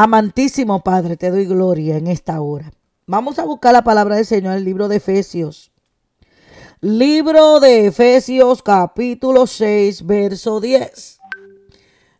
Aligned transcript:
Amantísimo 0.00 0.84
Padre, 0.84 1.16
te 1.16 1.28
doy 1.28 1.44
gloria 1.44 1.96
en 1.96 2.06
esta 2.06 2.40
hora. 2.40 2.70
Vamos 3.08 3.40
a 3.40 3.44
buscar 3.44 3.72
la 3.72 3.82
palabra 3.82 4.14
del 4.14 4.26
Señor 4.26 4.52
en 4.52 4.58
el 4.58 4.64
libro 4.64 4.86
de 4.86 4.98
Efesios. 4.98 5.72
Libro 6.80 7.58
de 7.58 7.86
Efesios 7.86 8.62
capítulo 8.62 9.48
6, 9.48 10.06
verso 10.06 10.60
10. 10.60 11.18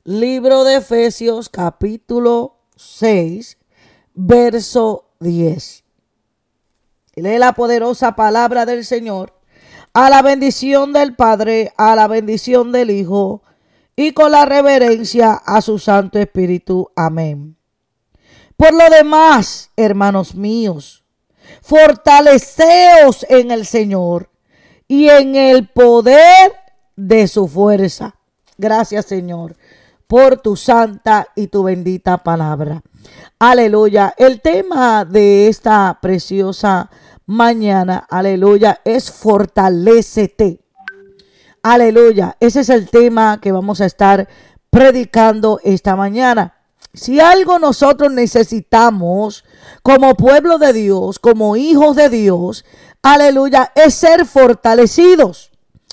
Libro 0.02 0.64
de 0.64 0.74
Efesios 0.74 1.48
capítulo 1.48 2.56
6, 2.74 3.56
verso 4.12 5.12
10. 5.20 5.84
lee 7.14 7.38
la 7.38 7.52
poderosa 7.52 8.16
palabra 8.16 8.66
del 8.66 8.84
Señor. 8.84 9.34
A 9.92 10.10
la 10.10 10.22
bendición 10.22 10.92
del 10.92 11.14
Padre, 11.14 11.72
a 11.76 11.94
la 11.94 12.08
bendición 12.08 12.72
del 12.72 12.90
Hijo 12.90 13.44
y 13.94 14.14
con 14.14 14.32
la 14.32 14.46
reverencia 14.46 15.34
a 15.34 15.60
su 15.60 15.78
Santo 15.78 16.18
Espíritu. 16.18 16.90
Amén. 16.96 17.57
Por 18.58 18.74
lo 18.74 18.90
demás, 18.90 19.70
hermanos 19.76 20.34
míos, 20.34 21.04
fortaleceos 21.62 23.24
en 23.28 23.52
el 23.52 23.64
Señor 23.64 24.30
y 24.88 25.08
en 25.08 25.36
el 25.36 25.68
poder 25.68 26.52
de 26.96 27.28
su 27.28 27.46
fuerza. 27.46 28.16
Gracias, 28.56 29.06
Señor, 29.06 29.56
por 30.08 30.40
tu 30.40 30.56
santa 30.56 31.28
y 31.36 31.46
tu 31.46 31.62
bendita 31.62 32.18
palabra. 32.18 32.82
Aleluya. 33.38 34.12
El 34.18 34.40
tema 34.40 35.04
de 35.04 35.46
esta 35.46 35.96
preciosa 36.02 36.90
mañana, 37.26 38.08
aleluya, 38.10 38.80
es 38.84 39.12
fortalecete. 39.12 40.64
Aleluya. 41.62 42.36
Ese 42.40 42.62
es 42.62 42.70
el 42.70 42.90
tema 42.90 43.38
que 43.40 43.52
vamos 43.52 43.80
a 43.80 43.86
estar 43.86 44.28
predicando 44.68 45.60
esta 45.62 45.94
mañana. 45.94 46.57
Si 46.94 47.20
algo 47.20 47.58
nosotros 47.58 48.12
necesitamos 48.12 49.44
como 49.82 50.14
pueblo 50.14 50.58
de 50.58 50.72
Dios, 50.72 51.18
como 51.18 51.56
hijos 51.56 51.96
de 51.96 52.08
Dios, 52.08 52.64
aleluya, 53.02 53.72
es 53.74 53.94
ser 53.94 54.26
fortalecidos. 54.26 55.50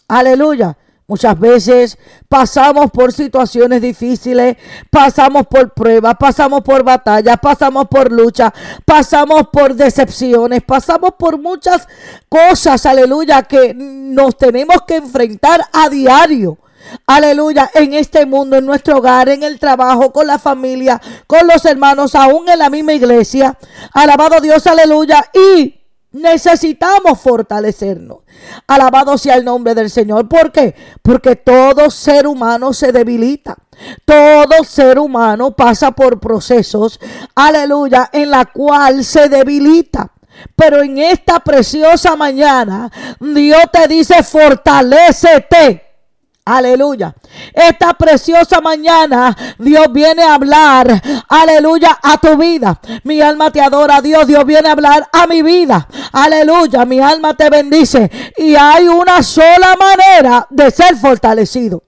Aleluya. 0.07 0.77
Muchas 1.07 1.39
veces 1.39 1.99
pasamos 2.27 2.89
por 2.89 3.13
situaciones 3.13 3.79
difíciles, 3.79 4.57
pasamos 4.89 5.45
por 5.45 5.71
pruebas, 5.71 6.15
pasamos 6.19 6.61
por 6.61 6.83
batallas, 6.83 7.37
pasamos 7.39 7.87
por 7.87 8.11
lucha, 8.11 8.51
pasamos 8.85 9.49
por 9.53 9.75
decepciones, 9.75 10.63
pasamos 10.63 11.11
por 11.11 11.37
muchas 11.39 11.87
cosas, 12.27 12.87
aleluya, 12.87 13.43
que 13.43 13.75
nos 13.75 14.35
tenemos 14.35 14.77
que 14.87 14.95
enfrentar 14.95 15.61
a 15.71 15.89
diario. 15.89 16.57
Aleluya, 17.07 17.69
en 17.73 17.93
este 17.93 18.25
mundo, 18.25 18.57
en 18.57 18.65
nuestro 18.65 18.97
hogar, 18.97 19.29
en 19.29 19.43
el 19.43 19.59
trabajo, 19.59 20.11
con 20.11 20.27
la 20.27 20.39
familia, 20.39 21.01
con 21.27 21.47
los 21.47 21.65
hermanos, 21.65 22.15
aún 22.15 22.49
en 22.49 22.59
la 22.59 22.69
misma 22.69 22.93
iglesia. 22.93 23.57
Alabado 23.93 24.39
Dios, 24.41 24.65
aleluya. 24.67 25.23
Y 25.33 25.75
necesitamos 26.11 27.19
fortalecernos. 27.19 28.19
Alabado 28.67 29.17
sea 29.17 29.35
el 29.35 29.45
nombre 29.45 29.75
del 29.75 29.89
Señor. 29.89 30.27
¿Por 30.27 30.51
qué? 30.51 30.75
Porque 31.01 31.35
todo 31.35 31.89
ser 31.89 32.27
humano 32.27 32.73
se 32.73 32.91
debilita. 32.91 33.55
Todo 34.05 34.63
ser 34.63 34.99
humano 34.99 35.51
pasa 35.51 35.91
por 35.91 36.19
procesos, 36.19 36.99
aleluya, 37.35 38.09
en 38.13 38.31
la 38.31 38.45
cual 38.45 39.03
se 39.03 39.27
debilita. 39.27 40.11
Pero 40.55 40.81
en 40.81 40.97
esta 40.97 41.39
preciosa 41.39 42.15
mañana, 42.15 42.91
Dios 43.19 43.63
te 43.71 43.87
dice, 43.87 44.23
fortalecete. 44.23 45.84
Aleluya. 46.47 47.15
Esta 47.51 47.95
preciosa 47.95 48.61
mañana 48.61 49.35
Dios 49.57 49.91
viene 49.91 50.21
a 50.21 50.35
hablar, 50.35 51.01
aleluya, 51.27 51.97
a 52.03 52.19
tu 52.19 52.37
vida. 52.37 52.79
Mi 53.03 53.19
alma 53.19 53.49
te 53.49 53.61
adora, 53.61 53.99
Dios. 53.99 54.27
Dios 54.27 54.45
viene 54.45 54.69
a 54.69 54.73
hablar 54.73 55.09
a 55.11 55.25
mi 55.25 55.41
vida. 55.41 55.87
Aleluya, 56.11 56.85
mi 56.85 56.99
alma 56.99 57.33
te 57.35 57.49
bendice. 57.49 58.11
Y 58.37 58.55
hay 58.55 58.87
una 58.87 59.23
sola 59.23 59.75
manera 59.79 60.45
de 60.51 60.69
ser 60.69 60.95
fortalecido. 60.97 61.81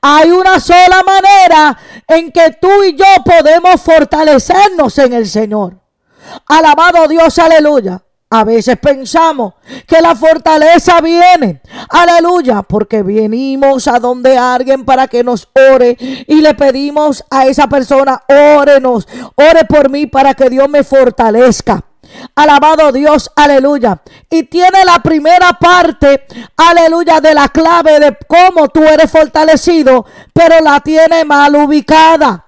Hay 0.00 0.30
una 0.30 0.58
sola 0.58 1.02
manera 1.04 1.78
en 2.08 2.32
que 2.32 2.56
tú 2.58 2.82
y 2.82 2.96
yo 2.96 3.04
podemos 3.26 3.78
fortalecernos 3.82 4.96
en 4.98 5.12
el 5.12 5.26
Señor. 5.26 5.78
Alabado 6.48 7.06
Dios, 7.08 7.38
aleluya. 7.38 8.05
A 8.28 8.42
veces 8.42 8.76
pensamos 8.78 9.54
que 9.86 10.00
la 10.00 10.16
fortaleza 10.16 11.00
viene, 11.00 11.62
aleluya, 11.88 12.62
porque 12.62 13.02
venimos 13.02 13.86
a 13.86 14.00
donde 14.00 14.36
alguien 14.36 14.84
para 14.84 15.06
que 15.06 15.22
nos 15.22 15.48
ore 15.72 15.96
y 16.26 16.40
le 16.40 16.54
pedimos 16.54 17.24
a 17.30 17.46
esa 17.46 17.68
persona, 17.68 18.20
órenos, 18.28 19.06
ore 19.36 19.64
por 19.64 19.90
mí 19.90 20.06
para 20.06 20.34
que 20.34 20.50
Dios 20.50 20.68
me 20.68 20.82
fortalezca. 20.82 21.84
Alabado 22.34 22.90
Dios, 22.90 23.30
aleluya. 23.36 24.00
Y 24.28 24.44
tiene 24.44 24.84
la 24.84 24.98
primera 25.00 25.52
parte, 25.52 26.26
aleluya, 26.56 27.20
de 27.20 27.32
la 27.32 27.48
clave 27.48 28.00
de 28.00 28.16
cómo 28.26 28.68
tú 28.68 28.82
eres 28.82 29.10
fortalecido, 29.10 30.04
pero 30.32 30.60
la 30.60 30.80
tiene 30.80 31.24
mal 31.24 31.54
ubicada. 31.54 32.44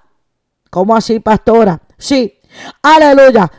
¿Cómo 0.70 0.96
así, 0.96 1.20
pastora? 1.20 1.80
Sí, 1.96 2.40
aleluya. 2.82 3.50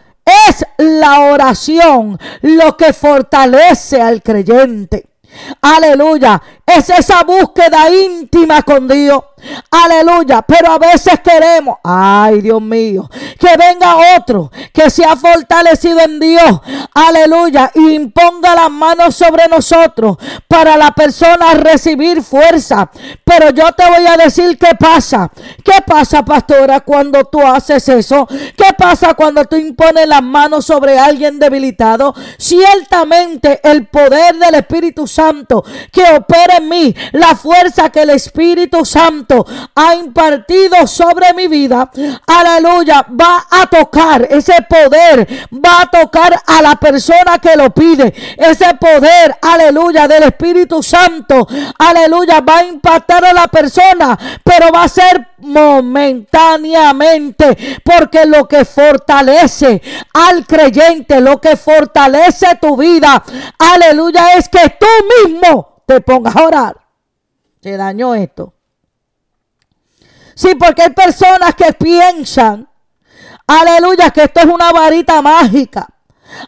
Es 0.48 0.66
la 0.78 1.32
oración 1.32 2.20
lo 2.42 2.78
que 2.78 2.94
fortalece 2.94 4.02
al 4.02 4.22
creyente. 4.22 5.08
Aleluya. 5.62 6.42
Es 6.78 6.90
esa 6.90 7.24
búsqueda 7.24 7.90
íntima 7.90 8.62
con 8.62 8.88
Dios. 8.88 9.24
Aleluya. 9.72 10.42
Pero 10.42 10.74
a 10.74 10.78
veces 10.78 11.20
queremos, 11.24 11.78
ay 11.84 12.42
Dios 12.42 12.62
mío, 12.62 13.10
que 13.40 13.58
venga 13.58 14.18
otro 14.18 14.52
que 14.74 14.90
se 14.90 15.04
ha 15.04 15.16
fortalecido 15.16 16.00
en 16.02 16.20
Dios. 16.20 16.62
Aleluya. 16.94 17.72
Y 17.74 17.94
imponga 17.94 18.56
las 18.56 18.70
manos 18.70 19.16
sobre 19.16 19.48
nosotros 19.48 20.18
para 20.48 20.78
la 20.78 20.92
persona 20.92 21.54
recibir 21.54 22.22
fuerza. 22.22 22.90
Pero 23.24 23.50
yo 23.52 23.72
te 23.74 23.86
voy 23.88 24.06
a 24.06 24.18
decir 24.18 24.58
qué 24.58 24.76
pasa. 24.80 25.32
¿Qué 25.64 25.82
pasa, 25.86 26.24
pastora, 26.24 26.82
cuando 26.82 27.24
tú 27.26 27.42
haces 27.42 27.88
eso? 27.90 28.28
¿Qué 28.28 28.74
pasa 28.78 29.14
cuando 29.14 29.46
tú 29.46 29.56
impones 29.56 30.08
las 30.08 30.24
manos 30.24 30.66
sobre 30.66 31.00
alguien 31.00 31.40
debilitado? 31.40 32.14
Ciertamente 32.38 33.60
el 33.64 33.88
poder 33.88 34.36
del 34.36 34.56
Espíritu 34.56 35.08
Santo 35.08 35.64
que 35.92 36.04
opera 36.16 36.59
mí, 36.60 36.94
la 37.14 37.36
fuerza 37.36 37.90
que 37.90 38.02
el 38.02 38.10
Espíritu 38.12 38.86
Santo 38.86 39.46
ha 39.76 39.96
impartido 39.96 40.86
sobre 40.88 41.34
mi 41.34 41.48
vida, 41.48 41.90
aleluya, 42.28 43.06
va 43.10 43.48
a 43.50 43.66
tocar. 43.68 44.28
Ese 44.30 44.54
poder, 44.70 45.28
va 45.54 45.82
a 45.82 45.88
tocar 45.88 46.42
a 46.46 46.62
la 46.62 46.76
persona 46.76 47.40
que 47.40 47.56
lo 47.56 47.70
pide. 47.72 48.14
Ese 48.38 48.76
poder, 48.76 49.36
aleluya, 49.42 50.08
del 50.08 50.24
Espíritu 50.24 50.84
Santo, 50.84 51.48
aleluya, 51.78 52.42
va 52.42 52.60
a 52.60 52.66
impactar 52.66 53.24
a 53.26 53.34
la 53.34 53.48
persona, 53.48 54.18
pero 54.44 54.72
va 54.72 54.84
a 54.84 54.90
ser 54.90 55.30
momentáneamente, 55.40 57.58
porque 57.84 58.26
lo 58.26 58.48
que 58.48 58.64
fortalece 58.66 59.82
al 60.14 60.46
creyente, 60.46 61.22
lo 61.22 61.40
que 61.40 61.58
fortalece 61.58 62.58
tu 62.62 62.78
vida, 62.78 63.24
aleluya, 63.58 64.34
es 64.34 64.48
que 64.50 64.76
tú 64.80 64.86
mismo 65.26 65.79
te 65.90 66.02
pongas 66.02 66.36
a 66.36 66.46
orar. 66.46 66.78
Se 67.62 67.76
dañó 67.76 68.14
esto. 68.14 68.54
Sí, 70.36 70.54
porque 70.54 70.84
hay 70.84 70.92
personas 70.92 71.56
que 71.56 71.74
piensan, 71.74 72.70
aleluya, 73.48 74.12
que 74.12 74.24
esto 74.24 74.42
es 74.42 74.46
una 74.46 74.72
varita 74.72 75.20
mágica. 75.24 75.88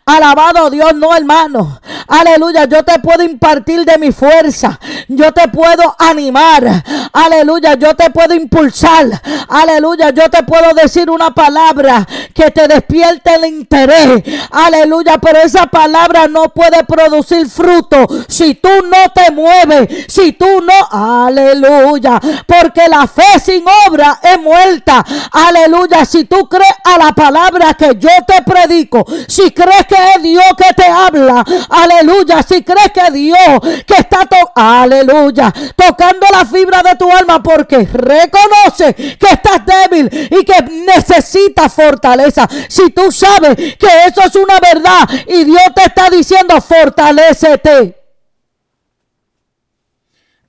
Alabado 0.06 0.70
Dios, 0.70 0.94
no 0.96 1.16
hermano. 1.16 1.80
Aleluya, 2.08 2.66
yo 2.66 2.84
te 2.84 3.00
puedo 3.00 3.24
impartir 3.24 3.86
de 3.86 3.98
mi 3.98 4.12
fuerza. 4.12 4.80
Yo 5.08 5.32
te 5.32 5.48
puedo 5.48 5.96
animar. 5.98 6.84
Aleluya, 7.14 7.76
yo 7.76 7.96
te 7.96 8.10
puedo 8.10 8.34
impulsar. 8.34 9.06
Aleluya, 9.48 10.10
yo 10.10 10.30
te 10.30 10.44
puedo 10.44 10.74
decir 10.74 11.10
una 11.10 11.34
palabra 11.34 12.08
que 12.34 12.52
te 12.52 12.68
despierte 12.68 13.36
el 13.36 13.46
interés. 13.46 14.24
Aleluya, 14.52 15.18
pero 15.20 15.40
esa 15.40 15.68
palabra 15.68 16.28
no 16.28 16.50
puede 16.50 16.84
producir 16.84 17.48
fruto 17.50 18.08
si 18.28 18.56
tú 18.56 18.70
no 18.70 19.12
te 19.14 19.32
mueves. 19.32 20.06
Si 20.08 20.34
tú 20.34 20.62
no, 20.62 21.26
aleluya, 21.26 22.20
porque 22.46 22.88
la 22.88 23.08
fe 23.08 23.40
sin 23.44 23.64
obra 23.88 24.20
es 24.22 24.40
muerta. 24.40 25.04
Aleluya, 25.32 26.06
si 26.06 26.26
tú 26.26 26.48
crees 26.48 26.76
a 26.84 26.98
la 26.98 27.14
palabra 27.14 27.74
que 27.74 27.96
yo 27.98 28.10
te 28.28 28.42
predico, 28.42 29.06
si 29.28 29.52
crees 29.52 29.71
crees 29.72 29.88
que 29.88 29.96
es 30.16 30.24
Dios 30.24 30.46
que 30.58 30.74
te 30.74 30.86
habla, 30.86 31.44
aleluya, 31.70 32.44
si 32.44 32.64
crees 32.64 32.92
que 32.92 33.12
Dios 33.12 33.60
que 33.86 33.96
está, 33.98 34.28
aleluya, 34.56 35.54
tocando 35.76 36.28
la 36.32 36.46
fibra 36.46 36.82
de 36.84 36.96
tu 36.96 37.10
alma 37.12 37.42
porque 37.42 37.88
reconoce 37.92 38.94
que 38.94 39.28
estás 39.28 39.62
débil 39.66 40.10
y 40.32 40.44
que 40.44 40.62
necesitas 40.86 41.74
fortaleza. 41.74 42.48
Si 42.68 42.90
tú 42.92 43.12
sabes 43.12 43.56
que 43.56 43.88
eso 44.08 44.22
es 44.26 44.36
una 44.36 44.60
verdad 44.60 45.10
y 45.28 45.44
Dios 45.44 45.64
te 45.76 45.84
está 45.84 46.10
diciendo, 46.10 46.60
fortalecete. 46.62 47.98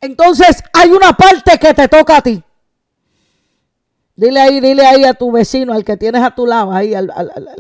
Entonces 0.00 0.62
hay 0.72 0.90
una 0.90 1.12
parte 1.12 1.58
que 1.58 1.72
te 1.74 1.88
toca 1.88 2.16
a 2.16 2.22
ti. 2.22 2.42
Dile 4.22 4.40
ahí, 4.40 4.60
dile 4.60 4.86
ahí 4.86 5.04
a 5.04 5.14
tu 5.14 5.32
vecino, 5.32 5.72
al 5.72 5.84
que 5.84 5.96
tienes 5.96 6.22
a 6.22 6.32
tu 6.32 6.46
lado, 6.46 6.70
ahí 6.70 6.94
al, 6.94 7.10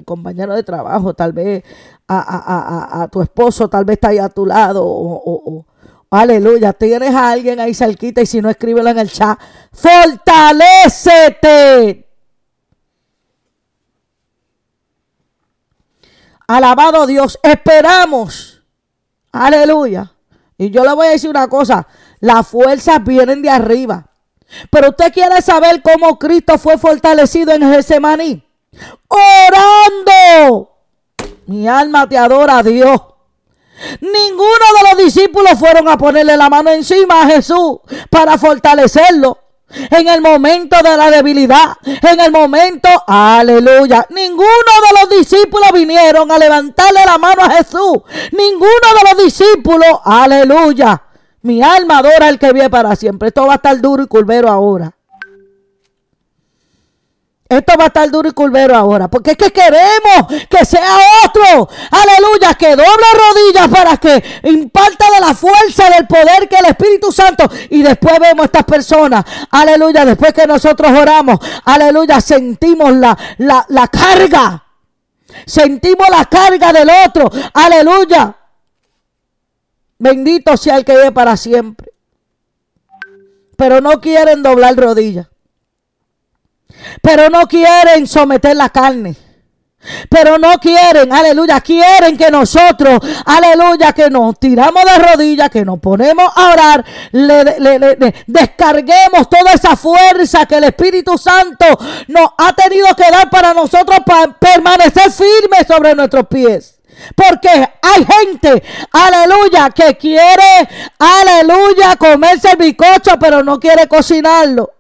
compañero 0.04 0.54
de 0.54 0.62
trabajo, 0.62 1.12
tal 1.12 1.32
vez 1.32 1.64
a, 2.06 3.08
tu 3.10 3.20
esposo, 3.20 3.68
tal 3.68 3.84
vez 3.84 3.94
está 3.94 4.10
ahí 4.10 4.18
a 4.18 4.28
tu 4.28 4.46
lado, 4.46 5.66
aleluya, 6.08 6.72
tienes 6.72 7.12
a 7.16 7.32
alguien 7.32 7.58
ahí 7.58 7.74
cerquita 7.74 8.22
y 8.22 8.26
si 8.26 8.40
no, 8.40 8.48
escríbelo 8.48 8.88
en 8.90 9.00
el 9.00 9.10
chat. 9.10 9.40
Fortalécete. 9.72 12.08
Alabado 16.46 17.08
Dios, 17.08 17.40
esperamos. 17.42 18.62
Aleluya. 19.32 20.12
Y 20.56 20.70
yo 20.70 20.84
le 20.84 20.92
voy 20.92 21.08
a 21.08 21.10
decir 21.10 21.28
una 21.28 21.48
cosa, 21.48 21.88
las 22.20 22.46
fuerzas 22.46 23.02
vienen 23.02 23.42
de 23.42 23.50
arriba. 23.50 24.11
Pero 24.70 24.90
usted 24.90 25.12
quiere 25.12 25.40
saber 25.42 25.82
cómo 25.82 26.18
Cristo 26.18 26.58
fue 26.58 26.78
fortalecido 26.78 27.52
en 27.52 27.72
Getsemaní. 27.72 28.44
Orando. 29.08 30.70
Mi 31.46 31.68
alma 31.68 32.08
te 32.08 32.16
adora 32.16 32.58
a 32.58 32.62
Dios. 32.62 33.00
Ninguno 34.00 34.64
de 34.76 34.88
los 34.88 35.04
discípulos 35.04 35.58
fueron 35.58 35.88
a 35.88 35.98
ponerle 35.98 36.36
la 36.36 36.48
mano 36.48 36.70
encima 36.70 37.22
a 37.22 37.26
Jesús 37.26 37.78
para 38.10 38.38
fortalecerlo. 38.38 39.38
En 39.90 40.06
el 40.06 40.20
momento 40.20 40.76
de 40.82 40.96
la 40.96 41.10
debilidad, 41.10 41.76
en 41.84 42.20
el 42.20 42.30
momento, 42.30 42.90
aleluya, 43.06 44.06
ninguno 44.10 44.46
de 44.46 45.00
los 45.00 45.18
discípulos 45.18 45.72
vinieron 45.72 46.30
a 46.30 46.38
levantarle 46.38 47.00
la 47.06 47.16
mano 47.16 47.42
a 47.42 47.50
Jesús. 47.50 48.02
Ninguno 48.32 48.68
de 48.68 49.14
los 49.14 49.24
discípulos, 49.24 50.00
aleluya, 50.04 51.02
mi 51.42 51.62
alma 51.62 51.98
adora 51.98 52.28
al 52.28 52.38
que 52.38 52.52
vive 52.52 52.70
para 52.70 52.94
siempre. 52.96 53.28
Esto 53.28 53.46
va 53.46 53.54
a 53.54 53.56
estar 53.56 53.80
duro 53.80 54.02
y 54.04 54.06
curvero 54.06 54.48
ahora. 54.48 54.92
Esto 57.48 57.74
va 57.78 57.84
a 57.84 57.86
estar 57.88 58.10
duro 58.10 58.28
y 58.28 58.32
curvero 58.32 58.74
ahora. 58.74 59.08
Porque 59.08 59.32
es 59.32 59.36
que 59.36 59.52
queremos 59.52 60.26
que 60.48 60.64
sea 60.64 60.96
otro. 61.26 61.68
Aleluya. 61.90 62.54
Que 62.54 62.70
doble 62.70 63.06
rodillas 63.14 63.68
para 63.68 63.96
que 63.98 64.24
imparta 64.44 65.06
de 65.10 65.20
la 65.20 65.34
fuerza 65.34 65.90
del 65.90 66.06
poder 66.06 66.48
que 66.48 66.56
el 66.56 66.66
Espíritu 66.66 67.12
Santo. 67.12 67.44
Y 67.68 67.82
después 67.82 68.18
vemos 68.20 68.44
a 68.44 68.46
estas 68.46 68.64
personas. 68.64 69.24
Aleluya. 69.50 70.04
Después 70.06 70.32
que 70.32 70.46
nosotros 70.46 70.90
oramos. 70.92 71.38
Aleluya. 71.64 72.22
Sentimos 72.22 72.94
la, 72.94 73.18
la, 73.38 73.66
la 73.68 73.88
carga. 73.88 74.64
Sentimos 75.44 76.08
la 76.08 76.24
carga 76.24 76.72
del 76.72 76.88
otro. 77.06 77.30
Aleluya. 77.52 78.34
Bendito 80.02 80.56
sea 80.56 80.78
el 80.78 80.84
que 80.84 80.96
vive 80.96 81.12
para 81.12 81.36
siempre. 81.36 81.92
Pero 83.56 83.80
no 83.80 84.00
quieren 84.00 84.42
doblar 84.42 84.74
rodillas. 84.74 85.28
Pero 87.00 87.30
no 87.30 87.46
quieren 87.46 88.08
someter 88.08 88.56
la 88.56 88.68
carne. 88.70 89.14
Pero 90.10 90.38
no 90.38 90.58
quieren, 90.58 91.12
aleluya, 91.12 91.60
quieren 91.60 92.16
que 92.16 92.32
nosotros, 92.32 92.98
aleluya, 93.24 93.92
que 93.92 94.10
nos 94.10 94.38
tiramos 94.40 94.82
de 94.84 94.98
rodillas, 95.04 95.50
que 95.50 95.64
nos 95.64 95.78
ponemos 95.78 96.32
a 96.34 96.52
orar, 96.52 96.84
le, 97.12 98.24
descarguemos 98.26 99.28
toda 99.30 99.52
esa 99.52 99.76
fuerza 99.76 100.46
que 100.46 100.56
el 100.56 100.64
Espíritu 100.64 101.16
Santo 101.16 101.66
nos 102.08 102.30
ha 102.38 102.52
tenido 102.54 102.88
que 102.96 103.08
dar 103.08 103.30
para 103.30 103.54
nosotros 103.54 103.98
para 104.04 104.32
permanecer 104.32 105.12
firmes 105.12 105.66
sobre 105.68 105.94
nuestros 105.94 106.26
pies. 106.26 106.81
Porque 107.14 107.48
hay 107.48 108.04
gente, 108.04 108.62
aleluya, 108.92 109.70
que 109.70 109.96
quiere, 109.96 110.68
aleluya, 110.98 111.96
comerse 111.96 112.52
el 112.52 112.56
bicocho, 112.56 113.18
pero 113.18 113.42
no 113.42 113.58
quiere 113.58 113.86
cocinarlo. 113.88 114.72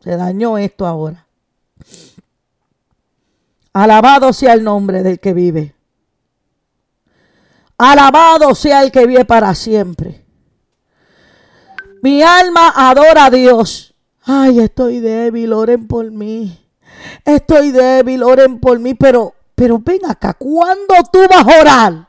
Se 0.00 0.16
dañó 0.16 0.58
esto 0.58 0.86
ahora. 0.86 1.26
Alabado 3.72 4.32
sea 4.32 4.54
el 4.54 4.64
nombre 4.64 5.02
del 5.02 5.20
que 5.20 5.32
vive. 5.32 5.74
Alabado 7.78 8.54
sea 8.54 8.82
el 8.82 8.90
que 8.90 9.06
vive 9.06 9.24
para 9.24 9.54
siempre. 9.54 10.24
Mi 12.02 12.22
alma 12.22 12.72
adora 12.74 13.26
a 13.26 13.30
Dios. 13.30 13.94
Ay, 14.22 14.60
estoy 14.60 15.00
débil, 15.00 15.52
oren 15.52 15.86
por 15.86 16.10
mí 16.10 16.59
estoy 17.24 17.70
débil, 17.70 18.22
oren 18.22 18.60
por 18.60 18.78
mí, 18.78 18.94
pero, 18.94 19.34
pero 19.54 19.78
ven 19.78 20.06
acá, 20.06 20.34
¿cuándo 20.34 20.94
tú 21.12 21.20
vas 21.28 21.46
a 21.46 21.60
orar? 21.60 22.08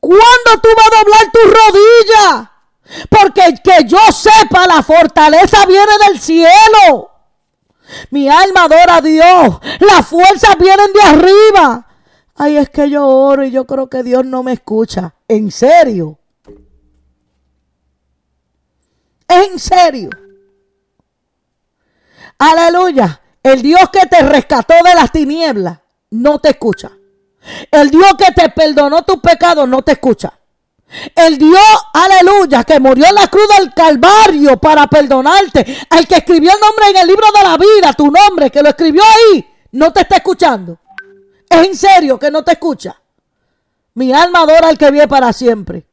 ¿Cuándo 0.00 0.60
tú 0.62 0.68
vas 0.76 0.86
a 0.86 0.98
doblar 0.98 1.32
tu 1.32 1.40
rodilla? 1.44 2.52
Porque 3.08 3.54
que 3.62 3.86
yo 3.86 3.98
sepa, 4.10 4.66
la 4.66 4.82
fortaleza 4.82 5.66
viene 5.66 5.92
del 6.06 6.18
cielo. 6.18 7.10
Mi 8.10 8.28
alma 8.28 8.64
adora 8.64 8.96
a 8.96 9.00
Dios. 9.00 9.60
Las 9.80 10.06
fuerzas 10.06 10.56
vienen 10.58 10.92
de 10.92 11.02
arriba. 11.02 11.86
Ay, 12.34 12.56
es 12.56 12.70
que 12.70 12.88
yo 12.88 13.06
oro 13.06 13.44
y 13.44 13.50
yo 13.50 13.66
creo 13.66 13.88
que 13.88 14.02
Dios 14.02 14.24
no 14.24 14.42
me 14.42 14.52
escucha. 14.52 15.14
En 15.28 15.50
serio. 15.50 16.18
En 19.28 19.58
serio. 19.58 20.10
Aleluya. 22.40 23.20
El 23.42 23.60
Dios 23.60 23.90
que 23.92 24.06
te 24.06 24.22
rescató 24.22 24.74
de 24.82 24.94
las 24.94 25.12
tinieblas 25.12 25.78
no 26.10 26.38
te 26.38 26.50
escucha. 26.50 26.90
El 27.70 27.90
Dios 27.90 28.12
que 28.18 28.32
te 28.32 28.48
perdonó 28.48 29.02
tus 29.02 29.18
pecados 29.18 29.68
no 29.68 29.82
te 29.82 29.92
escucha. 29.92 30.32
El 31.14 31.38
Dios, 31.38 31.60
aleluya, 31.92 32.64
que 32.64 32.80
murió 32.80 33.06
en 33.06 33.14
la 33.14 33.28
cruz 33.28 33.46
del 33.56 33.72
Calvario 33.74 34.56
para 34.56 34.86
perdonarte. 34.86 35.60
El 35.90 36.06
que 36.08 36.16
escribió 36.16 36.50
el 36.52 36.60
nombre 36.60 36.88
en 36.88 36.96
el 36.96 37.06
libro 37.06 37.26
de 37.32 37.42
la 37.42 37.56
vida, 37.56 37.92
tu 37.92 38.10
nombre, 38.10 38.50
que 38.50 38.62
lo 38.62 38.70
escribió 38.70 39.02
ahí, 39.02 39.46
no 39.72 39.92
te 39.92 40.00
está 40.00 40.16
escuchando. 40.16 40.78
Es 41.48 41.66
en 41.66 41.76
serio 41.76 42.18
que 42.18 42.30
no 42.30 42.42
te 42.42 42.52
escucha. 42.52 42.98
Mi 43.94 44.12
alma 44.12 44.40
adora 44.40 44.68
al 44.68 44.78
que 44.78 44.90
vive 44.90 45.06
para 45.06 45.32
siempre. 45.32 45.86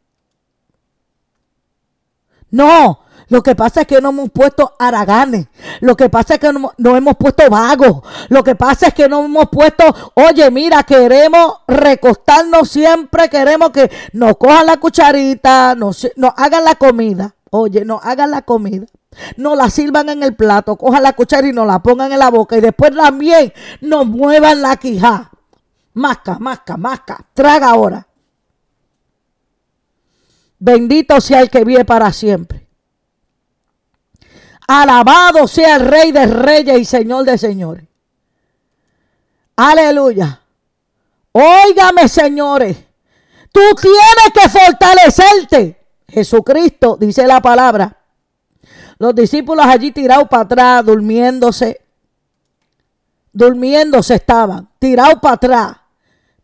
No, 2.52 3.02
lo 3.30 3.44
que 3.44 3.56
pasa 3.56 3.82
es 3.82 3.88
que 3.88 4.00
no 4.00 4.10
hemos 4.10 4.30
puesto 4.30 4.74
araganes. 4.80 5.48
Lo 5.82 5.98
que 5.98 6.10
pasa 6.10 6.36
es 6.36 6.40
que 6.40 6.52
no, 6.54 6.96
hemos 6.96 7.18
puesto 7.18 7.50
vagos. 7.50 8.02
Lo 8.30 8.44
que 8.44 8.56
pasa 8.56 8.88
es 8.88 8.94
que 8.94 9.10
no 9.10 9.26
hemos 9.26 9.50
puesto, 9.50 9.84
oye, 10.14 10.50
mira, 10.50 10.84
queremos 10.84 11.58
recostarnos 11.68 12.70
siempre, 12.70 13.30
queremos 13.30 13.72
que 13.72 13.92
nos 14.14 14.38
cojan 14.38 14.66
la 14.66 14.78
cucharita, 14.78 15.76
nos, 15.76 16.08
nos 16.16 16.32
hagan 16.38 16.64
la 16.64 16.76
comida. 16.76 17.36
Oye, 17.50 17.84
nos 17.84 18.04
hagan 18.04 18.32
la 18.32 18.44
comida. 18.44 18.86
Nos 19.36 19.58
la 19.58 19.70
sirvan 19.70 20.10
en 20.10 20.24
el 20.24 20.36
plato, 20.36 20.76
cojan 20.76 21.04
la 21.04 21.14
cuchara 21.14 21.48
y 21.48 21.54
nos 21.54 21.68
la 21.68 21.80
pongan 21.80 22.12
en 22.12 22.20
la 22.20 22.30
boca. 22.30 22.58
Y 22.58 22.62
después 22.62 22.96
también 22.96 23.52
nos 23.82 24.06
muevan 24.06 24.62
la 24.62 24.78
quija. 24.78 25.32
Masca, 25.94 26.38
masca, 26.40 26.78
masca. 26.78 27.26
Traga 27.34 27.70
ahora. 27.70 28.08
Bendito 30.60 31.20
sea 31.20 31.42
el 31.42 31.50
que 31.50 31.64
vive 31.64 31.84
para 31.84 32.12
siempre. 32.14 32.67
Alabado 34.68 35.48
sea 35.48 35.78
el 35.78 35.88
Rey 35.88 36.12
de 36.12 36.28
Reyes 36.28 36.78
y 36.78 36.86
Señor 36.86 37.24
de 37.24 37.38
Señores. 37.38 37.86
Aleluya. 39.56 40.42
Óigame, 41.32 42.08
señores. 42.10 42.78
Tú 43.52 43.62
tienes 43.82 44.32
que 44.34 44.50
fortalecerte. 44.50 45.82
Jesucristo, 46.10 46.98
dice 47.00 47.26
la 47.26 47.42
palabra. 47.42 47.98
Los 49.00 49.16
discípulos 49.16 49.66
allí 49.66 49.92
tirados 49.92 50.28
para 50.28 50.44
atrás, 50.44 50.86
durmiéndose. 50.86 51.82
Durmiéndose 53.32 54.16
estaban, 54.16 54.70
tirados 54.80 55.20
para 55.22 55.36
atrás. 55.36 55.78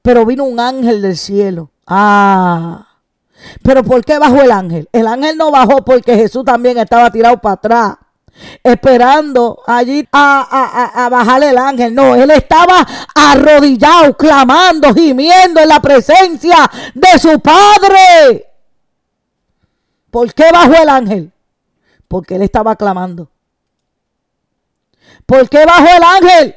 Pero 0.01 0.25
vino 0.25 0.45
un 0.45 0.59
ángel 0.59 1.01
del 1.01 1.17
cielo. 1.17 1.71
Ah. 1.85 2.87
Pero 3.61 3.83
¿por 3.83 4.03
qué 4.05 4.17
bajó 4.17 4.41
el 4.41 4.51
ángel? 4.51 4.87
El 4.91 5.07
ángel 5.07 5.37
no 5.37 5.51
bajó 5.51 5.83
porque 5.83 6.15
Jesús 6.15 6.45
también 6.45 6.77
estaba 6.77 7.11
tirado 7.11 7.37
para 7.39 7.53
atrás 7.53 7.95
esperando 8.63 9.61
allí 9.65 10.07
a, 10.11 11.07
bajar 11.11 11.43
el 11.43 11.57
ángel. 11.57 11.93
No, 11.93 12.15
él 12.15 12.31
estaba 12.31 12.85
arrodillado, 13.13 14.15
clamando, 14.15 14.93
gimiendo 14.93 15.59
en 15.59 15.69
la 15.69 15.79
presencia 15.79 16.69
de 16.93 17.19
su 17.19 17.39
padre. 17.39 18.47
¿Por 20.09 20.33
qué 20.33 20.51
bajó 20.51 20.81
el 20.81 20.89
ángel? 20.89 21.31
Porque 22.07 22.35
él 22.35 22.43
estaba 22.43 22.75
clamando. 22.75 23.29
¿Por 25.25 25.49
qué 25.49 25.65
bajó 25.65 25.87
el 25.97 26.03
ángel? 26.03 26.55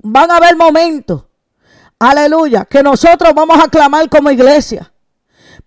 Van 0.00 0.30
a 0.30 0.36
haber 0.36 0.56
momentos, 0.56 1.24
aleluya, 1.98 2.64
que 2.64 2.82
nosotros 2.82 3.34
vamos 3.34 3.62
a 3.62 3.68
clamar 3.68 4.08
como 4.08 4.30
iglesia 4.30 4.90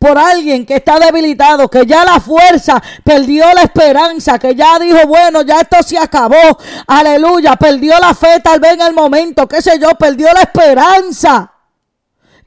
por 0.01 0.17
alguien 0.17 0.65
que 0.65 0.77
está 0.77 0.97
debilitado, 0.97 1.69
que 1.69 1.85
ya 1.85 2.03
la 2.03 2.19
fuerza 2.19 2.81
perdió 3.03 3.45
la 3.53 3.61
esperanza, 3.61 4.39
que 4.39 4.55
ya 4.55 4.79
dijo, 4.79 5.05
bueno, 5.05 5.43
ya 5.43 5.59
esto 5.59 5.77
se 5.83 5.95
acabó, 5.95 6.57
aleluya, 6.87 7.55
perdió 7.55 7.93
la 7.99 8.15
fe 8.15 8.39
tal 8.43 8.59
vez 8.59 8.73
en 8.73 8.81
el 8.81 8.93
momento, 8.95 9.47
qué 9.47 9.61
sé 9.61 9.77
yo, 9.79 9.89
perdió 9.89 10.33
la 10.33 10.41
esperanza. 10.41 11.51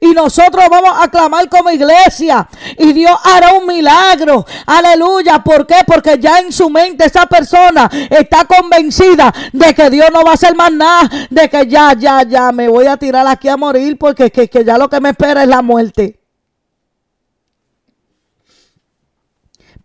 Y 0.01 0.11
nosotros 0.11 0.65
vamos 0.69 0.91
a 0.99 1.07
clamar 1.07 1.47
como 1.47 1.71
iglesia. 1.71 2.45
Y 2.77 2.91
Dios 2.91 3.17
hará 3.23 3.53
un 3.53 3.65
milagro. 3.65 4.45
Aleluya. 4.65 5.39
¿Por 5.39 5.65
qué? 5.65 5.77
Porque 5.87 6.19
ya 6.19 6.39
en 6.39 6.51
su 6.51 6.69
mente 6.69 7.05
esa 7.05 7.25
persona 7.25 7.89
está 8.09 8.43
convencida 8.43 9.33
de 9.53 9.73
que 9.73 9.89
Dios 9.89 10.09
no 10.13 10.23
va 10.23 10.31
a 10.31 10.33
hacer 10.33 10.53
más 10.53 10.73
nada. 10.73 11.09
De 11.29 11.49
que 11.49 11.65
ya, 11.65 11.93
ya, 11.97 12.23
ya 12.23 12.51
me 12.51 12.67
voy 12.67 12.87
a 12.87 12.97
tirar 12.97 13.25
aquí 13.25 13.47
a 13.47 13.55
morir 13.55 13.97
porque 13.97 14.29
que, 14.29 14.49
que 14.49 14.65
ya 14.65 14.77
lo 14.77 14.89
que 14.89 14.99
me 14.99 15.09
espera 15.09 15.41
es 15.43 15.47
la 15.47 15.61
muerte. 15.61 16.24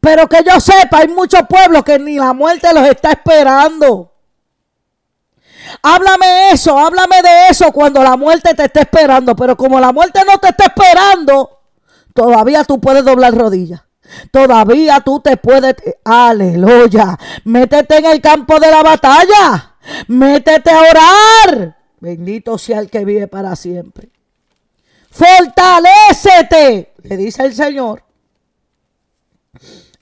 Pero 0.01 0.27
que 0.29 0.43
yo 0.43 0.59
sepa, 0.59 0.99
hay 0.99 1.09
muchos 1.09 1.43
pueblos 1.49 1.85
que 1.85 1.99
ni 1.99 2.17
la 2.17 2.33
muerte 2.33 2.73
los 2.73 2.89
está 2.89 3.13
esperando. 3.13 4.11
Háblame 5.83 6.53
eso, 6.53 6.77
háblame 6.77 7.23
de 7.23 7.49
eso 7.51 7.71
cuando 7.71 8.03
la 8.03 8.17
muerte 8.17 8.55
te 8.55 8.65
esté 8.65 8.81
esperando. 8.81 9.37
Pero 9.37 9.57
como 9.57 9.79
la 9.79 9.93
muerte 9.93 10.21
no 10.27 10.39
te 10.39 10.49
está 10.49 10.65
esperando, 10.65 11.61
todavía 12.15 12.65
tú 12.65 12.81
puedes 12.81 13.05
doblar 13.05 13.35
rodillas. 13.35 13.83
Todavía 14.33 15.01
tú 15.01 15.21
te 15.21 15.37
puedes, 15.37 15.77
aleluya, 16.05 17.17
métete 17.45 17.99
en 17.99 18.07
el 18.07 18.21
campo 18.21 18.59
de 18.59 18.71
la 18.71 18.83
batalla. 18.83 19.77
Métete 20.09 20.71
a 20.71 20.81
orar. 20.81 21.77
Bendito 22.01 22.57
sea 22.59 22.81
el 22.81 22.91
que 22.91 23.05
vive 23.05 23.29
para 23.29 23.55
siempre. 23.55 24.11
Fortalécete, 25.11 26.95
le 27.03 27.17
dice 27.17 27.45
el 27.45 27.55
Señor 27.55 28.03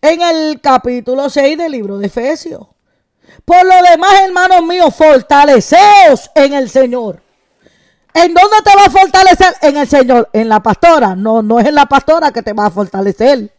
en 0.01 0.23
el 0.23 0.61
capítulo 0.61 1.29
6 1.29 1.59
del 1.59 1.73
libro 1.73 1.99
de 1.99 2.07
Efesios. 2.07 2.67
Por 3.45 3.65
lo 3.65 3.75
demás, 3.91 4.13
hermanos 4.25 4.63
míos, 4.63 4.95
fortaleceos 4.95 6.31
en 6.35 6.55
el 6.55 6.69
Señor. 6.71 7.23
¿En 8.15 8.35
dónde 8.35 8.57
te 8.65 8.75
va 8.75 8.85
a 8.85 8.91
fortalecer? 8.91 9.55
En 9.63 9.77
el 9.77 9.89
Señor. 9.89 10.29
En 10.33 10.49
la 10.49 10.61
pastora. 10.61 11.15
No, 11.15 11.43
no 11.43 11.59
es 11.61 11.67
en 11.67 11.75
la 11.75 11.87
pastora 11.87 12.33
que 12.33 12.43
te 12.43 12.53
va 12.53 12.67
a 12.67 12.71
fortalecer. 12.71 13.53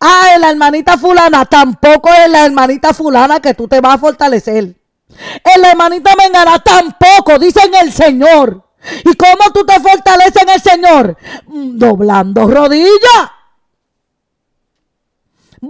Ah, 0.00 0.30
en 0.34 0.40
la 0.40 0.50
hermanita 0.50 0.96
fulana. 0.96 1.44
Tampoco 1.46 2.10
es 2.12 2.30
la 2.30 2.44
hermanita 2.44 2.94
fulana 2.94 3.40
que 3.40 3.54
tú 3.54 3.66
te 3.66 3.80
vas 3.80 3.94
a 3.96 3.98
fortalecer. 3.98 4.64
En 4.64 5.60
la 5.60 5.70
hermanita 5.70 6.14
mengana 6.16 6.58
tampoco. 6.60 7.38
Dice 7.38 7.60
en 7.64 7.74
el 7.74 7.92
Señor. 7.92 8.62
¿Y 9.04 9.14
cómo 9.14 9.50
tú 9.52 9.64
te 9.64 9.80
fortaleces 9.80 10.42
en 10.42 10.50
el 10.50 10.60
Señor? 10.60 11.16
Mm, 11.46 11.78
doblando 11.78 12.46
rodillas 12.46 13.33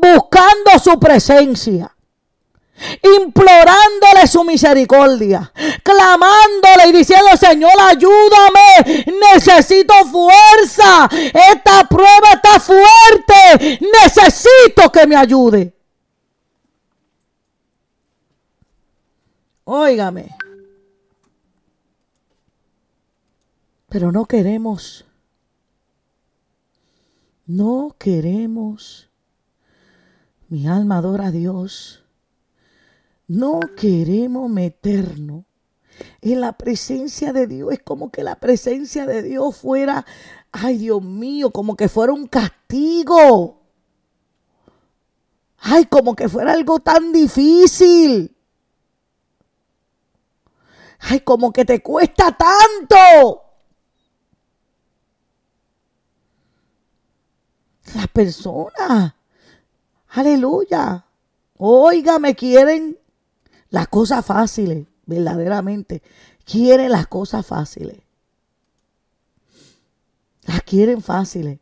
buscando 0.00 0.78
su 0.82 0.98
presencia 0.98 1.94
implorándole 3.02 4.26
su 4.26 4.44
misericordia, 4.44 5.52
clamándole 5.82 6.88
y 6.88 6.92
diciendo, 6.92 7.28
Señor, 7.38 7.72
ayúdame, 7.80 9.06
necesito 9.32 9.94
fuerza, 10.06 11.08
esta 11.52 11.88
prueba 11.88 12.32
está 12.34 12.60
fuerte, 12.60 13.78
necesito 13.80 14.90
que 14.92 15.06
me 15.06 15.16
ayude. 15.16 15.74
Óigame, 19.64 20.36
pero 23.88 24.12
no 24.12 24.26
queremos, 24.26 25.06
no 27.46 27.94
queremos 27.98 29.08
mi 30.54 30.68
alma 30.68 30.98
adora 30.98 31.26
a 31.26 31.30
Dios. 31.32 32.04
No 33.26 33.58
queremos 33.76 34.48
meternos 34.48 35.44
en 36.20 36.40
la 36.40 36.52
presencia 36.52 37.32
de 37.32 37.48
Dios. 37.48 37.72
Es 37.72 37.80
como 37.82 38.12
que 38.12 38.22
la 38.22 38.36
presencia 38.36 39.04
de 39.04 39.24
Dios 39.24 39.56
fuera, 39.56 40.06
ay 40.52 40.78
Dios 40.78 41.02
mío, 41.02 41.50
como 41.50 41.74
que 41.74 41.88
fuera 41.88 42.12
un 42.12 42.28
castigo. 42.28 43.62
Ay, 45.58 45.86
como 45.86 46.14
que 46.14 46.28
fuera 46.28 46.52
algo 46.52 46.78
tan 46.78 47.12
difícil. 47.12 48.36
Ay, 51.00 51.18
como 51.20 51.52
que 51.52 51.64
te 51.64 51.82
cuesta 51.82 52.30
tanto. 52.30 53.42
Las 57.96 58.06
personas 58.08 59.13
Aleluya. 60.14 61.04
Oiga, 61.58 62.20
me 62.20 62.36
quieren 62.36 62.96
las 63.70 63.88
cosas 63.88 64.24
fáciles, 64.24 64.86
verdaderamente. 65.06 66.02
Quieren 66.44 66.92
las 66.92 67.08
cosas 67.08 67.44
fáciles. 67.44 67.98
Las 70.42 70.62
quieren 70.62 71.02
fáciles. 71.02 71.58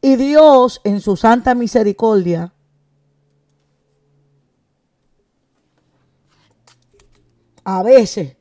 Y 0.00 0.16
Dios, 0.16 0.80
en 0.82 1.02
su 1.02 1.16
santa 1.16 1.54
misericordia, 1.54 2.54
a 7.64 7.82
veces, 7.82 8.34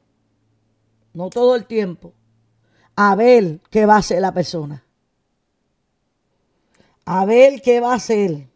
no 1.13 1.29
todo 1.29 1.55
el 1.55 1.65
tiempo, 1.65 2.13
a 2.95 3.13
ver 3.15 3.59
qué 3.69 3.85
va 3.85 3.95
a 3.95 3.99
hacer 3.99 4.21
la 4.21 4.33
persona 4.33 4.84
a 7.05 7.25
ver 7.25 7.61
qué 7.61 7.79
va 7.79 7.93
a 7.93 7.95
hacer. 7.95 8.47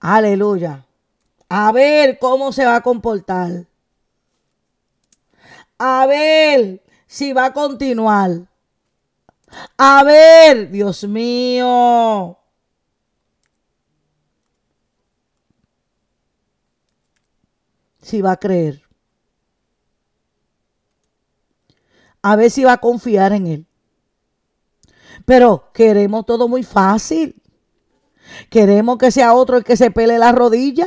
Aleluya. 0.00 0.86
A 1.48 1.72
ver 1.72 2.18
cómo 2.18 2.52
se 2.52 2.64
va 2.64 2.76
a 2.76 2.82
comportar. 2.82 3.66
A 5.78 6.06
ver 6.06 6.82
si 7.06 7.32
va 7.32 7.46
a 7.46 7.52
continuar. 7.52 8.48
A 9.76 10.02
ver, 10.04 10.70
Dios 10.70 11.04
mío. 11.04 12.38
Si 18.00 18.20
va 18.20 18.32
a 18.32 18.36
creer. 18.36 18.82
A 22.22 22.36
ver 22.36 22.50
si 22.50 22.64
va 22.64 22.74
a 22.74 22.78
confiar 22.78 23.32
en 23.32 23.46
Él. 23.46 23.66
Pero 25.24 25.70
queremos 25.72 26.26
todo 26.26 26.48
muy 26.48 26.62
fácil. 26.62 27.34
Queremos 28.48 28.98
que 28.98 29.10
sea 29.10 29.34
otro 29.34 29.56
el 29.56 29.64
que 29.64 29.76
se 29.76 29.90
pele 29.90 30.18
la 30.18 30.32
rodilla. 30.32 30.86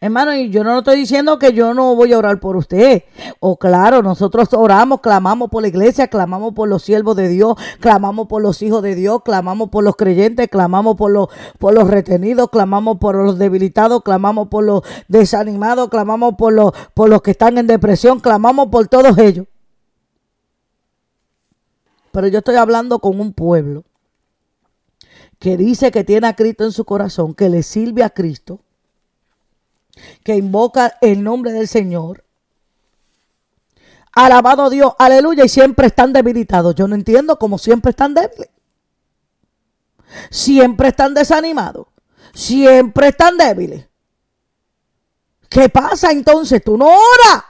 Hermano, 0.00 0.34
y 0.34 0.50
yo 0.50 0.64
no 0.64 0.78
estoy 0.78 0.96
diciendo 0.96 1.38
que 1.38 1.52
yo 1.52 1.74
no 1.74 1.94
voy 1.94 2.12
a 2.12 2.18
orar 2.18 2.40
por 2.40 2.56
usted. 2.56 3.04
O 3.40 3.56
claro, 3.58 4.02
nosotros 4.02 4.48
oramos, 4.52 5.00
clamamos 5.00 5.50
por 5.50 5.62
la 5.62 5.68
iglesia, 5.68 6.08
clamamos 6.08 6.54
por 6.54 6.68
los 6.68 6.82
siervos 6.82 7.14
de 7.16 7.28
Dios, 7.28 7.56
clamamos 7.80 8.26
por 8.26 8.42
los 8.42 8.62
hijos 8.62 8.82
de 8.82 8.94
Dios, 8.94 9.20
clamamos 9.22 9.68
por 9.68 9.84
los 9.84 9.96
creyentes, 9.96 10.48
clamamos 10.48 10.96
por 10.96 11.10
los, 11.10 11.28
por 11.58 11.74
los 11.74 11.88
retenidos, 11.88 12.48
clamamos 12.50 12.98
por 12.98 13.16
los 13.16 13.38
debilitados, 13.38 14.02
clamamos 14.02 14.48
por 14.48 14.64
los 14.64 14.82
desanimados, 15.08 15.88
clamamos 15.88 16.34
por 16.36 16.52
los, 16.52 16.72
por 16.94 17.08
los 17.08 17.22
que 17.22 17.32
están 17.32 17.58
en 17.58 17.66
depresión, 17.66 18.20
clamamos 18.20 18.68
por 18.68 18.88
todos 18.88 19.16
ellos. 19.18 19.46
Pero 22.16 22.28
yo 22.28 22.38
estoy 22.38 22.56
hablando 22.56 22.98
con 22.98 23.20
un 23.20 23.34
pueblo 23.34 23.84
que 25.38 25.58
dice 25.58 25.90
que 25.90 26.02
tiene 26.02 26.26
a 26.26 26.34
Cristo 26.34 26.64
en 26.64 26.72
su 26.72 26.86
corazón, 26.86 27.34
que 27.34 27.50
le 27.50 27.62
sirve 27.62 28.02
a 28.02 28.08
Cristo, 28.08 28.60
que 30.24 30.34
invoca 30.34 30.96
el 31.02 31.22
nombre 31.22 31.52
del 31.52 31.68
Señor. 31.68 32.24
Alabado 34.12 34.70
Dios, 34.70 34.94
aleluya, 34.98 35.44
y 35.44 35.50
siempre 35.50 35.88
están 35.88 36.14
debilitados. 36.14 36.74
Yo 36.74 36.88
no 36.88 36.94
entiendo 36.94 37.38
cómo 37.38 37.58
siempre 37.58 37.90
están 37.90 38.14
débiles. 38.14 38.48
Siempre 40.30 40.88
están 40.88 41.12
desanimados. 41.12 41.86
Siempre 42.32 43.08
están 43.08 43.36
débiles. 43.36 43.90
¿Qué 45.50 45.68
pasa 45.68 46.12
entonces? 46.12 46.64
Tú 46.64 46.78
no 46.78 46.86
oras. 46.86 47.44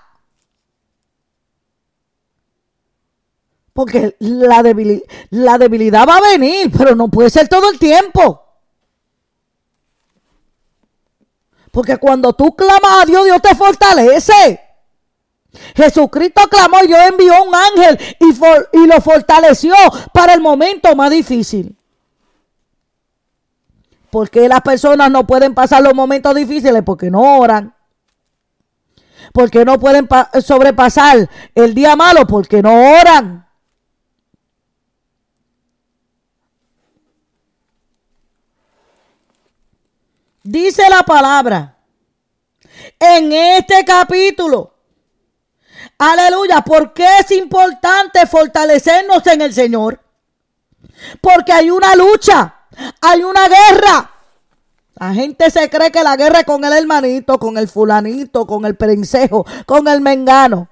Porque 3.76 4.16
la, 4.20 4.62
la 5.30 5.58
debilidad 5.58 6.08
va 6.08 6.16
a 6.16 6.30
venir, 6.30 6.72
pero 6.74 6.94
no 6.94 7.08
puede 7.08 7.28
ser 7.28 7.46
todo 7.46 7.70
el 7.70 7.78
tiempo. 7.78 8.42
Porque 11.70 11.98
cuando 11.98 12.32
tú 12.32 12.56
clamas 12.56 13.02
a 13.02 13.04
Dios, 13.04 13.26
Dios 13.26 13.42
te 13.42 13.54
fortalece. 13.54 14.62
Jesucristo 15.74 16.40
clamó 16.48 16.78
y 16.84 16.86
Dios 16.86 17.00
envió 17.06 17.34
un 17.44 17.54
ángel 17.54 17.98
y, 18.18 18.78
y, 18.78 18.86
lo 18.86 18.98
fortaleció 19.02 19.74
para 20.14 20.32
el 20.32 20.40
momento 20.40 20.96
más 20.96 21.10
difícil. 21.10 21.76
Porque 24.08 24.48
las 24.48 24.62
personas 24.62 25.10
no 25.10 25.26
pueden 25.26 25.52
pasar 25.52 25.82
los 25.82 25.94
momentos 25.94 26.34
difíciles 26.34 26.82
porque 26.82 27.10
no 27.10 27.40
oran. 27.40 27.74
Porque 29.34 29.66
no 29.66 29.78
pueden 29.78 30.08
sobrepasar 30.42 31.28
el 31.54 31.74
día 31.74 31.94
malo 31.94 32.26
porque 32.26 32.62
no 32.62 32.72
oran. 32.98 33.45
Dice 40.46 40.88
la 40.88 41.02
palabra 41.02 41.76
en 43.00 43.32
este 43.32 43.84
capítulo. 43.84 44.74
Aleluya, 45.98 46.62
porque 46.64 47.04
es 47.18 47.32
importante 47.32 48.24
fortalecernos 48.26 49.26
en 49.26 49.40
el 49.40 49.52
Señor. 49.52 50.00
Porque 51.20 51.52
hay 51.52 51.70
una 51.70 51.96
lucha, 51.96 52.54
hay 53.00 53.24
una 53.24 53.48
guerra. 53.48 54.10
La 54.94 55.12
gente 55.12 55.50
se 55.50 55.68
cree 55.68 55.90
que 55.90 56.04
la 56.04 56.16
guerra 56.16 56.40
es 56.40 56.46
con 56.46 56.64
el 56.64 56.72
hermanito, 56.72 57.38
con 57.40 57.58
el 57.58 57.66
fulanito, 57.66 58.46
con 58.46 58.64
el 58.66 58.76
prensejo, 58.76 59.44
con 59.66 59.88
el 59.88 60.00
mengano. 60.00 60.68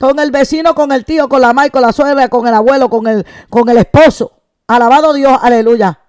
Con 0.00 0.18
el 0.18 0.32
vecino, 0.32 0.74
con 0.74 0.90
el 0.90 1.04
tío, 1.04 1.28
con 1.28 1.40
la 1.40 1.52
madre, 1.52 1.70
con 1.70 1.82
la 1.82 1.92
suegra, 1.92 2.28
con 2.28 2.48
el 2.48 2.54
abuelo, 2.54 2.90
con 2.90 3.06
el, 3.06 3.24
con 3.48 3.68
el 3.68 3.78
esposo. 3.78 4.32
Alabado 4.66 5.12
Dios, 5.12 5.38
aleluya. 5.40 6.01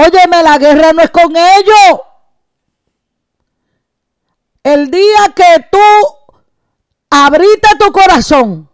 Óyeme, 0.00 0.42
la 0.42 0.56
guerra 0.56 0.92
no 0.94 1.02
es 1.02 1.10
con 1.10 1.36
ellos. 1.36 2.00
El 4.62 4.90
día 4.90 5.34
que 5.34 5.66
tú 5.70 5.78
abriste 7.10 7.68
tu 7.78 7.92
corazón 7.92 8.70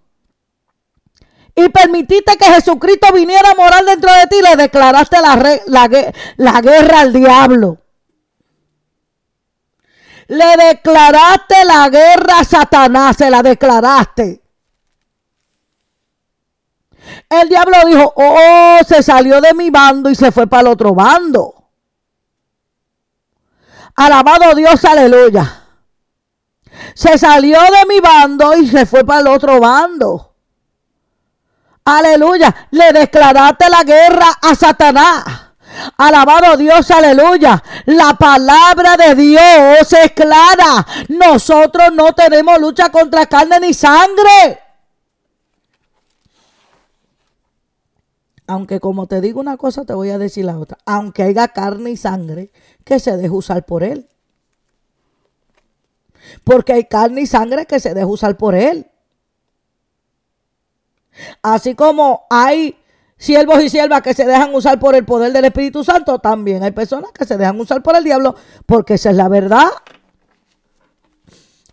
y 1.54 1.68
permitiste 1.70 2.36
que 2.36 2.44
Jesucristo 2.44 3.12
viniera 3.12 3.50
a 3.50 3.54
morar 3.54 3.84
dentro 3.84 4.12
de 4.12 4.26
ti, 4.26 4.36
le 4.40 4.54
declaraste 4.56 5.16
la, 5.20 5.88
la 6.36 6.60
guerra 6.60 7.00
al 7.00 7.12
diablo. 7.12 7.78
Le 10.28 10.56
declaraste 10.56 11.64
la 11.64 11.88
guerra 11.88 12.40
a 12.40 12.44
Satanás, 12.44 13.16
se 13.16 13.30
la 13.30 13.42
declaraste. 13.42 14.45
El 17.28 17.48
diablo 17.48 17.76
dijo, 17.86 18.12
oh, 18.16 18.78
se 18.86 19.02
salió 19.02 19.40
de 19.40 19.54
mi 19.54 19.70
bando 19.70 20.10
y 20.10 20.14
se 20.14 20.32
fue 20.32 20.46
para 20.46 20.62
el 20.62 20.66
otro 20.68 20.94
bando. 20.94 21.54
Alabado 23.96 24.54
Dios, 24.54 24.84
aleluya. 24.84 25.62
Se 26.94 27.16
salió 27.18 27.58
de 27.60 27.86
mi 27.88 28.00
bando 28.00 28.54
y 28.56 28.66
se 28.68 28.86
fue 28.86 29.04
para 29.04 29.20
el 29.20 29.26
otro 29.28 29.58
bando. 29.60 30.34
Aleluya. 31.84 32.68
Le 32.70 32.92
declaraste 32.92 33.68
la 33.70 33.82
guerra 33.84 34.26
a 34.42 34.54
Satanás. 34.54 35.24
Alabado 35.96 36.56
Dios, 36.56 36.90
aleluya. 36.90 37.62
La 37.86 38.14
palabra 38.14 38.96
de 38.96 39.14
Dios 39.14 39.92
es 39.92 40.12
clara. 40.12 40.86
Nosotros 41.08 41.92
no 41.92 42.12
tenemos 42.12 42.58
lucha 42.58 42.90
contra 42.90 43.26
carne 43.26 43.60
ni 43.60 43.72
sangre. 43.72 44.65
Aunque 48.46 48.80
como 48.80 49.06
te 49.06 49.20
digo 49.20 49.40
una 49.40 49.56
cosa, 49.56 49.84
te 49.84 49.94
voy 49.94 50.10
a 50.10 50.18
decir 50.18 50.44
la 50.44 50.58
otra. 50.58 50.78
Aunque 50.86 51.22
haya 51.22 51.48
carne 51.48 51.90
y 51.90 51.96
sangre, 51.96 52.50
que 52.84 53.00
se 53.00 53.16
deje 53.16 53.30
usar 53.30 53.64
por 53.64 53.82
él. 53.82 54.08
Porque 56.44 56.72
hay 56.72 56.84
carne 56.84 57.22
y 57.22 57.26
sangre 57.26 57.66
que 57.66 57.80
se 57.80 57.94
deja 57.94 58.06
usar 58.06 58.36
por 58.36 58.54
él. 58.54 58.86
Así 61.42 61.74
como 61.74 62.26
hay 62.30 62.76
siervos 63.16 63.62
y 63.62 63.70
siervas 63.70 64.02
que 64.02 64.14
se 64.14 64.26
dejan 64.26 64.54
usar 64.54 64.78
por 64.78 64.94
el 64.94 65.04
poder 65.04 65.32
del 65.32 65.46
Espíritu 65.46 65.82
Santo, 65.82 66.18
también 66.18 66.62
hay 66.62 66.72
personas 66.72 67.12
que 67.12 67.24
se 67.24 67.36
dejan 67.36 67.58
usar 67.58 67.82
por 67.82 67.96
el 67.96 68.04
diablo, 68.04 68.34
porque 68.66 68.94
esa 68.94 69.10
es 69.10 69.16
la 69.16 69.28
verdad. 69.28 69.68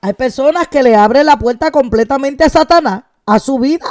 Hay 0.02 0.14
personas 0.14 0.68
que 0.68 0.84
le 0.84 0.96
abren 0.96 1.26
la 1.26 1.38
puerta 1.38 1.72
completamente 1.72 2.44
a 2.44 2.50
Satanás, 2.50 3.04
a 3.26 3.40
su 3.40 3.60
vida. 3.60 3.86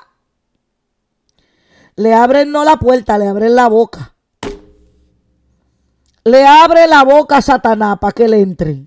Le 1.96 2.14
abren 2.14 2.50
no 2.50 2.64
la 2.64 2.76
puerta, 2.76 3.18
le 3.18 3.28
abren 3.28 3.54
la 3.54 3.68
boca. 3.68 4.14
Le 6.24 6.44
abre 6.44 6.86
la 6.86 7.04
boca 7.04 7.38
a 7.38 7.42
Satanás 7.42 7.98
para 7.98 8.12
que 8.12 8.28
le 8.28 8.40
entre. 8.40 8.86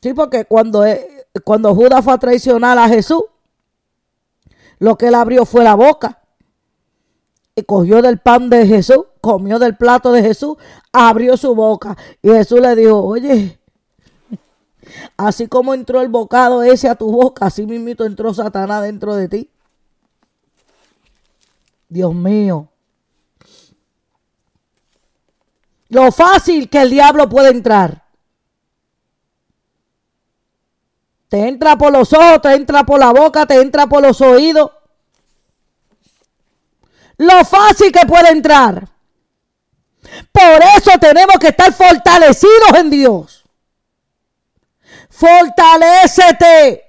Sí, 0.00 0.14
porque 0.14 0.44
cuando, 0.44 0.84
cuando 1.44 1.74
Judas 1.74 2.04
fue 2.04 2.12
a 2.14 2.18
traicionar 2.18 2.78
a 2.78 2.88
Jesús, 2.88 3.24
lo 4.78 4.96
que 4.96 5.08
él 5.08 5.14
abrió 5.14 5.44
fue 5.44 5.64
la 5.64 5.74
boca. 5.74 6.20
Y 7.54 7.62
cogió 7.64 8.00
del 8.00 8.18
pan 8.18 8.48
de 8.48 8.66
Jesús, 8.66 9.04
comió 9.20 9.58
del 9.58 9.76
plato 9.76 10.12
de 10.12 10.22
Jesús, 10.22 10.56
abrió 10.92 11.36
su 11.36 11.54
boca. 11.54 11.96
Y 12.22 12.28
Jesús 12.28 12.60
le 12.60 12.76
dijo, 12.76 13.02
oye, 13.02 13.58
así 15.16 15.48
como 15.48 15.74
entró 15.74 16.00
el 16.00 16.08
bocado 16.08 16.62
ese 16.62 16.88
a 16.88 16.94
tu 16.94 17.10
boca, 17.10 17.46
así 17.46 17.66
mismo 17.66 18.04
entró 18.04 18.32
Satanás 18.32 18.82
dentro 18.82 19.16
de 19.16 19.28
ti. 19.28 19.50
Dios 21.88 22.14
mío. 22.14 22.68
Lo 25.88 26.12
fácil 26.12 26.68
que 26.68 26.82
el 26.82 26.90
diablo 26.90 27.28
puede 27.28 27.50
entrar. 27.50 28.04
Te 31.28 31.48
entra 31.48 31.76
por 31.76 31.92
los 31.92 32.12
ojos, 32.12 32.40
te 32.42 32.54
entra 32.54 32.84
por 32.84 32.98
la 32.98 33.12
boca, 33.12 33.46
te 33.46 33.60
entra 33.60 33.86
por 33.86 34.02
los 34.02 34.20
oídos. 34.20 34.70
Lo 37.18 37.44
fácil 37.44 37.90
que 37.92 38.06
puede 38.06 38.30
entrar. 38.30 38.88
Por 40.32 40.62
eso 40.76 40.92
tenemos 41.00 41.36
que 41.38 41.48
estar 41.48 41.72
fortalecidos 41.72 42.72
en 42.76 42.90
Dios. 42.90 43.44
Fortalécete. 45.10 46.84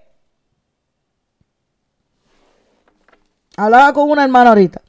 Hablaba 3.58 3.92
con 3.92 4.10
una 4.10 4.24
hermana 4.24 4.50
ahorita. 4.50 4.82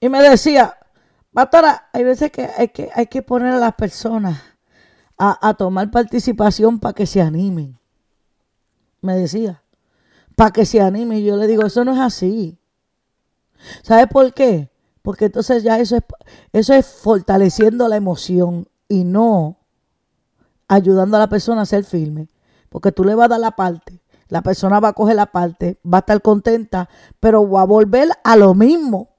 Y 0.00 0.08
me 0.08 0.22
decía, 0.22 0.76
pastora, 1.32 1.88
hay 1.92 2.04
veces 2.04 2.30
que 2.30 2.48
hay 2.56 2.68
que, 2.68 2.90
hay 2.94 3.06
que 3.06 3.22
poner 3.22 3.54
a 3.54 3.58
las 3.58 3.74
personas 3.74 4.40
a, 5.18 5.54
tomar 5.54 5.90
participación 5.90 6.78
para 6.78 6.92
que 6.92 7.06
se 7.06 7.22
animen. 7.22 7.78
Me 9.00 9.16
decía, 9.16 9.62
para 10.34 10.50
que 10.50 10.66
se 10.66 10.80
animen. 10.80 11.24
Yo 11.24 11.36
le 11.36 11.46
digo, 11.46 11.64
eso 11.64 11.84
no 11.84 11.94
es 11.94 12.00
así. 12.00 12.58
¿Sabe 13.82 14.06
por 14.06 14.34
qué? 14.34 14.70
Porque 15.02 15.26
entonces 15.26 15.62
ya 15.62 15.78
eso 15.78 15.96
es, 15.96 16.02
eso 16.52 16.74
es 16.74 16.86
fortaleciendo 16.86 17.88
la 17.88 17.96
emoción 17.96 18.68
y 18.88 19.04
no 19.04 19.58
ayudando 20.68 21.16
a 21.16 21.20
la 21.20 21.28
persona 21.28 21.62
a 21.62 21.66
ser 21.66 21.84
firme. 21.84 22.28
Porque 22.68 22.92
tú 22.92 23.04
le 23.04 23.14
vas 23.14 23.26
a 23.26 23.28
dar 23.28 23.40
la 23.40 23.52
parte, 23.52 24.02
la 24.28 24.42
persona 24.42 24.80
va 24.80 24.88
a 24.88 24.92
coger 24.92 25.16
la 25.16 25.26
parte, 25.26 25.78
va 25.84 25.98
a 25.98 26.00
estar 26.00 26.20
contenta, 26.20 26.88
pero 27.20 27.48
va 27.48 27.62
a 27.62 27.66
volver 27.66 28.10
a 28.24 28.36
lo 28.36 28.54
mismo. 28.54 29.15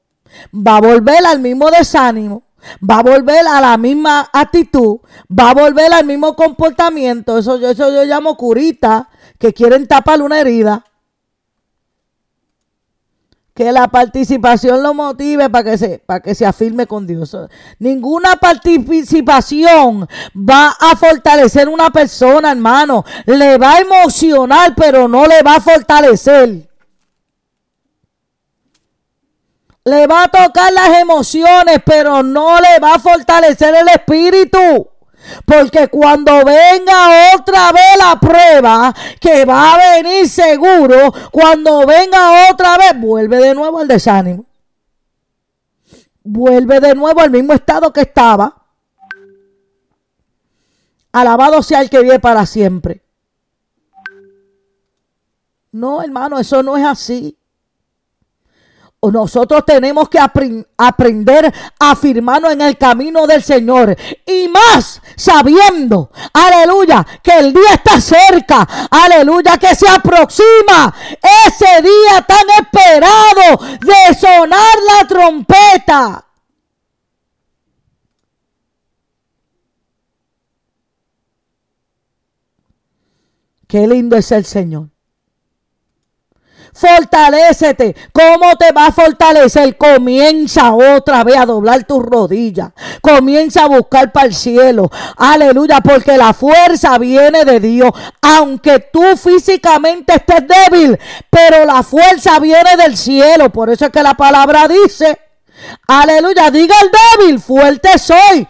Va 0.54 0.78
a 0.78 0.82
volver 0.82 1.26
al 1.26 1.40
mismo 1.40 1.70
desánimo 1.70 2.44
va 2.82 3.00
a 3.00 3.04
volver 3.04 3.48
a 3.48 3.62
la 3.62 3.78
misma 3.78 4.30
actitud, 4.34 5.00
va 5.28 5.52
a 5.52 5.54
volver 5.54 5.94
al 5.94 6.06
mismo 6.06 6.36
comportamiento. 6.36 7.38
Eso, 7.38 7.56
eso 7.56 7.92
yo 7.92 8.04
llamo 8.04 8.36
curita, 8.36 9.10
que 9.38 9.54
quieren 9.54 9.88
tapar 9.88 10.22
una 10.22 10.40
herida. 10.40 10.84
Que 13.54 13.72
la 13.72 13.88
participación 13.88 14.84
lo 14.84 14.94
motive 14.94 15.50
para 15.50 15.72
que 15.72 15.78
se, 15.80 15.98
para 15.98 16.20
que 16.20 16.36
se 16.36 16.46
afirme 16.46 16.86
con 16.86 17.08
Dios. 17.08 17.36
Ninguna 17.80 18.36
participación 18.36 20.08
va 20.36 20.76
a 20.80 20.96
fortalecer 20.96 21.68
una 21.68 21.90
persona, 21.90 22.52
hermano. 22.52 23.04
Le 23.26 23.58
va 23.58 23.74
a 23.74 23.80
emocionar, 23.80 24.76
pero 24.76 25.08
no 25.08 25.26
le 25.26 25.42
va 25.42 25.56
a 25.56 25.62
fortalecer. 25.62 26.67
Le 29.88 30.06
va 30.06 30.26
a 30.26 30.28
tocar 30.28 30.74
las 30.74 31.00
emociones, 31.00 31.80
pero 31.86 32.22
no 32.22 32.60
le 32.60 32.78
va 32.80 32.96
a 32.96 33.00
fortalecer 33.00 33.74
el 33.74 33.88
espíritu. 33.88 34.86
Porque 35.46 35.88
cuando 35.88 36.44
venga 36.44 37.34
otra 37.34 37.72
vez 37.72 37.98
la 37.98 38.20
prueba, 38.20 38.94
que 39.22 39.46
va 39.46 39.76
a 39.76 39.94
venir 39.94 40.28
seguro, 40.28 41.14
cuando 41.32 41.86
venga 41.86 42.52
otra 42.52 42.78
vez, 42.78 43.00
vuelve 43.00 43.38
de 43.38 43.56
nuevo 43.56 43.80
al 43.80 43.88
desánimo. 43.88 44.46
Vuelve 46.22 46.82
de 46.82 46.94
nuevo 46.94 47.22
al 47.22 47.32
mismo 47.32 47.54
estado 47.54 47.94
que 47.94 48.02
estaba. 48.02 48.62
Alabado 51.14 51.64
sea 51.64 51.80
el 51.80 51.90
que 51.90 52.02
vive 52.02 52.20
para 52.20 52.46
siempre. 52.46 53.02
No, 55.72 56.02
hermano, 56.02 56.40
eso 56.40 56.62
no 56.62 56.76
es 56.76 56.86
así. 56.86 57.38
Nosotros 59.12 59.64
tenemos 59.66 60.10
que 60.10 60.20
aprender 60.20 61.54
a 61.80 61.92
afirmarnos 61.92 62.54
en 62.54 62.62
el 62.62 62.78
camino 62.78 63.28
del 63.28 63.44
Señor. 63.44 63.96
Y 64.26 64.48
más 64.48 65.02
sabiendo, 65.16 66.12
aleluya, 66.34 67.06
que 67.22 67.32
el 67.40 67.54
día 67.54 67.74
está 67.74 68.00
cerca. 68.02 68.68
Aleluya, 68.90 69.58
que 69.58 69.76
se 69.76 69.88
aproxima 69.90 70.94
ese 71.46 71.82
día 71.82 72.22
tan 72.28 72.46
esperado 72.60 73.78
de 73.80 74.16
sonar 74.16 74.76
la 74.88 75.08
trompeta. 75.08 76.24
Qué 83.68 83.86
lindo 83.86 84.16
es 84.16 84.32
el 84.32 84.46
Señor. 84.46 84.90
Fortalécete. 86.78 87.96
¿Cómo 88.12 88.56
te 88.56 88.72
va 88.72 88.88
a 88.88 88.92
fortalecer? 88.92 89.76
Comienza 89.78 90.74
otra 90.74 91.24
vez 91.24 91.38
a 91.38 91.46
doblar 91.46 91.86
tus 91.86 92.04
rodillas. 92.04 92.70
Comienza 93.02 93.64
a 93.64 93.68
buscar 93.68 94.12
para 94.12 94.28
el 94.28 94.36
cielo. 94.36 94.92
Aleluya, 95.18 95.82
porque 95.82 96.18
la 96.18 96.34
fuerza 96.34 96.98
viene 97.00 97.46
de 97.46 97.60
Dios. 97.60 97.92
Aunque 98.22 98.80
tú 98.94 99.04
físicamente 99.18 100.14
estés 100.16 100.44
débil, 100.48 101.00
pero 101.32 101.66
la 101.66 101.82
fuerza 101.82 102.40
viene 102.40 102.78
del 102.78 102.96
cielo. 102.96 103.50
Por 103.50 103.72
eso 103.72 103.86
es 103.86 103.92
que 103.92 104.04
la 104.04 104.14
palabra 104.14 104.68
dice 104.68 105.18
Aleluya, 105.88 106.52
diga 106.52 106.76
el 106.82 106.92
débil, 106.92 107.40
fuerte 107.40 107.98
soy. 107.98 108.48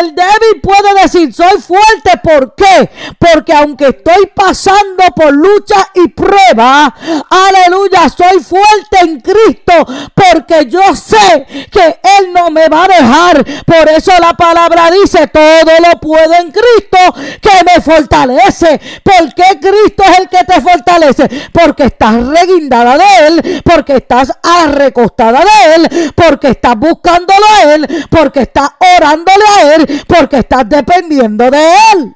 El 0.00 0.14
débil 0.14 0.60
puede 0.62 1.02
decir, 1.02 1.32
soy 1.34 1.60
fuerte. 1.60 2.18
¿Por 2.22 2.54
qué? 2.54 2.90
Porque 3.18 3.52
aunque 3.52 3.88
estoy 3.88 4.26
pasando 4.34 5.04
por 5.14 5.32
lucha 5.32 5.90
y 5.94 6.08
prueba, 6.08 6.94
aleluya, 7.28 8.08
soy 8.08 8.42
fuerte 8.42 9.00
en 9.00 9.20
Cristo. 9.20 9.72
Porque 10.14 10.66
yo 10.66 10.96
sé 10.96 11.68
que 11.70 12.00
Él 12.18 12.32
no 12.32 12.50
me 12.50 12.68
va 12.68 12.84
a 12.84 12.88
dejar. 12.88 13.44
Por 13.66 13.88
eso 13.90 14.12
la 14.18 14.32
palabra 14.34 14.90
dice, 14.90 15.26
todo 15.28 15.72
lo 15.86 16.00
puedo 16.00 16.34
en 16.34 16.50
Cristo 16.50 17.14
que 17.40 17.64
me 17.64 17.82
fortalece. 17.82 18.80
¿Por 19.02 19.34
qué 19.34 19.60
Cristo 19.60 20.04
es 20.04 20.18
el 20.20 20.28
que 20.28 20.44
te 20.44 20.60
fortalece? 20.60 21.28
Porque 21.52 21.84
estás 21.84 22.26
reguindada 22.26 22.96
de 22.96 23.26
Él, 23.26 23.62
porque 23.64 23.96
estás 23.96 24.32
arrecostada 24.42 25.40
de 25.40 25.74
Él, 25.74 26.12
porque 26.14 26.47
estás 26.50 26.78
buscándolo 26.78 27.44
a 27.56 27.74
Él, 27.74 28.06
porque 28.10 28.42
estás 28.42 28.70
orándole 28.96 29.44
a 29.56 29.74
Él, 29.74 30.04
porque 30.06 30.38
estás 30.38 30.68
dependiendo 30.68 31.50
de 31.50 31.66
Él. 31.92 32.14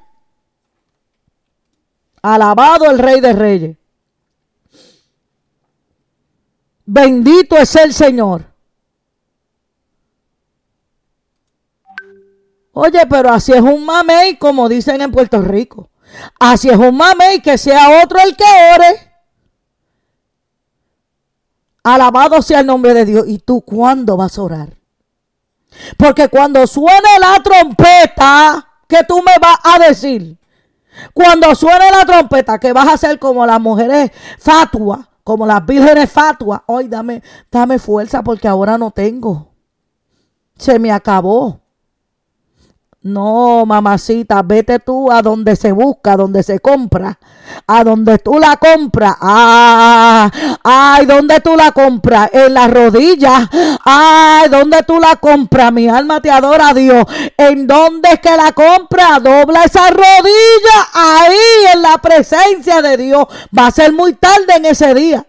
Alabado 2.23 2.91
el 2.91 2.99
Rey 2.99 3.21
de 3.21 3.33
Reyes. 3.33 3.77
Bendito 6.85 7.57
es 7.57 7.75
el 7.77 7.93
Señor. 7.93 8.45
Oye, 12.73 13.07
pero 13.09 13.31
así 13.31 13.53
es 13.53 13.61
un 13.61 13.85
mamey, 13.85 14.37
como 14.37 14.69
dicen 14.69 15.01
en 15.01 15.13
Puerto 15.13 15.41
Rico. 15.43 15.91
Así 16.39 16.69
es 16.69 16.77
un 16.77 16.97
mamey, 16.97 17.41
que 17.41 17.59
sea 17.59 18.03
otro 18.03 18.19
el 18.19 18.37
que 18.37 18.45
ore. 18.45 19.12
Alabado 21.83 22.41
sea 22.43 22.61
el 22.61 22.67
nombre 22.67 22.95
de 22.95 23.05
Dios. 23.05 23.25
¿Y 23.27 23.39
tú 23.39 23.61
cuándo 23.63 24.17
vas 24.17 24.39
a 24.39 24.43
orar? 24.43 24.77
Porque 25.97 26.29
cuando 26.29 26.67
suene 26.67 27.19
la 27.21 27.43
trompeta, 27.43 28.69
¿qué 28.87 28.99
tú 29.07 29.17
me 29.17 29.33
vas 29.41 29.59
a 29.63 29.79
decir? 29.89 30.39
Cuando 31.15 31.55
suene 31.55 31.91
la 31.91 32.05
trompeta, 32.05 32.59
que 32.59 32.73
vas 32.73 32.89
a 32.89 32.97
ser 32.97 33.19
como 33.19 33.47
las 33.47 33.61
mujeres 33.61 34.11
fatuas, 34.39 35.01
como 35.25 35.47
las 35.47 35.65
vírgenes 35.65 36.11
fatuas. 36.11 36.61
Hoy 36.67 36.89
dame, 36.89 37.23
dame 37.51 37.79
fuerza 37.79 38.23
porque 38.23 38.47
ahora 38.47 38.77
no 38.77 38.91
tengo. 38.91 39.49
Se 40.57 40.79
me 40.79 40.93
acabó. 40.93 41.62
No, 43.05 43.67
mamacita, 43.67 44.43
vete 44.43 44.79
tú 44.79 45.11
a 45.11 45.23
donde 45.23 45.57
se 45.57 45.73
busca, 45.73 46.17
donde 46.17 46.45
se 46.45 46.61
compra, 46.61 47.19
a 47.67 47.83
donde 47.83 48.19
tú 48.19 48.39
la 48.39 48.57
compras. 48.57 49.17
Ah, 49.21 50.31
ay, 50.63 51.07
¿dónde 51.07 51.41
tú 51.41 51.57
la 51.57 51.73
compras? 51.73 52.31
En 52.33 52.55
las 52.55 52.71
rodillas. 52.71 53.49
Ay, 53.85 54.49
¿dónde 54.51 54.85
tú 54.85 55.01
la 55.01 55.17
compras? 55.17 55.73
Mi 55.73 55.89
alma 55.89 56.23
te 56.23 56.31
adora 56.31 56.73
Dios. 56.75 57.05
¿En 57.37 57.67
dónde 57.67 58.09
es 58.13 58.21
que 58.21 58.37
la 58.37 58.53
compra? 58.53 59.19
Dobla 59.19 59.65
esa 59.65 59.91
rodilla 59.91 60.89
ahí 60.95 61.75
en 61.75 61.83
la 61.83 61.99
presencia 61.99 62.83
de 62.83 62.97
Dios. 62.97 63.27
Va 63.57 63.67
a 63.67 63.73
ser 63.73 63.93
muy 63.93 64.13
tarde 64.13 64.55
en 64.55 64.67
ese 64.67 64.95
día. 64.95 65.27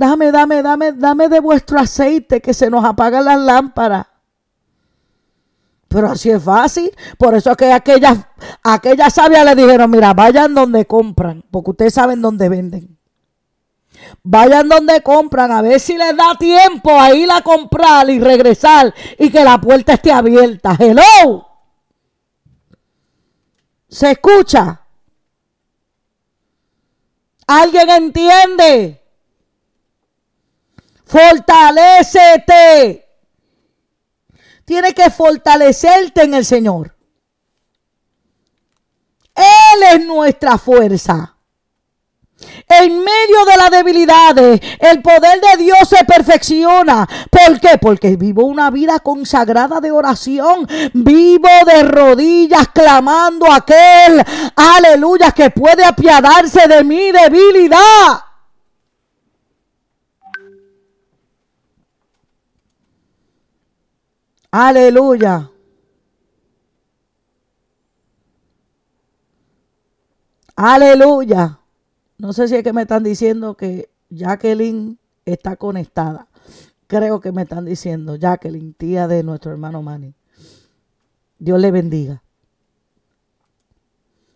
Dame, 0.00 0.32
dame, 0.32 0.62
dame, 0.62 0.92
dame 0.92 1.28
de 1.28 1.40
vuestro 1.40 1.78
aceite 1.78 2.40
que 2.40 2.54
se 2.54 2.70
nos 2.70 2.82
apagan 2.86 3.22
las 3.22 3.38
lámparas. 3.38 4.06
Pero 5.88 6.08
así 6.08 6.30
es 6.30 6.42
fácil. 6.42 6.90
Por 7.18 7.34
eso 7.34 7.54
que 7.54 7.70
aquellas, 7.70 8.16
aquellas 8.62 9.12
sabias 9.12 9.44
le 9.44 9.54
dijeron, 9.54 9.90
mira, 9.90 10.14
vayan 10.14 10.54
donde 10.54 10.86
compran, 10.86 11.44
porque 11.50 11.72
ustedes 11.72 11.92
saben 11.92 12.22
dónde 12.22 12.48
venden. 12.48 12.98
Vayan 14.22 14.70
donde 14.70 15.02
compran, 15.02 15.52
a 15.52 15.60
ver 15.60 15.78
si 15.78 15.98
les 15.98 16.16
da 16.16 16.34
tiempo 16.38 16.98
a 16.98 17.12
ir 17.12 17.30
a 17.30 17.42
comprar 17.42 18.08
y 18.08 18.20
regresar 18.20 18.94
y 19.18 19.28
que 19.28 19.44
la 19.44 19.60
puerta 19.60 19.92
esté 19.92 20.12
abierta. 20.12 20.78
Hello. 20.78 21.46
¿Se 23.86 24.12
escucha? 24.12 24.80
¿Alguien 27.46 27.90
entiende? 27.90 28.99
Fortalécete. 31.10 33.04
Tienes 34.64 34.94
que 34.94 35.10
fortalecerte 35.10 36.22
en 36.22 36.34
el 36.34 36.44
Señor. 36.44 36.94
Él 39.34 39.82
es 39.92 40.06
nuestra 40.06 40.56
fuerza. 40.56 41.34
En 42.68 42.98
medio 42.98 43.44
de 43.44 43.56
las 43.56 43.70
debilidades, 43.72 44.60
el 44.78 45.02
poder 45.02 45.40
de 45.40 45.64
Dios 45.64 45.88
se 45.88 46.04
perfecciona. 46.04 47.08
¿Por 47.28 47.58
qué? 47.58 47.76
Porque 47.78 48.14
vivo 48.14 48.44
una 48.44 48.70
vida 48.70 49.00
consagrada 49.00 49.80
de 49.80 49.90
oración. 49.90 50.68
Vivo 50.94 51.48
de 51.66 51.82
rodillas 51.82 52.68
clamando 52.68 53.50
a 53.50 53.56
aquel, 53.56 54.22
aleluya, 54.54 55.32
que 55.32 55.50
puede 55.50 55.84
apiadarse 55.84 56.68
de 56.68 56.84
mi 56.84 57.10
debilidad. 57.10 58.29
Aleluya. 64.50 65.50
Aleluya. 70.56 71.60
No 72.18 72.32
sé 72.32 72.48
si 72.48 72.56
es 72.56 72.62
que 72.62 72.72
me 72.72 72.82
están 72.82 73.02
diciendo 73.02 73.56
que 73.56 73.90
Jacqueline 74.10 74.98
está 75.24 75.56
conectada. 75.56 76.26
Creo 76.86 77.20
que 77.20 77.32
me 77.32 77.42
están 77.42 77.64
diciendo 77.64 78.16
Jacqueline, 78.16 78.74
tía 78.74 79.06
de 79.06 79.22
nuestro 79.22 79.52
hermano 79.52 79.80
Manny. 79.80 80.14
Dios 81.38 81.60
le 81.60 81.70
bendiga. 81.70 82.22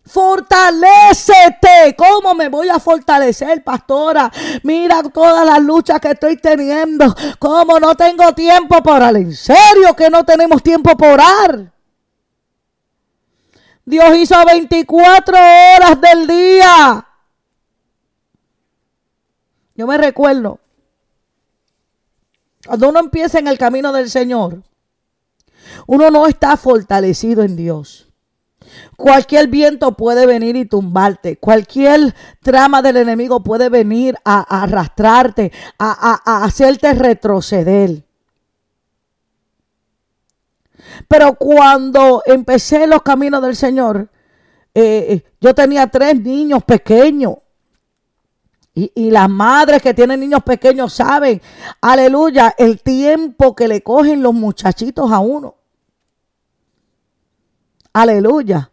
Fortalécete. 0.05 1.95
¿Cómo 1.97 2.35
me 2.35 2.49
voy 2.49 2.69
a 2.69 2.79
fortalecer, 2.79 3.63
pastora? 3.63 4.31
Mira 4.63 5.01
todas 5.03 5.45
las 5.45 5.61
luchas 5.61 5.99
que 5.99 6.11
estoy 6.11 6.37
teniendo. 6.37 7.13
¿Cómo 7.39 7.79
no 7.79 7.95
tengo 7.95 8.31
tiempo 8.33 8.81
para 8.83 8.97
orar? 8.97 9.17
En 9.17 9.33
serio 9.33 9.95
que 9.95 10.09
no 10.09 10.23
tenemos 10.23 10.61
tiempo 10.61 10.95
para 10.95 11.13
orar. 11.13 11.73
Dios 13.83 14.17
hizo 14.17 14.35
24 14.45 15.37
horas 15.37 16.01
del 16.01 16.27
día. 16.27 17.07
Yo 19.75 19.87
me 19.87 19.97
recuerdo. 19.97 20.59
Cuando 22.65 22.89
uno 22.89 22.99
empieza 22.99 23.39
en 23.39 23.47
el 23.47 23.57
camino 23.57 23.91
del 23.91 24.09
Señor, 24.09 24.63
uno 25.87 26.09
no 26.09 26.25
está 26.27 26.57
fortalecido 26.57 27.43
en 27.43 27.55
Dios. 27.55 28.07
Cualquier 28.95 29.47
viento 29.47 29.91
puede 29.93 30.25
venir 30.25 30.55
y 30.55 30.65
tumbarte. 30.65 31.37
Cualquier 31.37 32.15
trama 32.41 32.81
del 32.81 32.97
enemigo 32.97 33.43
puede 33.43 33.69
venir 33.69 34.15
a, 34.23 34.63
arrastrarte, 34.63 35.51
a, 35.77 36.43
hacerte 36.43 36.93
retroceder. 36.93 38.03
Pero 41.07 41.35
cuando 41.35 42.23
empecé 42.25 42.87
los 42.87 43.01
caminos 43.01 43.41
del 43.41 43.55
Señor, 43.55 44.09
eh, 44.73 45.05
eh, 45.09 45.23
yo 45.41 45.53
tenía 45.53 45.87
tres 45.87 46.19
niños 46.21 46.63
pequeños. 46.63 47.35
Y, 48.73 48.91
y, 48.93 49.09
las 49.09 49.29
madres 49.29 49.81
que 49.81 49.93
tienen 49.93 50.19
niños 50.19 50.43
pequeños 50.43 50.93
saben, 50.93 51.41
aleluya, 51.79 52.53
el 52.57 52.81
tiempo 52.81 53.55
que 53.55 53.69
le 53.69 53.81
cogen 53.81 54.21
los 54.21 54.33
muchachitos 54.33 55.11
a 55.11 55.19
uno. 55.19 55.55
Aleluya. 57.95 58.69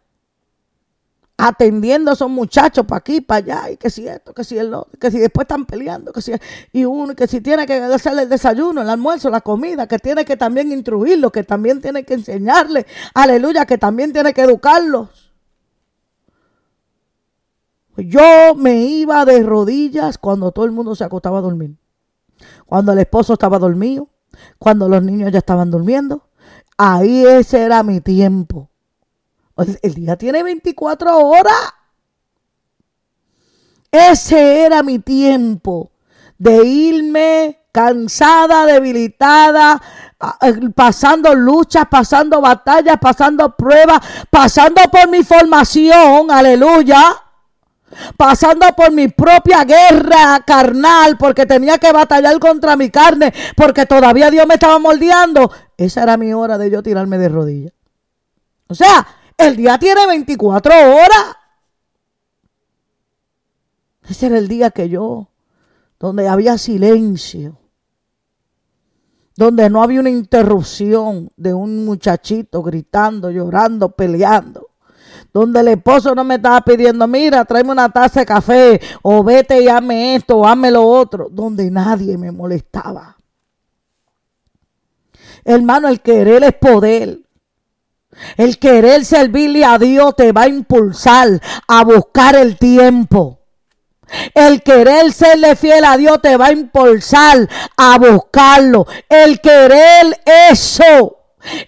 Atendiendo 1.37 2.11
a 2.11 2.13
esos 2.13 2.29
muchachos 2.29 2.85
para 2.85 2.97
aquí, 2.97 3.21
para 3.21 3.37
allá, 3.37 3.71
y 3.71 3.77
que 3.77 3.89
si 3.89 4.05
esto, 4.05 4.33
que 4.33 4.43
si 4.43 4.57
el 4.57 4.73
otro, 4.73 4.99
que 4.99 5.09
si 5.11 5.17
después 5.17 5.45
están 5.45 5.65
peleando, 5.65 6.11
que 6.11 6.21
si 6.21 6.33
y 6.73 6.83
uno, 6.83 7.15
que 7.15 7.25
si 7.25 7.39
tiene 7.39 7.65
que 7.65 7.75
hacerle 7.75 8.23
el 8.23 8.29
desayuno, 8.29 8.81
el 8.81 8.89
almuerzo, 8.89 9.29
la 9.29 9.39
comida, 9.39 9.87
que 9.87 9.97
tiene 9.97 10.25
que 10.25 10.35
también 10.35 10.73
instruirlos, 10.73 11.31
que 11.31 11.45
también 11.45 11.79
tiene 11.79 12.03
que 12.03 12.15
enseñarles, 12.15 12.85
aleluya, 13.13 13.65
que 13.65 13.77
también 13.77 14.11
tiene 14.11 14.33
que 14.33 14.41
educarlos. 14.41 15.33
Yo 17.95 18.55
me 18.57 18.81
iba 18.83 19.23
de 19.23 19.41
rodillas 19.41 20.17
cuando 20.17 20.51
todo 20.51 20.65
el 20.65 20.71
mundo 20.71 20.95
se 20.95 21.05
acostaba 21.05 21.37
a 21.37 21.43
dormir. 21.43 21.77
Cuando 22.65 22.91
el 22.91 22.99
esposo 22.99 23.33
estaba 23.33 23.57
dormido, 23.57 24.09
cuando 24.59 24.89
los 24.89 25.01
niños 25.01 25.31
ya 25.31 25.39
estaban 25.39 25.71
durmiendo. 25.71 26.27
Ahí 26.77 27.25
ese 27.25 27.61
era 27.61 27.83
mi 27.83 28.01
tiempo 28.01 28.69
El 29.55 29.93
día 29.93 30.15
tiene 30.17 30.43
24 30.43 31.17
horas. 31.17 31.73
Ese 33.91 34.65
era 34.65 34.81
mi 34.81 34.99
tiempo 34.99 35.91
de 36.37 36.65
irme 36.65 37.59
cansada, 37.71 38.65
debilitada, 38.65 39.81
pasando 40.75 41.33
luchas, 41.35 41.85
pasando 41.89 42.41
batallas, 42.41 42.97
pasando 42.99 43.55
pruebas, 43.55 43.99
pasando 44.29 44.81
por 44.91 45.09
mi 45.09 45.23
formación, 45.23 46.31
aleluya, 46.31 47.15
pasando 48.17 48.67
por 48.75 48.91
mi 48.91 49.07
propia 49.07 49.63
guerra 49.63 50.43
carnal, 50.45 51.17
porque 51.17 51.45
tenía 51.45 51.77
que 51.77 51.91
batallar 51.91 52.39
contra 52.39 52.75
mi 52.75 52.89
carne, 52.89 53.33
porque 53.55 53.85
todavía 53.85 54.29
Dios 54.29 54.47
me 54.47 54.55
estaba 54.55 54.79
moldeando. 54.79 55.51
Esa 55.77 56.03
era 56.03 56.17
mi 56.17 56.33
hora 56.33 56.57
de 56.57 56.69
yo 56.69 56.83
tirarme 56.83 57.17
de 57.17 57.29
rodillas. 57.29 57.73
O 58.67 58.75
sea, 58.75 59.05
el 59.37 59.55
día 59.55 59.77
tiene 59.77 60.07
24 60.07 60.73
horas. 60.73 61.35
Ese 64.07 64.25
era 64.27 64.37
el 64.37 64.47
día 64.47 64.69
que 64.71 64.89
yo, 64.89 65.29
donde 65.99 66.27
había 66.27 66.57
silencio, 66.57 67.57
donde 69.35 69.69
no 69.69 69.81
había 69.81 70.01
una 70.01 70.09
interrupción 70.09 71.31
de 71.35 71.53
un 71.53 71.85
muchachito 71.85 72.61
gritando, 72.61 73.31
llorando, 73.31 73.89
peleando. 73.89 74.69
Donde 75.33 75.61
el 75.61 75.69
esposo 75.69 76.13
no 76.13 76.23
me 76.23 76.35
estaba 76.35 76.61
pidiendo, 76.61 77.07
mira, 77.07 77.43
tráeme 77.43 77.71
una 77.71 77.89
taza 77.89 78.19
de 78.19 78.25
café, 78.25 78.81
o 79.01 79.23
vete 79.23 79.63
y 79.63 79.67
hazme 79.67 80.15
esto, 80.15 80.37
o 80.37 80.45
hazme 80.45 80.69
lo 80.69 80.83
otro. 80.83 81.27
Donde 81.31 81.71
nadie 81.71 82.17
me 82.17 82.31
molestaba. 82.31 83.17
Hermano, 85.43 85.87
el 85.87 86.01
querer 86.01 86.43
es 86.43 86.53
poder. 86.53 87.19
El 88.37 88.59
querer 88.59 89.05
servirle 89.05 89.65
a 89.65 89.77
Dios 89.77 90.15
te 90.15 90.31
va 90.31 90.43
a 90.43 90.47
impulsar 90.47 91.41
a 91.67 91.83
buscar 91.83 92.35
el 92.35 92.57
tiempo. 92.57 93.39
El 94.33 94.61
querer 94.61 95.11
serle 95.11 95.55
fiel 95.55 95.83
a 95.85 95.97
Dios 95.97 96.21
te 96.21 96.37
va 96.37 96.47
a 96.47 96.51
impulsar 96.51 97.49
a 97.77 97.97
buscarlo. 97.97 98.85
El 99.09 99.41
querer 99.41 100.21
eso. 100.51 101.17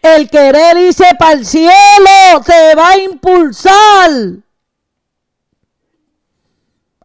El 0.02 0.30
querer 0.30 0.78
irse 0.78 1.06
para 1.20 1.34
el 1.34 1.46
cielo 1.46 1.74
te 2.46 2.76
va 2.76 2.92
a 2.92 2.98
impulsar 2.98 4.12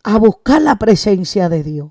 a 0.02 0.18
buscar 0.18 0.62
la 0.62 0.76
presencia 0.76 1.48
de 1.48 1.62
Dios. 1.62 1.90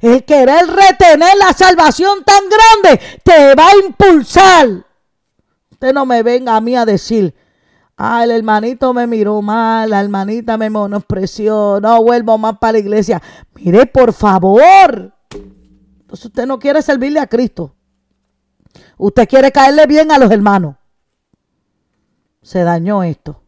El 0.00 0.24
querer 0.24 0.66
retener 0.66 1.36
la 1.36 1.52
salvación 1.52 2.24
tan 2.24 2.44
grande 2.48 3.20
te 3.22 3.54
va 3.54 3.68
a 3.68 3.76
impulsar. 3.84 4.85
Usted 5.76 5.92
no 5.92 6.06
me 6.06 6.22
venga 6.22 6.56
a 6.56 6.60
mí 6.62 6.74
a 6.74 6.86
decir, 6.86 7.34
ah, 7.98 8.24
el 8.24 8.30
hermanito 8.30 8.94
me 8.94 9.06
miró 9.06 9.42
mal, 9.42 9.90
la 9.90 10.00
hermanita 10.00 10.56
me 10.56 10.70
menospreció, 10.70 11.80
no 11.82 12.02
vuelvo 12.02 12.38
más 12.38 12.56
para 12.58 12.72
la 12.72 12.78
iglesia. 12.78 13.20
Mire, 13.54 13.84
por 13.84 14.14
favor. 14.14 15.12
Entonces 15.30 16.24
usted 16.24 16.46
no 16.46 16.58
quiere 16.58 16.80
servirle 16.80 17.20
a 17.20 17.26
Cristo. 17.26 17.74
Usted 18.96 19.28
quiere 19.28 19.52
caerle 19.52 19.86
bien 19.86 20.10
a 20.10 20.16
los 20.16 20.30
hermanos. 20.30 20.76
Se 22.40 22.64
dañó 22.64 23.02
esto. 23.02 23.42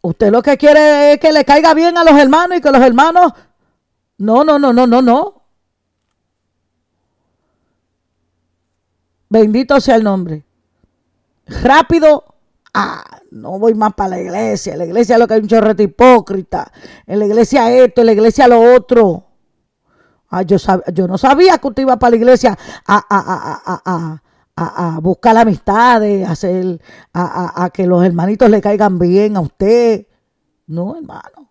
Usted 0.00 0.32
lo 0.32 0.40
que 0.42 0.56
quiere 0.56 1.12
es 1.12 1.20
que 1.20 1.30
le 1.30 1.44
caiga 1.44 1.74
bien 1.74 1.98
a 1.98 2.04
los 2.04 2.18
hermanos 2.18 2.56
y 2.56 2.62
que 2.62 2.70
los 2.70 2.80
hermanos... 2.80 3.34
No, 4.16 4.44
no, 4.44 4.58
no, 4.58 4.72
no, 4.72 4.86
no, 4.86 5.02
no. 5.02 5.41
Bendito 9.32 9.80
sea 9.80 9.96
el 9.96 10.04
nombre. 10.04 10.44
Rápido. 11.62 12.22
Ah, 12.74 13.02
no 13.30 13.58
voy 13.58 13.72
más 13.72 13.94
para 13.94 14.10
la 14.10 14.20
iglesia. 14.20 14.76
La 14.76 14.84
iglesia 14.84 15.14
es 15.14 15.20
lo 15.20 15.26
que 15.26 15.32
hay 15.32 15.40
un 15.40 15.48
chorrete 15.48 15.84
hipócrita. 15.84 16.70
En 17.06 17.18
la 17.18 17.24
iglesia 17.24 17.72
esto, 17.72 18.02
en 18.02 18.08
la 18.08 18.12
iglesia 18.12 18.46
lo 18.46 18.60
otro. 18.74 19.24
Ah, 20.28 20.42
yo, 20.42 20.58
yo 20.92 21.08
no 21.08 21.16
sabía 21.16 21.56
que 21.56 21.66
usted 21.66 21.80
iba 21.80 21.98
para 21.98 22.10
la 22.10 22.16
iglesia 22.16 22.58
a, 22.86 24.20
a, 24.54 25.00
buscar 25.00 25.38
amistades, 25.38 26.28
a, 26.28 26.32
hacer, 26.32 26.82
a, 27.14 27.70
que 27.72 27.86
los 27.86 28.04
hermanitos 28.04 28.50
le 28.50 28.60
caigan 28.60 28.98
bien 28.98 29.38
a 29.38 29.40
usted. 29.40 30.08
No, 30.66 30.94
hermano. 30.96 31.50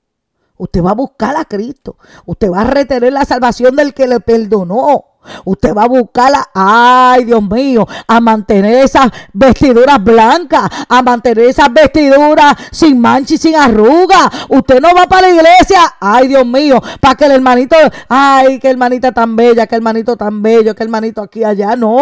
Usted 0.56 0.84
va 0.84 0.92
a 0.92 0.96
buscar 0.96 1.36
a 1.36 1.46
Cristo. 1.46 1.98
Usted 2.28 2.52
va 2.52 2.62
a 2.62 2.66
retener 2.66 3.12
la 3.12 3.26
salvación 3.26 3.76
del 3.76 3.96
que 3.96 4.08
le 4.08 4.20
perdonó. 4.20 5.11
Usted 5.46 5.74
va 5.76 5.84
a 5.84 5.88
buscarla, 5.88 6.50
ay 6.54 7.26
Dios 7.26 7.42
mío, 7.44 7.88
a 8.08 8.20
mantener 8.20 8.84
esas 8.84 9.12
vestiduras 9.34 10.04
blancas, 10.04 10.70
a 10.90 11.02
mantener 11.02 11.46
esas 11.46 11.72
vestiduras 11.72 12.56
sin 12.72 13.00
mancha 13.00 13.36
y 13.36 13.38
sin 13.38 13.56
arruga. 13.56 14.32
Usted 14.50 14.82
no 14.82 14.90
va 14.96 15.06
para 15.06 15.28
la 15.28 15.36
iglesia, 15.36 15.96
ay 16.00 16.28
Dios 16.28 16.46
mío, 16.46 16.82
para 17.00 17.16
que 17.16 17.26
el 17.26 17.32
hermanito, 17.32 17.76
ay, 18.10 18.60
que 18.60 18.70
hermanita 18.70 19.12
tan 19.12 19.36
bella, 19.36 19.68
que 19.68 19.76
hermanito 19.76 20.18
tan 20.18 20.42
bello, 20.42 20.74
que 20.76 20.84
hermanito 20.84 21.22
aquí 21.22 21.44
allá. 21.44 21.76
No, 21.76 22.02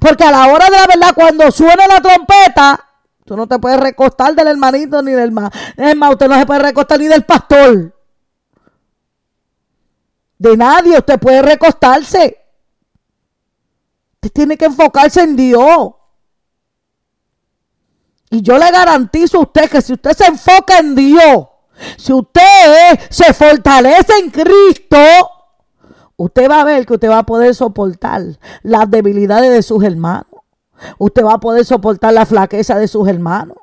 porque 0.00 0.24
a 0.24 0.30
la 0.30 0.46
hora 0.48 0.66
de 0.66 0.76
la 0.76 0.86
verdad, 0.86 1.12
cuando 1.14 1.50
suene 1.50 1.86
la 1.88 2.00
trompeta, 2.00 2.82
Tú 3.26 3.36
no 3.36 3.48
te 3.48 3.58
puedes 3.58 3.80
recostar 3.80 4.36
del 4.36 4.46
hermanito 4.46 5.02
ni 5.02 5.10
del 5.10 5.32
más. 5.32 5.50
Es 5.76 5.96
más, 5.96 6.12
usted 6.12 6.28
no 6.28 6.38
se 6.38 6.46
puede 6.46 6.60
recostar 6.60 7.00
ni 7.00 7.08
del 7.08 7.24
pastor. 7.24 7.95
De 10.38 10.56
nadie 10.56 10.98
usted 10.98 11.18
puede 11.18 11.42
recostarse. 11.42 12.36
Usted 14.14 14.32
tiene 14.32 14.56
que 14.56 14.66
enfocarse 14.66 15.22
en 15.22 15.36
Dios. 15.36 15.92
Y 18.30 18.42
yo 18.42 18.58
le 18.58 18.70
garantizo 18.70 19.38
a 19.38 19.42
usted 19.42 19.70
que 19.70 19.80
si 19.80 19.92
usted 19.92 20.12
se 20.12 20.26
enfoca 20.26 20.78
en 20.78 20.94
Dios, 20.94 21.48
si 21.96 22.12
usted 22.12 22.98
se 23.08 23.32
fortalece 23.32 24.12
en 24.22 24.30
Cristo, 24.30 24.96
usted 26.16 26.50
va 26.50 26.62
a 26.62 26.64
ver 26.64 26.86
que 26.86 26.94
usted 26.94 27.08
va 27.08 27.18
a 27.18 27.26
poder 27.26 27.54
soportar 27.54 28.22
las 28.62 28.90
debilidades 28.90 29.52
de 29.52 29.62
sus 29.62 29.84
hermanos. 29.84 30.26
Usted 30.98 31.24
va 31.24 31.34
a 31.34 31.40
poder 31.40 31.64
soportar 31.64 32.12
la 32.12 32.26
flaqueza 32.26 32.78
de 32.78 32.88
sus 32.88 33.08
hermanos. 33.08 33.56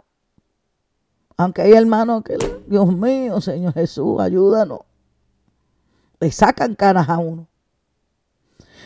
Aunque 1.37 1.63
hay 1.63 1.73
hermanos 1.73 2.23
que, 2.23 2.37
Dios 2.67 2.87
mío, 2.87 3.41
Señor 3.41 3.73
Jesús, 3.73 4.19
ayúdanos. 4.19 4.79
Le 6.19 6.31
sacan 6.31 6.75
canas 6.75 7.09
a 7.09 7.17
uno. 7.17 7.47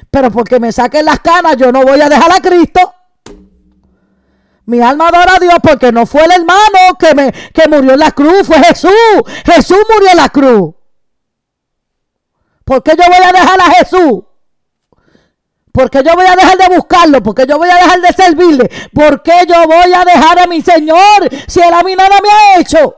Pero 0.09 0.31
porque 0.31 0.59
me 0.59 0.71
saquen 0.71 1.05
las 1.05 1.19
canas, 1.19 1.57
yo 1.57 1.71
no 1.71 1.83
voy 1.83 1.99
a 2.01 2.09
dejar 2.09 2.31
a 2.31 2.41
Cristo. 2.41 2.93
Mi 4.65 4.81
alma 4.81 5.07
adora 5.07 5.35
a 5.35 5.39
Dios 5.39 5.55
porque 5.61 5.91
no 5.91 6.05
fue 6.05 6.23
el 6.25 6.31
hermano 6.31 6.97
que, 6.99 7.15
me, 7.15 7.31
que 7.31 7.69
murió 7.69 7.93
en 7.93 7.99
la 7.99 8.11
cruz, 8.11 8.45
fue 8.45 8.57
Jesús. 8.63 8.91
Jesús 9.45 9.79
murió 9.93 10.11
en 10.11 10.17
la 10.17 10.29
cruz. 10.29 10.73
¿Por 12.65 12.83
qué 12.83 12.91
yo 12.97 13.03
voy 13.07 13.23
a 13.23 13.31
dejar 13.31 13.61
a 13.61 13.71
Jesús? 13.71 14.23
porque 15.77 16.01
yo 16.03 16.15
voy 16.15 16.25
a 16.25 16.35
dejar 16.35 16.57
de 16.57 16.75
buscarlo, 16.75 17.21
porque 17.21 17.45
yo 17.47 17.59
voy 17.59 17.69
a 17.69 17.75
dejar 17.75 18.01
de 18.01 18.07
servirle, 18.07 18.67
porque 18.95 19.31
yo 19.47 19.67
voy 19.67 19.93
a 19.93 20.03
dejar 20.03 20.39
a 20.39 20.47
mi 20.47 20.59
Señor 20.59 21.29
si 21.45 21.59
Él 21.59 21.71
a 21.71 21.83
mí 21.83 21.95
nada 21.95 22.17
me 22.19 22.29
ha 22.29 22.59
hecho. 22.59 22.95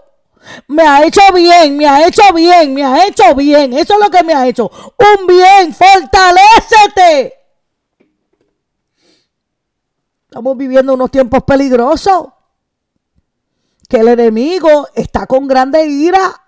Me 0.67 0.83
ha 0.83 1.05
hecho 1.05 1.21
bien, 1.33 1.77
me 1.77 1.87
ha 1.87 2.07
hecho 2.07 2.21
bien, 2.33 2.73
me 2.73 2.83
ha 2.83 3.05
hecho 3.05 3.35
bien. 3.35 3.73
Eso 3.73 3.93
es 3.95 3.99
lo 3.99 4.09
que 4.09 4.23
me 4.23 4.33
ha 4.33 4.47
hecho. 4.47 4.69
Un 4.69 5.27
bien, 5.27 5.73
fortalecete. 5.73 7.33
Estamos 10.25 10.57
viviendo 10.57 10.93
unos 10.93 11.09
tiempos 11.09 11.43
peligrosos. 11.43 12.27
Que 13.87 13.97
el 13.97 14.09
enemigo 14.09 14.87
está 14.93 15.25
con 15.25 15.47
grande 15.47 15.85
ira. 15.87 16.43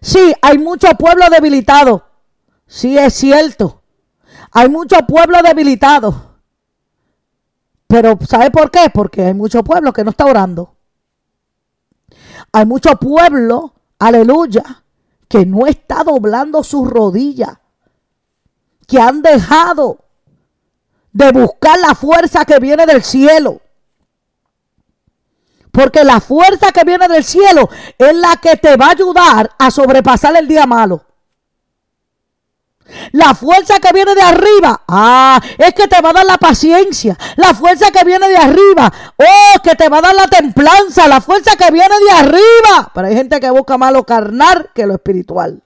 Sí, 0.00 0.34
hay 0.42 0.58
mucho 0.58 0.88
pueblo 0.98 1.26
debilitado. 1.30 2.04
Sí, 2.66 2.98
es 2.98 3.14
cierto. 3.14 3.82
Hay 4.50 4.68
mucho 4.68 4.96
pueblo 5.06 5.40
debilitado. 5.42 6.34
Pero 7.86 8.18
¿sabe 8.28 8.50
por 8.50 8.70
qué? 8.70 8.90
Porque 8.92 9.22
hay 9.22 9.34
mucho 9.34 9.62
pueblo 9.62 9.92
que 9.92 10.02
no 10.02 10.10
está 10.10 10.26
orando. 10.26 10.73
Hay 12.54 12.66
mucho 12.66 12.94
pueblo, 12.94 13.74
aleluya, 13.98 14.84
que 15.26 15.44
no 15.44 15.66
está 15.66 16.04
doblando 16.04 16.62
sus 16.62 16.88
rodillas. 16.88 17.58
Que 18.86 19.00
han 19.00 19.22
dejado 19.22 19.98
de 21.12 21.32
buscar 21.32 21.80
la 21.80 21.96
fuerza 21.96 22.44
que 22.44 22.60
viene 22.60 22.86
del 22.86 23.02
cielo. 23.02 23.60
Porque 25.72 26.04
la 26.04 26.20
fuerza 26.20 26.70
que 26.70 26.84
viene 26.84 27.08
del 27.08 27.24
cielo 27.24 27.68
es 27.98 28.14
la 28.14 28.36
que 28.36 28.56
te 28.56 28.76
va 28.76 28.86
a 28.86 28.92
ayudar 28.92 29.50
a 29.58 29.72
sobrepasar 29.72 30.36
el 30.36 30.46
día 30.46 30.64
malo. 30.64 31.04
La 33.12 33.34
fuerza 33.34 33.78
que 33.80 33.92
viene 33.92 34.14
de 34.14 34.22
arriba, 34.22 34.82
ah, 34.88 35.40
es 35.58 35.74
que 35.74 35.88
te 35.88 36.00
va 36.00 36.10
a 36.10 36.12
dar 36.14 36.26
la 36.26 36.38
paciencia. 36.38 37.16
La 37.36 37.54
fuerza 37.54 37.90
que 37.90 38.04
viene 38.04 38.28
de 38.28 38.36
arriba, 38.36 38.92
oh, 39.16 39.62
que 39.62 39.74
te 39.74 39.88
va 39.88 39.98
a 39.98 40.02
dar 40.02 40.14
la 40.14 40.26
templanza. 40.26 41.08
La 41.08 41.20
fuerza 41.20 41.56
que 41.56 41.70
viene 41.70 41.94
de 42.06 42.10
arriba. 42.10 42.90
Pero 42.94 43.06
hay 43.06 43.14
gente 43.14 43.40
que 43.40 43.50
busca 43.50 43.78
más 43.78 43.92
lo 43.92 44.04
carnal 44.04 44.70
que 44.74 44.86
lo 44.86 44.94
espiritual. 44.94 45.62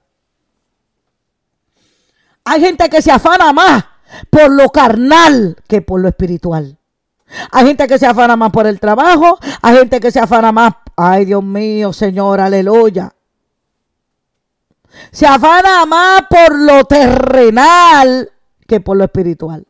Hay 2.45 2.61
gente 2.61 2.89
que 2.89 3.01
se 3.01 3.11
afana 3.11 3.53
más 3.53 3.85
por 4.29 4.49
lo 4.49 4.69
carnal 4.69 5.55
que 5.67 5.81
por 5.81 6.01
lo 6.01 6.07
espiritual. 6.07 6.77
Hay 7.51 7.67
gente 7.67 7.87
que 7.87 7.99
se 7.99 8.07
afana 8.07 8.35
más 8.35 8.51
por 8.51 8.65
el 8.65 8.79
trabajo, 8.79 9.37
hay 9.61 9.77
gente 9.77 9.99
que 9.99 10.11
se 10.11 10.19
afana 10.19 10.51
más, 10.51 10.73
ay 10.97 11.25
Dios 11.25 11.43
mío, 11.43 11.93
Señor, 11.93 12.39
aleluya. 12.39 13.13
Se 15.11 15.25
afana 15.25 15.85
más 15.85 16.23
por 16.29 16.57
lo 16.57 16.83
terrenal 16.85 18.31
que 18.67 18.79
por 18.79 18.97
lo 18.97 19.03
espiritual. 19.05 19.65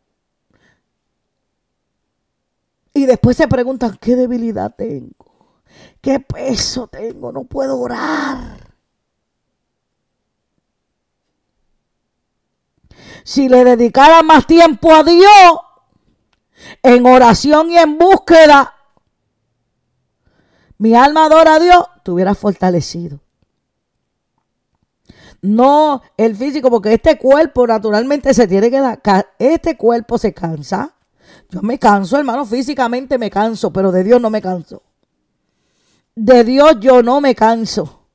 Y 2.93 3.05
después 3.05 3.37
se 3.37 3.47
preguntan, 3.47 3.97
¿qué 3.99 4.15
debilidad 4.15 4.75
tengo? 4.75 5.15
¿Qué 6.01 6.19
peso 6.19 6.87
tengo? 6.87 7.31
No 7.31 7.43
puedo 7.43 7.77
orar. 7.79 8.69
Si 13.23 13.47
le 13.47 13.63
dedicara 13.63 14.23
más 14.23 14.47
tiempo 14.47 14.93
a 14.93 15.03
Dios, 15.03 15.59
en 16.83 17.05
oración 17.05 17.71
y 17.71 17.77
en 17.77 17.97
búsqueda, 17.97 18.75
mi 20.77 20.95
alma 20.95 21.25
adora 21.25 21.55
a 21.55 21.59
Dios, 21.59 21.85
te 22.03 22.35
fortalecido. 22.35 23.19
No 25.41 26.01
el 26.17 26.35
físico, 26.35 26.69
porque 26.69 26.93
este 26.93 27.17
cuerpo 27.17 27.65
naturalmente 27.65 28.33
se 28.33 28.47
tiene 28.47 28.69
que 28.69 28.79
dar. 28.79 29.01
Este 29.37 29.77
cuerpo 29.77 30.17
se 30.17 30.33
cansa. 30.33 30.93
Yo 31.49 31.61
me 31.61 31.79
canso, 31.79 32.17
hermano, 32.17 32.45
físicamente 32.45 33.17
me 33.17 33.29
canso, 33.29 33.71
pero 33.71 33.91
de 33.91 34.03
Dios 34.03 34.21
no 34.21 34.29
me 34.29 34.41
canso. 34.41 34.83
De 36.15 36.43
Dios 36.43 36.77
yo 36.79 37.01
no 37.01 37.21
me 37.21 37.35
canso. 37.35 38.07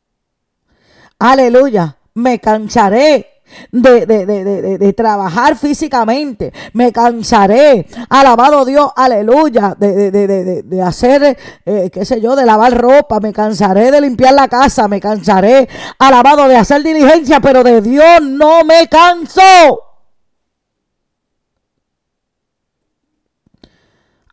Aleluya. 1.18 1.98
Me 2.14 2.38
cansaré 2.38 3.33
de, 3.70 4.06
de, 4.06 4.26
de, 4.26 4.78
de, 4.78 4.92
trabajar 4.92 5.56
físicamente. 5.56 6.52
Me 6.72 6.92
cansaré. 6.92 7.86
Alabado 8.08 8.64
Dios, 8.64 8.90
aleluya. 8.94 9.74
De, 9.78 10.82
hacer, 10.82 11.36
eh, 11.64 11.90
qué 11.92 12.04
sé 12.04 12.20
yo, 12.20 12.36
de 12.36 12.46
lavar 12.46 12.76
ropa. 12.76 13.20
Me 13.20 13.32
cansaré 13.32 13.90
de 13.90 14.00
limpiar 14.00 14.34
la 14.34 14.48
casa. 14.48 14.88
Me 14.88 15.00
cansaré, 15.00 15.68
alabado, 15.98 16.48
de 16.48 16.56
hacer 16.56 16.82
diligencia. 16.82 17.40
Pero 17.40 17.62
de 17.62 17.80
Dios 17.80 18.22
no 18.22 18.64
me 18.64 18.86
canso. 18.88 19.42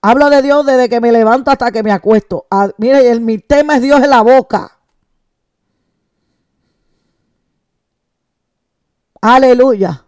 Hablo 0.03 0.31
de 0.31 0.41
Dios 0.41 0.65
desde 0.65 0.89
que 0.89 0.99
me 0.99 1.11
levanto 1.11 1.51
hasta 1.51 1.71
que 1.71 1.83
me 1.83 1.91
acuesto. 1.91 2.47
Ah, 2.49 2.69
mire, 2.77 3.11
el, 3.11 3.21
mi 3.21 3.37
tema 3.37 3.75
es 3.75 3.83
Dios 3.83 4.01
en 4.01 4.09
la 4.09 4.21
boca. 4.21 4.80
Aleluya. 9.21 10.03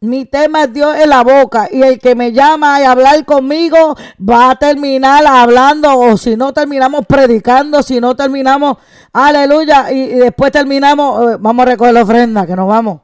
Mi 0.00 0.26
tema 0.26 0.64
es 0.64 0.72
Dios 0.72 0.96
en 0.98 1.08
la 1.08 1.24
boca 1.24 1.68
y 1.72 1.82
el 1.82 1.98
que 1.98 2.14
me 2.14 2.32
llama 2.32 2.76
a 2.76 2.90
hablar 2.90 3.24
conmigo 3.24 3.96
va 4.20 4.50
a 4.50 4.56
terminar 4.56 5.26
hablando 5.26 5.98
o 5.98 6.18
si 6.18 6.36
no 6.36 6.52
terminamos 6.52 7.06
predicando, 7.06 7.82
si 7.82 8.00
no 8.00 8.14
terminamos, 8.14 8.76
aleluya, 9.14 9.90
y, 9.90 10.08
después 10.08 10.52
terminamos, 10.52 11.32
eh, 11.32 11.36
vamos 11.40 11.62
a 11.62 11.70
recoger 11.70 11.94
la 11.94 12.02
ofrenda, 12.02 12.46
que 12.46 12.54
nos 12.54 12.68
vamos. 12.68 13.00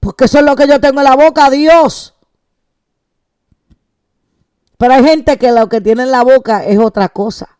Porque 0.00 0.24
eso 0.24 0.40
es 0.40 0.44
lo 0.44 0.56
que 0.56 0.66
yo 0.66 0.80
tengo 0.80 0.98
en 1.00 1.04
la 1.04 1.14
boca, 1.14 1.48
Dios. 1.48 2.16
Pero 4.76 4.94
hay 4.94 5.04
gente 5.04 5.38
que 5.38 5.52
lo 5.52 5.68
que 5.68 5.80
tiene 5.80 6.02
en 6.02 6.10
la 6.10 6.24
boca 6.24 6.64
es 6.64 6.78
otra 6.78 7.08
cosa. 7.08 7.56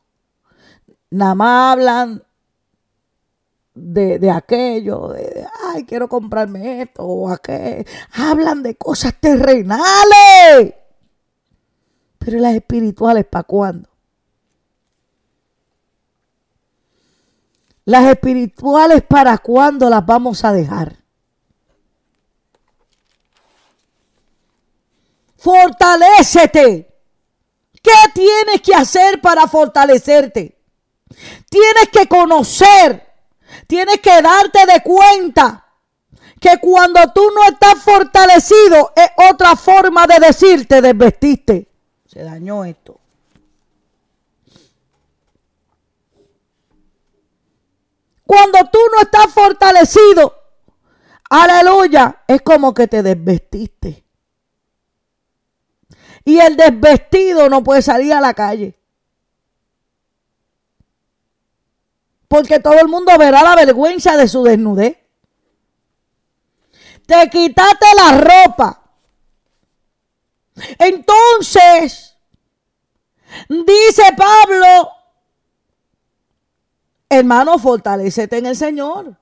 Nada 1.09 1.37
más 1.37 1.73
hablan 1.73 2.25
de, 3.75 4.31
aquello, 4.31 5.09
de, 5.09 5.47
ay, 5.65 5.85
quiero 5.85 6.09
comprarme 6.09 6.83
esto 6.83 7.03
o 7.03 7.29
aquello. 7.29 7.85
Hablan 8.13 8.63
de 8.63 8.77
cosas 8.77 9.15
terrenales. 9.21 10.75
Pero 12.19 12.39
las 12.39 12.55
espirituales, 12.55 13.27
¿para 13.27 13.45
cuándo? 13.45 13.89
Las 17.85 18.07
espirituales, 18.07 19.03
¿para 19.03 19.37
cuándo 19.39 19.91
las 19.91 20.07
vamos 20.07 20.45
a 20.45 20.53
dejar? 20.53 20.97
Fortalécete. 25.37 26.91
¿Qué 27.83 27.93
tienes 28.15 28.63
que 28.63 28.75
hacer 28.75 29.21
para 29.21 29.47
fortalecerte? 29.47 30.59
Tienes 31.51 31.91
que 31.93 32.09
conocer 32.09 33.04
Tienes 33.67 34.01
que 34.01 34.23
darte 34.23 34.67
de 34.67 34.83
cuenta 34.83 35.65
que 36.41 36.59
cuando 36.61 37.01
tú 37.15 37.23
no 37.35 37.45
estás 37.45 37.83
fortalecido 37.83 38.93
es 38.95 39.09
otra 39.31 39.57
forma 39.57 40.07
de 40.07 40.27
decirte 40.27 40.83
desvestiste. 40.83 41.69
Se 42.07 42.23
dañó 42.23 42.65
esto. 42.65 43.01
Cuando 48.27 48.59
tú 48.71 48.79
no 48.95 49.03
estás 49.03 49.33
fortalecido, 49.33 50.35
aleluya, 51.31 52.23
es 52.27 52.43
como 52.43 52.73
que 52.73 52.89
te 52.89 53.03
desvestiste. 53.03 54.05
Y 56.25 56.39
el 56.39 56.57
desvestido 56.57 57.49
no 57.51 57.63
puede 57.63 57.83
salir 57.83 58.13
a 58.13 58.21
la 58.21 58.33
calle. 58.33 58.79
Porque 62.35 62.59
todo 62.59 62.81
el 62.81 62.89
mundo 62.89 63.17
verá 63.17 63.45
la 63.45 63.55
vergüenza 63.55 64.17
de 64.17 64.27
su 64.27 64.43
desnudez. 64.43 64.99
Te 67.07 67.31
quitaste 67.31 67.87
la 67.97 68.19
ropa. 68.19 68.83
Entonces, 70.77 72.17
dice 73.49 74.03
Pablo, 74.17 74.91
hermano, 77.09 77.57
fortalecete 77.57 78.39
en 78.39 78.47
el 78.47 78.57
Señor. 78.57 79.17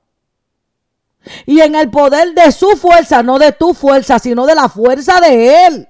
Y 1.44 1.60
en 1.60 1.74
el 1.74 1.90
poder 1.90 2.32
de 2.32 2.50
su 2.50 2.78
fuerza, 2.78 3.22
no 3.22 3.38
de 3.38 3.52
tu 3.52 3.74
fuerza, 3.74 4.18
sino 4.18 4.46
de 4.46 4.54
la 4.54 4.70
fuerza 4.70 5.20
de 5.20 5.66
Él. 5.66 5.88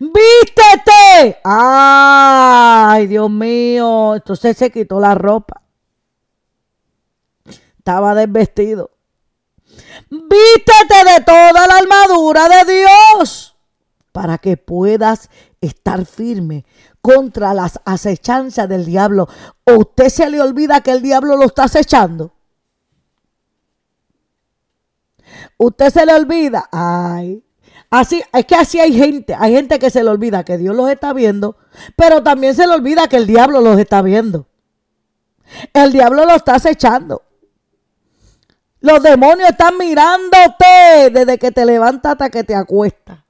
Vístete. 0.00 1.40
Ay, 1.44 3.06
Dios 3.06 3.30
mío. 3.30 4.14
Entonces 4.16 4.56
se 4.56 4.70
quitó 4.70 5.00
la 5.00 5.14
ropa. 5.14 5.62
Estaba 7.78 8.14
desvestido. 8.14 8.90
Vístete 10.10 11.04
de 11.04 11.24
toda 11.24 11.66
la 11.66 11.76
armadura 11.78 12.48
de 12.48 12.80
Dios 12.80 13.56
para 14.12 14.38
que 14.38 14.56
puedas 14.56 15.28
estar 15.60 16.06
firme 16.06 16.64
contra 17.00 17.54
las 17.54 17.80
acechanzas 17.84 18.68
del 18.68 18.84
diablo. 18.84 19.28
¿O 19.64 19.74
usted 19.74 20.08
se 20.08 20.30
le 20.30 20.40
olvida 20.40 20.80
que 20.80 20.92
el 20.92 21.02
diablo 21.02 21.36
lo 21.36 21.44
está 21.44 21.64
acechando? 21.64 22.32
Usted 25.58 25.90
se 25.90 26.06
le 26.06 26.14
olvida. 26.14 26.68
Ay, 26.72 27.44
Así, 27.96 28.22
es 28.30 28.44
que 28.44 28.54
así 28.54 28.78
hay 28.78 28.92
gente, 28.92 29.34
hay 29.34 29.54
gente 29.54 29.78
que 29.78 29.88
se 29.88 30.04
le 30.04 30.10
olvida 30.10 30.44
que 30.44 30.58
Dios 30.58 30.76
los 30.76 30.90
está 30.90 31.14
viendo, 31.14 31.56
pero 31.96 32.22
también 32.22 32.54
se 32.54 32.66
le 32.66 32.74
olvida 32.74 33.08
que 33.08 33.16
el 33.16 33.26
diablo 33.26 33.62
los 33.62 33.78
está 33.78 34.02
viendo. 34.02 34.46
El 35.72 35.92
diablo 35.92 36.26
lo 36.26 36.32
está 36.32 36.56
acechando. 36.56 37.22
Los 38.80 39.02
demonios 39.02 39.48
están 39.48 39.78
mirándote 39.78 41.08
desde 41.10 41.38
que 41.38 41.50
te 41.52 41.64
levantas 41.64 42.12
hasta 42.12 42.28
que 42.28 42.44
te 42.44 42.54
acuestas. 42.54 43.20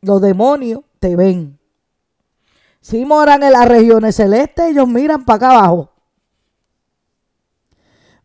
Los 0.00 0.20
demonios 0.20 0.80
te 0.98 1.14
ven. 1.14 1.56
Si 2.80 3.04
moran 3.04 3.44
en 3.44 3.52
las 3.52 3.68
regiones 3.68 4.16
celestes, 4.16 4.72
ellos 4.72 4.88
miran 4.88 5.24
para 5.24 5.36
acá 5.36 5.50
abajo. 5.50 5.92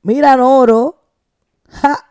Miran 0.01 0.39
oro. 0.39 0.99
Ja, 1.69 2.10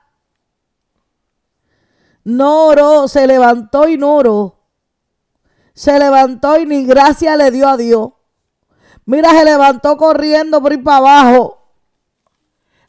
no 2.24 3.08
se 3.08 3.26
levantó 3.26 3.88
y 3.88 3.96
no 3.96 4.56
Se 5.74 5.98
levantó 5.98 6.58
y 6.58 6.66
ni 6.66 6.84
gracia 6.84 7.36
le 7.36 7.50
dio 7.50 7.68
a 7.68 7.76
Dios. 7.76 8.10
Mira, 9.06 9.30
se 9.30 9.44
levantó 9.44 9.96
corriendo 9.96 10.60
por 10.60 10.72
ir 10.72 10.84
para 10.84 10.98
abajo. 10.98 11.58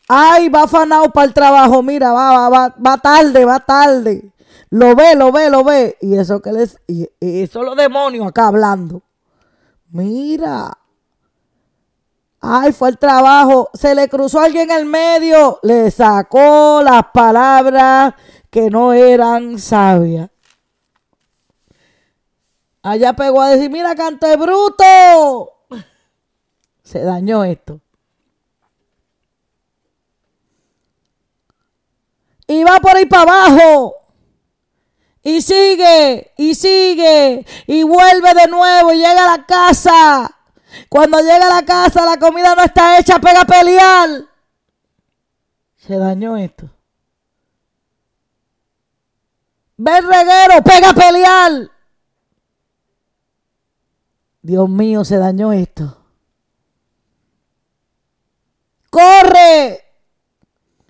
Ay, 0.07 0.49
va 0.49 0.63
afanado 0.63 1.09
para 1.11 1.25
el 1.25 1.33
trabajo. 1.33 1.81
Mira, 1.81 2.11
va, 2.11 2.31
va, 2.31 2.49
va, 2.49 2.75
va 2.85 2.97
tarde, 2.97 3.45
va 3.45 3.59
tarde. 3.59 4.31
Lo 4.69 4.95
ve, 4.95 5.15
lo 5.15 5.31
ve, 5.31 5.49
lo 5.49 5.63
ve. 5.63 5.97
Y 6.01 6.17
eso 6.17 6.41
que 6.41 6.51
les, 6.51 6.77
y 6.87 7.09
eso 7.19 7.63
los 7.63 7.75
demonios 7.75 8.27
acá 8.27 8.47
hablando. 8.47 9.01
Mira. 9.89 10.77
Ay, 12.41 12.71
fue 12.73 12.89
el 12.89 12.97
trabajo. 12.97 13.69
Se 13.73 13.93
le 13.95 14.09
cruzó 14.09 14.41
alguien 14.41 14.69
en 14.71 14.77
el 14.79 14.85
medio. 14.85 15.59
Le 15.63 15.91
sacó 15.91 16.81
las 16.83 17.03
palabras 17.13 18.13
que 18.51 18.69
no 18.69 18.93
eran 18.93 19.57
sabias. 19.57 20.29
Allá 22.83 23.13
pegó 23.13 23.41
a 23.41 23.49
decir, 23.49 23.71
mira, 23.71 23.95
canto 23.95 24.27
de 24.27 24.37
bruto. 24.37 25.65
Se 26.83 26.99
dañó 27.01 27.43
esto. 27.43 27.81
va 32.63 32.79
por 32.79 32.95
ahí 32.95 33.05
para 33.05 33.23
abajo. 33.23 33.95
Y 35.23 35.41
sigue, 35.41 36.33
y 36.35 36.55
sigue, 36.55 37.45
y 37.67 37.83
vuelve 37.83 38.33
de 38.33 38.47
nuevo, 38.47 38.91
y 38.91 38.97
llega 38.97 39.23
a 39.31 39.37
la 39.37 39.45
casa. 39.45 40.37
Cuando 40.89 41.19
llega 41.19 41.45
a 41.45 41.61
la 41.61 41.65
casa, 41.65 42.05
la 42.05 42.17
comida 42.17 42.55
no 42.55 42.63
está 42.63 42.97
hecha, 42.97 43.19
pega 43.19 43.41
a 43.41 43.45
pelear. 43.45 44.09
Se 45.77 45.97
dañó 45.97 46.37
esto. 46.37 46.69
Ve 49.83 49.97
el 49.97 50.05
reguero, 50.05 50.63
pega 50.63 50.91
a 50.91 50.93
pelear. 50.93 51.71
Dios 54.43 54.69
mío, 54.69 55.03
se 55.03 55.17
dañó 55.17 55.51
esto. 55.53 55.97
Corre. 58.91 59.83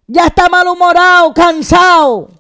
Ya 0.08 0.28
está 0.28 0.50
malhumorado, 0.50 1.34
cansado. 1.34 2.32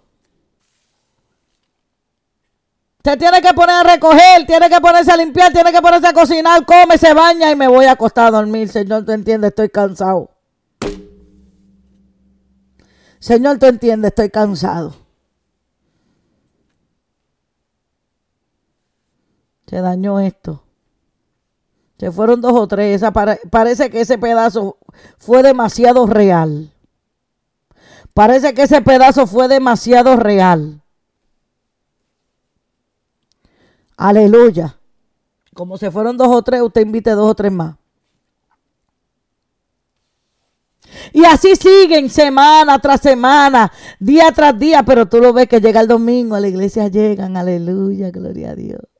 Se 3.02 3.16
tiene 3.16 3.42
que 3.42 3.54
poner 3.54 3.76
a 3.78 3.84
recoger, 3.84 4.46
tiene 4.46 4.70
que 4.70 4.82
ponerse 4.82 5.10
a 5.10 5.16
limpiar, 5.16 5.54
tiene 5.54 5.72
que 5.72 5.82
ponerse 5.82 6.08
a 6.08 6.14
cocinar, 6.14 6.66
come, 6.66 6.98
se 6.98 7.14
baña 7.14 7.50
y 7.50 7.56
me 7.56 7.70
voy 7.70 7.86
a 7.86 7.94
acostar 7.94 8.28
a 8.28 8.32
dormir. 8.32 8.68
Señor, 8.68 9.06
tú 9.06 9.14
entiendes, 9.14 9.52
estoy 9.52 9.70
cansado. 9.70 10.30
Señor, 13.20 13.58
tú 13.58 13.68
entiendes, 13.68 14.10
estoy 14.10 14.30
cansado. 14.30 15.11
Se 19.72 19.80
dañó 19.80 20.20
esto. 20.20 20.62
Se 21.98 22.12
fueron 22.12 22.42
dos 22.42 22.52
o 22.52 22.68
tres. 22.68 23.02
parece 23.50 23.90
que 23.90 24.02
ese 24.02 24.18
pedazo 24.18 24.78
fue 25.18 25.42
demasiado 25.42 26.06
real. 26.08 26.74
Parece 28.14 28.54
que 28.54 28.64
ese 28.64 28.82
pedazo 28.82 29.26
fue 29.26 29.48
demasiado 29.48 30.18
real. 30.18 30.82
Aleluya. 33.96 34.78
Como 35.54 35.78
se 35.78 35.90
fueron 35.90 36.18
dos 36.18 36.28
o 36.28 36.42
tres, 36.42 36.62
usted 36.62 36.82
invite 36.82 37.12
dos 37.12 37.30
o 37.30 37.36
tres 37.36 37.54
más. 37.54 37.78
Y 41.14 41.24
así 41.24 41.56
siguen 41.56 42.10
semana 42.10 42.78
tras 42.80 43.00
semana, 43.00 43.72
día 44.02 44.34
tras 44.34 44.60
día, 44.60 44.84
pero 44.84 45.08
tú 45.08 45.20
lo 45.22 45.32
ves 45.32 45.48
que 45.48 45.62
llega 45.62 45.80
el 45.80 45.88
domingo, 45.88 46.36
a 46.36 46.42
la 46.42 46.50
iglesia 46.50 46.90
llegan, 46.90 47.38
aleluya, 47.38 48.12
gloria 48.12 48.50
a 48.50 48.56
Dios. 48.56 48.91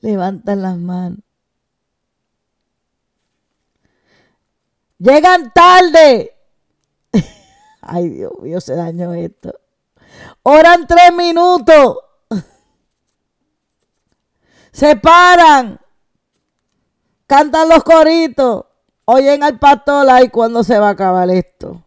Levantan 0.00 0.62
las 0.62 0.76
manos. 0.76 1.18
Llegan 4.98 5.52
tarde. 5.52 6.36
Ay, 7.80 8.08
Dios 8.08 8.32
mío, 8.40 8.60
se 8.60 8.74
dañó 8.74 9.14
esto. 9.14 9.58
Oran 10.42 10.86
tres 10.86 11.12
minutos. 11.14 11.98
Se 14.72 14.96
paran. 14.96 15.80
Cantan 17.26 17.68
los 17.68 17.82
coritos. 17.82 18.66
Oyen 19.06 19.42
al 19.42 19.58
pastor 19.58 20.08
ahí 20.10 20.28
cuando 20.28 20.64
se 20.64 20.78
va 20.78 20.88
a 20.88 20.92
acabar 20.92 21.30
esto. 21.30 21.85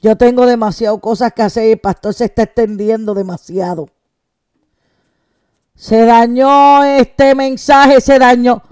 Yo 0.00 0.16
tengo 0.16 0.46
demasiado 0.46 0.98
cosas 0.98 1.32
que 1.34 1.42
hacer 1.42 1.68
y 1.68 1.72
el 1.72 1.78
pastor 1.78 2.14
se 2.14 2.24
está 2.24 2.44
extendiendo 2.44 3.12
demasiado. 3.14 3.88
Se 5.74 6.04
dañó 6.04 6.84
este 6.84 7.34
mensaje, 7.34 8.00
se 8.00 8.18
dañó. 8.18 8.62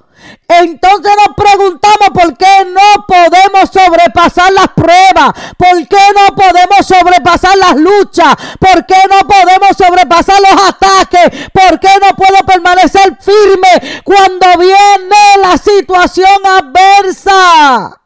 Entonces 0.48 1.12
nos 1.26 1.36
preguntamos 1.36 2.08
por 2.12 2.36
qué 2.36 2.66
no 2.66 3.06
podemos 3.06 3.70
sobrepasar 3.70 4.52
las 4.52 4.68
pruebas, 4.68 5.32
por 5.56 5.86
qué 5.86 5.98
no 6.14 6.34
podemos 6.34 6.86
sobrepasar 6.86 7.56
las 7.56 7.76
luchas, 7.76 8.34
por 8.58 8.84
qué 8.86 8.96
no 9.08 9.28
podemos 9.28 9.76
sobrepasar 9.76 10.40
los 10.40 10.68
ataques, 10.68 11.48
por 11.52 11.78
qué 11.78 11.90
no 12.00 12.16
puedo 12.16 12.44
permanecer 12.46 13.16
firme 13.20 14.02
cuando 14.02 14.46
viene 14.58 15.16
la 15.40 15.56
situación 15.56 16.40
adversa. 16.44 18.00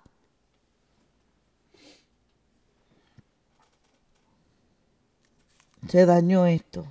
Se 5.92 6.06
dañó 6.06 6.46
esto. 6.46 6.86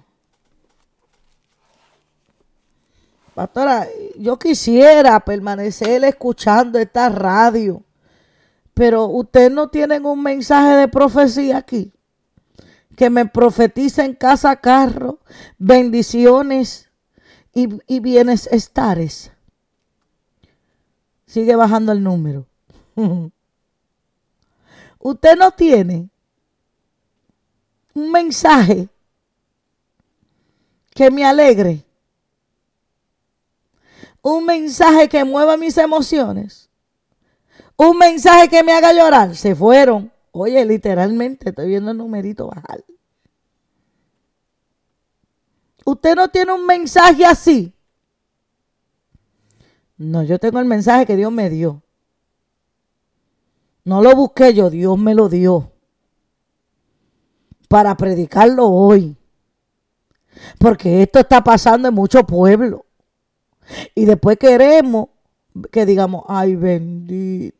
Pastora, 3.33 3.87
yo 4.15 4.37
quisiera 4.37 5.19
permanecer 5.21 6.03
escuchando 6.03 6.77
esta 6.77 7.09
radio, 7.09 7.81
pero 8.75 9.05
usted 9.05 9.49
no 9.49 9.69
tienen 9.69 10.05
un 10.05 10.21
mensaje 10.21 10.75
de 10.75 10.87
profecía 10.87 11.57
aquí. 11.57 11.91
Que 12.95 13.09
me 13.09 13.25
profetiza 13.25 14.05
en 14.05 14.13
casa 14.13 14.55
carro, 14.57 15.17
bendiciones 15.57 16.91
y, 17.55 17.69
y 17.87 18.01
bienes 18.01 18.45
estares. 18.51 19.31
Sigue 21.25 21.55
bajando 21.55 21.91
el 21.91 22.03
número. 22.03 22.45
usted 24.99 25.35
no 25.35 25.49
tiene 25.49 26.10
un 27.93 28.11
mensaje 28.11 28.89
que 30.93 31.09
me 31.11 31.25
alegre 31.25 31.85
un 34.21 34.45
mensaje 34.45 35.09
que 35.09 35.23
mueva 35.23 35.57
mis 35.57 35.77
emociones, 35.77 36.69
un 37.75 37.97
mensaje 37.97 38.47
que 38.47 38.63
me 38.63 38.73
haga 38.73 38.93
llorar, 38.93 39.35
se 39.35 39.55
fueron. 39.55 40.11
Oye, 40.31 40.63
literalmente 40.63 41.49
estoy 41.49 41.67
viendo 41.67 41.91
el 41.91 41.97
numerito 41.97 42.47
bajar. 42.47 42.83
Usted 45.83 46.15
no 46.15 46.29
tiene 46.29 46.53
un 46.53 46.65
mensaje 46.65 47.25
así. 47.25 47.73
No, 49.97 50.23
yo 50.23 50.39
tengo 50.39 50.59
el 50.59 50.65
mensaje 50.65 51.05
que 51.05 51.15
Dios 51.15 51.31
me 51.31 51.49
dio. 51.49 51.81
No 53.83 54.01
lo 54.01 54.15
busqué 54.15 54.53
yo, 54.53 54.69
Dios 54.69 54.97
me 54.97 55.15
lo 55.15 55.27
dio. 55.27 55.70
Para 57.71 57.95
predicarlo 57.95 58.67
hoy. 58.67 59.15
Porque 60.59 61.01
esto 61.03 61.19
está 61.19 61.41
pasando 61.41 61.87
en 61.87 61.93
muchos 61.93 62.23
pueblos. 62.25 62.81
Y 63.95 64.03
después 64.03 64.37
queremos 64.37 65.07
que 65.71 65.85
digamos, 65.85 66.23
ay 66.27 66.55
bendito. 66.55 67.57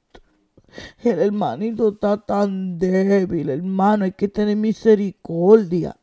El 1.04 1.20
hermanito 1.20 1.90
está 1.90 2.18
tan 2.18 2.78
débil, 2.78 3.50
hermano, 3.50 4.06
hay 4.06 4.14
que 4.14 4.28
tener 4.28 4.56
misericordia. 4.56 5.98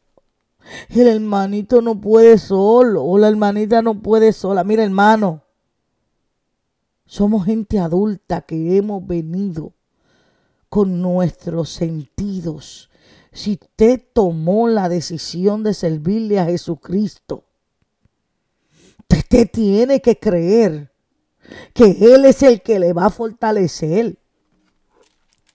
El 0.91 1.07
hermanito 1.07 1.81
no 1.81 1.99
puede 1.99 2.37
solo, 2.37 3.05
o 3.05 3.17
la 3.19 3.29
hermanita 3.29 3.81
no 3.81 4.03
puede 4.03 4.33
sola. 4.33 4.65
Mira, 4.65 4.85
hermano, 4.85 5.43
somos 7.07 7.47
gente 7.47 7.79
adulta 7.79 8.43
que 8.43 8.77
hemos 8.77 9.07
venido 9.07 9.73
con 10.69 11.01
nuestros 11.01 11.71
sentidos. 11.71 12.91
Si 13.33 13.59
usted 13.61 14.03
tomó 14.13 14.69
la 14.69 14.89
decisión 14.89 15.63
de 15.63 15.75
servirle 15.75 16.39
a 16.39 16.47
Jesucristo, 16.47 17.45
Usted 19.29 19.51
tiene 19.51 20.01
que 20.01 20.19
creer 20.19 20.91
que 21.73 22.15
Él 22.15 22.25
es 22.25 22.43
el 22.43 22.63
que 22.63 22.79
le 22.79 22.93
va 22.93 23.07
a 23.07 23.11
fortalecer. 23.11 24.19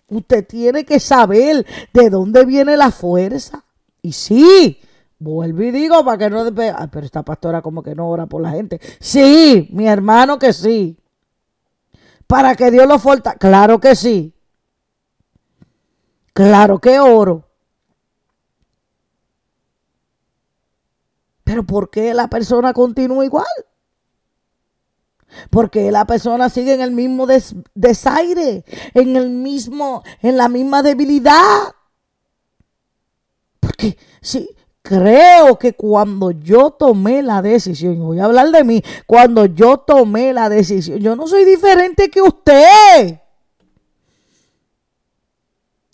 Usted 0.07 0.45
tiene 0.45 0.85
que 0.85 0.99
saber 0.99 1.65
de 1.93 2.09
dónde 2.09 2.45
viene 2.45 2.77
la 2.77 2.91
fuerza. 2.91 3.63
Y 4.01 4.11
sí, 4.11 4.79
vuelvo 5.19 5.63
y 5.63 5.71
digo 5.71 6.03
para 6.03 6.17
que 6.17 6.29
no... 6.29 6.45
Ah, 6.75 6.87
pero 6.91 7.05
esta 7.05 7.23
pastora 7.23 7.61
como 7.61 7.81
que 7.81 7.95
no 7.95 8.09
ora 8.09 8.25
por 8.25 8.41
la 8.41 8.51
gente. 8.51 8.79
Sí, 8.99 9.69
mi 9.71 9.87
hermano 9.87 10.37
que 10.37 10.53
sí. 10.53 10.97
Para 12.27 12.55
que 12.55 12.69
Dios 12.69 12.87
lo 12.87 12.99
fortalezca. 12.99 13.39
Claro 13.39 13.79
que 13.79 13.95
sí. 13.95 14.33
Claro 16.33 16.79
que 16.79 16.99
oro. 16.99 17.49
Pero 21.43 21.63
¿por 21.63 21.89
qué 21.89 22.13
la 22.13 22.27
persona 22.27 22.73
continúa 22.73 23.25
igual? 23.25 23.45
Porque 25.49 25.91
la 25.91 26.05
persona 26.05 26.49
sigue 26.49 26.73
en 26.73 26.81
el 26.81 26.91
mismo 26.91 27.27
desaire, 27.73 28.63
en 28.93 29.15
el 29.15 29.29
mismo, 29.29 30.03
en 30.21 30.37
la 30.37 30.47
misma 30.47 30.83
debilidad. 30.83 31.75
Porque 33.59 33.97
si 34.21 34.49
creo 34.81 35.57
que 35.57 35.73
cuando 35.73 36.31
yo 36.31 36.71
tomé 36.71 37.23
la 37.23 37.41
decisión, 37.41 37.99
voy 37.99 38.19
a 38.19 38.25
hablar 38.25 38.51
de 38.51 38.63
mí, 38.63 38.83
cuando 39.07 39.45
yo 39.45 39.77
tomé 39.79 40.33
la 40.33 40.49
decisión, 40.49 40.99
yo 40.99 41.15
no 41.15 41.27
soy 41.27 41.45
diferente 41.45 42.09
que 42.09 42.21
usted. 42.21 43.19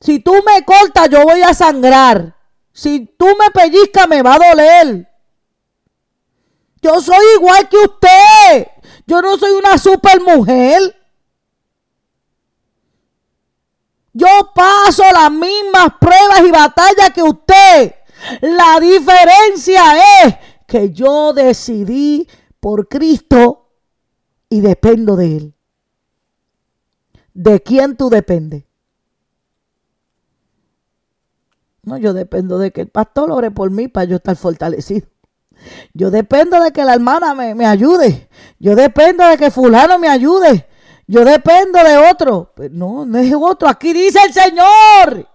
Si 0.02 0.20
tú 0.20 0.34
me 0.34 0.64
cortas, 0.64 1.10
yo 1.10 1.24
voy 1.24 1.42
a 1.42 1.54
sangrar. 1.54 2.36
Si 2.72 3.06
tú 3.18 3.26
me 3.26 3.50
pellizcas, 3.54 4.08
me 4.08 4.22
va 4.22 4.36
a 4.36 4.50
doler. 4.50 5.09
Yo 6.82 7.02
soy 7.02 7.24
igual 7.38 7.68
que 7.68 7.78
usted. 7.78 8.68
Yo 9.06 9.22
no 9.22 9.38
soy 9.38 9.52
una 9.52 9.78
super 9.78 10.22
mujer. 10.22 10.96
Yo 14.14 14.28
paso 14.54 15.04
las 15.14 15.32
mismas 15.32 15.94
pruebas 16.00 16.42
y 16.46 16.52
batallas 16.52 17.12
que 17.14 17.24
usted. 17.24 17.96
La 18.42 18.80
diferencia 18.80 19.82
es 20.24 20.36
que 20.68 20.92
yo 20.92 21.34
decidí 21.34 22.28
por 22.60 22.88
Cristo 22.88 23.72
y 24.50 24.62
dependo 24.62 25.16
de 25.16 25.38
Él. 25.38 25.56
¿De 27.34 27.62
quién 27.62 27.96
tú 27.96 28.10
dependes? 28.10 28.66
No, 31.84 31.98
yo 31.98 32.14
dependo 32.14 32.60
de 32.60 32.72
que 32.72 32.82
el 32.82 32.90
pastor 32.90 33.32
ore 33.32 33.52
por 33.52 33.72
mí 33.72 33.88
para 33.88 34.04
yo 34.06 34.18
estar 34.18 34.36
fortalecido. 34.36 35.08
Yo 35.94 36.12
dependo 36.12 36.62
de 36.62 36.72
que 36.72 36.84
la 36.84 36.94
hermana 36.94 37.34
me, 37.34 37.56
me 37.56 37.66
ayude. 37.66 38.30
Yo 38.60 38.76
dependo 38.76 39.28
de 39.28 39.38
que 39.38 39.52
fulano 39.52 40.00
me 40.00 40.10
ayude. 40.10 40.68
Yo 41.08 41.26
dependo 41.26 41.84
de 41.84 41.98
otro. 41.98 42.54
Pues 42.56 42.72
no, 42.72 43.06
no 43.06 43.18
es 43.18 43.34
otro. 43.34 43.68
Aquí 43.68 43.94
dice 43.94 44.20
el 44.26 44.34
Señor. 44.34 45.28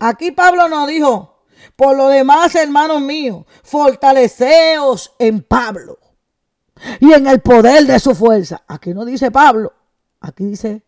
Aquí 0.00 0.30
Pablo 0.30 0.68
nos 0.68 0.86
dijo, 0.86 1.42
por 1.74 1.96
lo 1.96 2.08
demás, 2.08 2.54
hermanos 2.54 3.00
míos, 3.00 3.44
fortaleceos 3.62 5.14
en 5.18 5.42
Pablo 5.42 5.98
y 7.00 7.12
en 7.12 7.26
el 7.26 7.40
poder 7.40 7.84
de 7.86 7.98
su 7.98 8.14
fuerza. 8.14 8.62
Aquí 8.68 8.94
no 8.94 9.04
dice 9.04 9.30
Pablo, 9.30 9.72
aquí 10.20 10.44
dice 10.44 10.82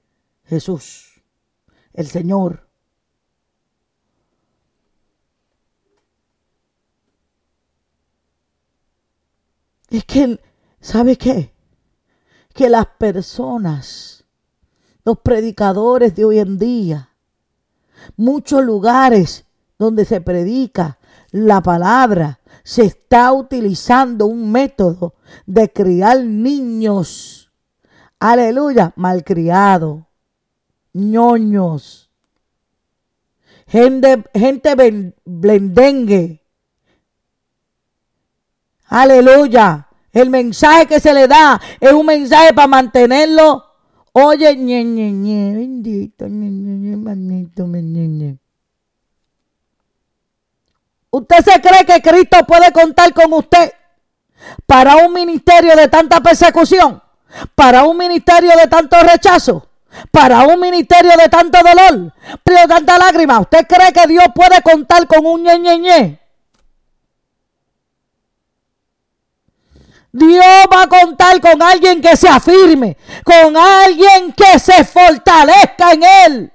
Jesús, 0.44 1.22
el 1.92 2.06
Señor. 2.06 2.69
Es 9.90 10.04
que, 10.04 10.40
¿sabe 10.80 11.16
qué? 11.16 11.52
Que 12.54 12.68
las 12.68 12.86
personas, 12.86 14.24
los 15.04 15.18
predicadores 15.18 16.14
de 16.14 16.24
hoy 16.24 16.38
en 16.38 16.58
día, 16.58 17.10
muchos 18.16 18.64
lugares 18.64 19.46
donde 19.78 20.04
se 20.04 20.20
predica 20.20 20.98
la 21.32 21.60
palabra, 21.60 22.38
se 22.62 22.84
está 22.84 23.32
utilizando 23.32 24.26
un 24.26 24.52
método 24.52 25.14
de 25.46 25.72
criar 25.72 26.22
niños. 26.24 27.50
Aleluya, 28.20 28.92
malcriados, 28.96 30.04
ñoños, 30.92 32.10
gente, 33.66 34.24
gente 34.34 34.74
blendengue. 35.24 36.39
Aleluya. 38.90 39.86
El 40.12 40.28
mensaje 40.30 40.86
que 40.86 40.98
se 40.98 41.14
le 41.14 41.28
da 41.28 41.60
es 41.78 41.92
un 41.92 42.04
mensaje 42.04 42.52
para 42.52 42.66
mantenerlo. 42.66 43.64
Oye, 44.12 44.56
ñe, 44.56 44.82
ñe, 44.82 45.12
ñe, 45.12 45.54
bendito, 45.54 46.26
ñe, 46.26 46.50
ñe, 46.50 46.96
ñe, 46.96 48.08
ñe. 48.08 48.38
¿Usted 51.10 51.36
se 51.44 51.60
cree 51.60 51.84
que 51.86 52.02
Cristo 52.02 52.38
puede 52.46 52.72
contar 52.72 53.14
con 53.14 53.32
usted 53.32 53.72
para 54.66 54.96
un 54.96 55.12
ministerio 55.12 55.76
de 55.76 55.86
tanta 55.86 56.20
persecución? 56.20 57.00
¿Para 57.54 57.84
un 57.84 57.96
ministerio 57.96 58.50
de 58.56 58.66
tanto 58.66 58.96
rechazo? 59.00 59.68
¿Para 60.10 60.42
un 60.42 60.58
ministerio 60.58 61.12
de 61.16 61.28
tanto 61.28 61.58
dolor? 61.58 62.12
¿De 62.44 62.66
tanta 62.68 62.98
lágrima? 62.98 63.38
¿Usted 63.38 63.64
cree 63.68 63.92
que 63.92 64.08
Dios 64.08 64.24
puede 64.34 64.60
contar 64.62 65.06
con 65.06 65.24
un 65.24 65.44
ñe, 65.44 65.58
ñe, 65.60 65.78
ñe? 65.78 66.19
Dios 70.12 70.44
va 70.72 70.82
a 70.82 70.88
contar 70.88 71.40
con 71.40 71.62
alguien 71.62 72.00
que 72.00 72.16
se 72.16 72.28
afirme, 72.28 72.96
con 73.24 73.56
alguien 73.56 74.32
que 74.32 74.58
se 74.58 74.84
fortalezca 74.84 75.92
en 75.92 76.02
Él. 76.02 76.52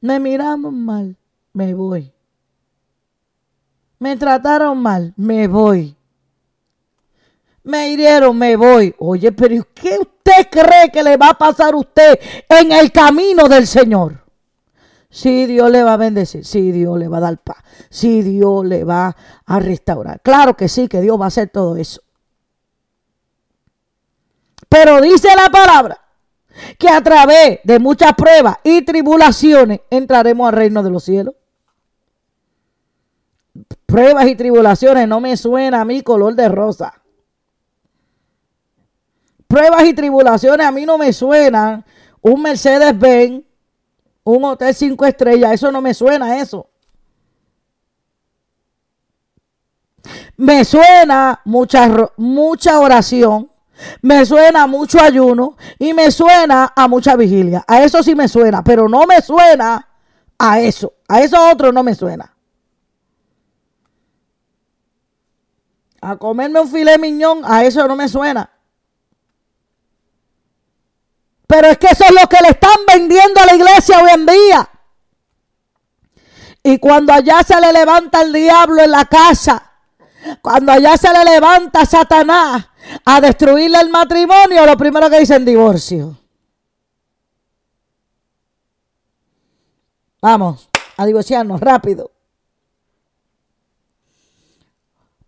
Me 0.00 0.20
miramos 0.20 0.72
mal, 0.72 1.16
me 1.52 1.74
voy. 1.74 2.12
Me 3.98 4.16
trataron 4.16 4.78
mal, 4.78 5.12
me 5.16 5.48
voy. 5.48 5.96
Me 7.64 7.90
hirieron, 7.90 8.38
me 8.38 8.56
voy. 8.56 8.94
Oye, 8.98 9.32
pero 9.32 9.66
¿qué 9.74 9.98
usted 9.98 10.48
cree 10.50 10.90
que 10.92 11.02
le 11.02 11.16
va 11.16 11.30
a 11.30 11.38
pasar 11.38 11.74
a 11.74 11.78
usted 11.78 12.18
en 12.48 12.72
el 12.72 12.92
camino 12.92 13.48
del 13.48 13.66
Señor? 13.66 14.27
Si 15.10 15.46
Dios 15.46 15.70
le 15.70 15.82
va 15.82 15.94
a 15.94 15.96
bendecir, 15.96 16.44
si 16.44 16.70
Dios 16.70 16.98
le 16.98 17.08
va 17.08 17.18
a 17.18 17.20
dar 17.20 17.38
paz, 17.38 17.56
si 17.88 18.22
Dios 18.22 18.64
le 18.66 18.84
va 18.84 19.16
a 19.46 19.58
restaurar. 19.58 20.20
Claro 20.20 20.56
que 20.56 20.68
sí, 20.68 20.86
que 20.86 21.00
Dios 21.00 21.18
va 21.18 21.24
a 21.24 21.28
hacer 21.28 21.48
todo 21.48 21.76
eso. 21.76 22.02
Pero 24.68 25.00
dice 25.00 25.28
la 25.34 25.48
palabra 25.48 25.98
que 26.78 26.88
a 26.88 27.00
través 27.02 27.60
de 27.64 27.78
muchas 27.78 28.12
pruebas 28.14 28.58
y 28.64 28.82
tribulaciones 28.82 29.80
entraremos 29.90 30.48
al 30.48 30.54
reino 30.54 30.82
de 30.82 30.90
los 30.90 31.04
cielos. 31.04 31.34
Pruebas 33.86 34.26
y 34.26 34.36
tribulaciones 34.36 35.08
no 35.08 35.20
me 35.20 35.36
suena 35.36 35.80
a 35.80 35.84
mí 35.84 36.02
color 36.02 36.34
de 36.34 36.48
rosa. 36.48 37.00
Pruebas 39.46 39.84
y 39.84 39.94
tribulaciones 39.94 40.66
a 40.66 40.72
mí 40.72 40.84
no 40.84 40.98
me 40.98 41.10
suenan 41.14 41.84
un 42.20 42.42
Mercedes-Benz, 42.42 43.44
un 44.32 44.44
hotel 44.44 44.74
cinco 44.74 45.06
estrellas, 45.06 45.52
eso 45.52 45.72
no 45.72 45.80
me 45.80 45.94
suena 45.94 46.38
eso. 46.38 46.68
Me 50.36 50.64
suena 50.64 51.40
mucha, 51.44 51.88
mucha 52.16 52.78
oración, 52.78 53.50
me 54.02 54.24
suena 54.24 54.66
mucho 54.66 55.00
ayuno 55.00 55.56
y 55.78 55.92
me 55.94 56.10
suena 56.10 56.72
a 56.74 56.88
mucha 56.88 57.16
vigilia. 57.16 57.64
A 57.66 57.82
eso 57.82 58.02
sí 58.02 58.14
me 58.14 58.28
suena, 58.28 58.62
pero 58.62 58.88
no 58.88 59.04
me 59.06 59.20
suena 59.20 59.88
a 60.38 60.60
eso. 60.60 60.92
A 61.08 61.20
eso 61.20 61.50
otro 61.50 61.72
no 61.72 61.82
me 61.82 61.94
suena. 61.94 62.34
A 66.00 66.16
comerme 66.16 66.60
un 66.60 66.68
filet 66.68 66.98
miñón, 66.98 67.42
a 67.44 67.64
eso 67.64 67.86
no 67.88 67.96
me 67.96 68.08
suena. 68.08 68.50
Pero 71.48 71.68
es 71.68 71.78
que 71.78 71.86
eso 71.86 72.04
es 72.04 72.12
lo 72.12 72.28
que 72.28 72.36
le 72.42 72.50
están 72.50 72.76
vendiendo 72.86 73.40
a 73.40 73.46
la 73.46 73.54
iglesia 73.54 74.02
hoy 74.02 74.10
en 74.10 74.26
día. 74.26 74.70
Y 76.62 76.78
cuando 76.78 77.14
allá 77.14 77.42
se 77.42 77.58
le 77.58 77.72
levanta 77.72 78.20
el 78.20 78.34
diablo 78.34 78.82
en 78.82 78.90
la 78.90 79.06
casa, 79.06 79.72
cuando 80.42 80.72
allá 80.72 80.98
se 80.98 81.10
le 81.10 81.24
levanta 81.24 81.86
Satanás 81.86 82.66
a 83.02 83.20
destruirle 83.22 83.80
el 83.80 83.88
matrimonio, 83.88 84.66
lo 84.66 84.76
primero 84.76 85.08
que 85.08 85.20
dicen 85.20 85.46
divorcio. 85.46 86.18
Vamos 90.20 90.68
a 90.98 91.06
divorciarnos 91.06 91.60
rápido. 91.62 92.10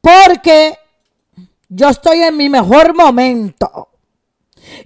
Porque 0.02 0.78
yo 1.70 1.88
estoy 1.88 2.20
en 2.20 2.36
mi 2.36 2.50
mejor 2.50 2.94
momento. 2.94 3.89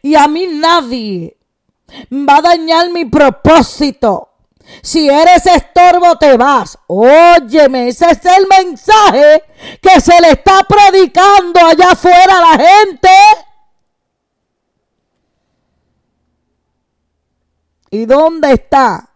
Y 0.02 0.14
a 0.14 0.28
mí 0.28 0.46
nadie 0.46 1.36
va 2.10 2.36
a 2.36 2.42
dañar 2.42 2.90
mi 2.90 3.04
propósito. 3.04 4.30
Si 4.82 5.08
eres 5.08 5.46
estorbo, 5.46 6.16
te 6.16 6.36
vas. 6.36 6.78
Óyeme, 6.86 7.88
ese 7.88 8.10
es 8.10 8.24
el 8.24 8.46
mensaje 8.48 9.42
que 9.80 10.00
se 10.00 10.20
le 10.20 10.30
está 10.30 10.60
predicando 10.66 11.60
allá 11.60 11.92
afuera 11.92 12.38
a 12.38 12.56
la 12.56 12.64
gente. 12.64 13.08
¿Y 17.90 18.06
dónde 18.06 18.52
está? 18.52 19.10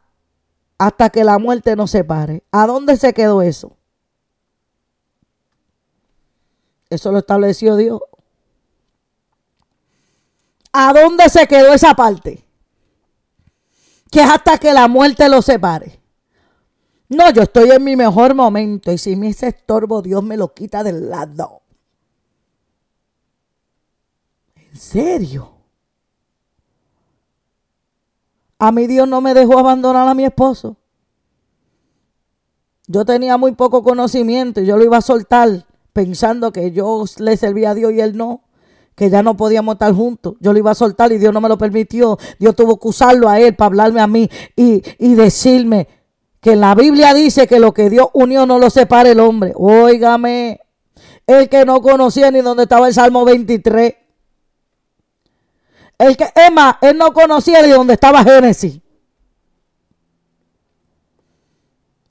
Hasta 0.78 1.11
que 1.11 1.24
la 1.24 1.38
muerte 1.38 1.74
nos 1.74 1.90
separe. 1.90 2.44
¿A 2.52 2.66
dónde 2.66 2.96
se 2.96 3.12
quedó 3.12 3.42
eso? 3.42 3.76
Eso 6.90 7.11
lo 7.11 7.18
estableció 7.18 7.76
Dios. 7.76 8.00
¿A 10.80 10.92
dónde 10.92 11.28
se 11.28 11.46
quedó 11.46 11.72
esa 11.72 11.94
parte? 11.94 12.48
que 14.10 14.20
es 14.20 14.30
hasta 14.30 14.58
que 14.58 14.72
la 14.72 14.88
muerte 14.88 15.28
lo 15.28 15.42
separe. 15.42 16.00
No, 17.08 17.30
yo 17.30 17.42
estoy 17.42 17.70
en 17.70 17.82
mi 17.84 17.96
mejor 17.96 18.34
momento 18.34 18.92
y 18.92 18.98
si 18.98 19.16
me 19.16 19.28
ese 19.28 19.48
estorbo, 19.48 20.02
Dios 20.02 20.22
me 20.22 20.36
lo 20.36 20.52
quita 20.52 20.82
del 20.82 21.08
lado. 21.08 21.62
¿En 24.54 24.76
serio? 24.76 25.52
A 28.58 28.72
mí 28.72 28.86
Dios 28.86 29.08
no 29.08 29.20
me 29.20 29.34
dejó 29.34 29.58
abandonar 29.58 30.06
a 30.06 30.14
mi 30.14 30.24
esposo. 30.24 30.76
Yo 32.86 33.04
tenía 33.04 33.36
muy 33.36 33.52
poco 33.52 33.82
conocimiento 33.82 34.60
y 34.60 34.66
yo 34.66 34.76
lo 34.76 34.84
iba 34.84 34.98
a 34.98 35.02
soltar 35.02 35.66
pensando 35.92 36.52
que 36.52 36.72
yo 36.72 37.04
le 37.18 37.36
servía 37.36 37.70
a 37.70 37.74
Dios 37.74 37.92
y 37.92 38.00
él 38.00 38.16
no 38.16 38.42
que 38.99 39.11
ya 39.11 39.22
no 39.22 39.36
podíamos 39.36 39.76
estar 39.76 39.94
juntos. 39.94 40.34
Yo 40.40 40.53
lo 40.53 40.59
iba 40.59 40.72
a 40.72 40.74
soltar 40.74 41.12
y 41.12 41.18
Dios 41.18 41.32
no 41.32 41.40
me 41.40 41.49
lo 41.49 41.57
permitió. 41.57 42.18
Dios 42.40 42.57
tuvo 42.57 42.80
que 42.80 42.88
usarlo 42.88 43.28
a 43.28 43.38
él 43.38 43.55
para 43.55 43.66
hablarme 43.66 44.01
a 44.01 44.09
mí 44.09 44.28
y, 44.57 44.82
y 44.99 45.14
decirme 45.14 45.86
que 46.40 46.57
la 46.57 46.74
Biblia 46.74 47.14
dice 47.14 47.46
que 47.46 47.61
lo 47.61 47.72
que 47.72 47.90
Dios 47.90 48.09
unió 48.12 48.44
no 48.44 48.59
lo 48.59 48.70
separe 48.70 49.12
el 49.12 49.20
hombre. 49.20 49.53
Óigame. 49.55 50.61
El 51.28 51.49
que 51.49 51.64
no 51.64 51.80
conocía 51.80 52.32
ni 52.32 52.40
dónde 52.40 52.64
estaba 52.64 52.88
el 52.88 52.94
Salmo 52.94 53.24
23. 53.24 53.94
El 55.99 56.16
que, 56.16 56.32
Emma, 56.34 56.78
él 56.82 56.99
no 56.99 57.12
conocía 57.12 57.62
ni 57.62 57.68
dónde 57.68 57.94
estaba 57.94 58.24
Génesis. 58.24 58.80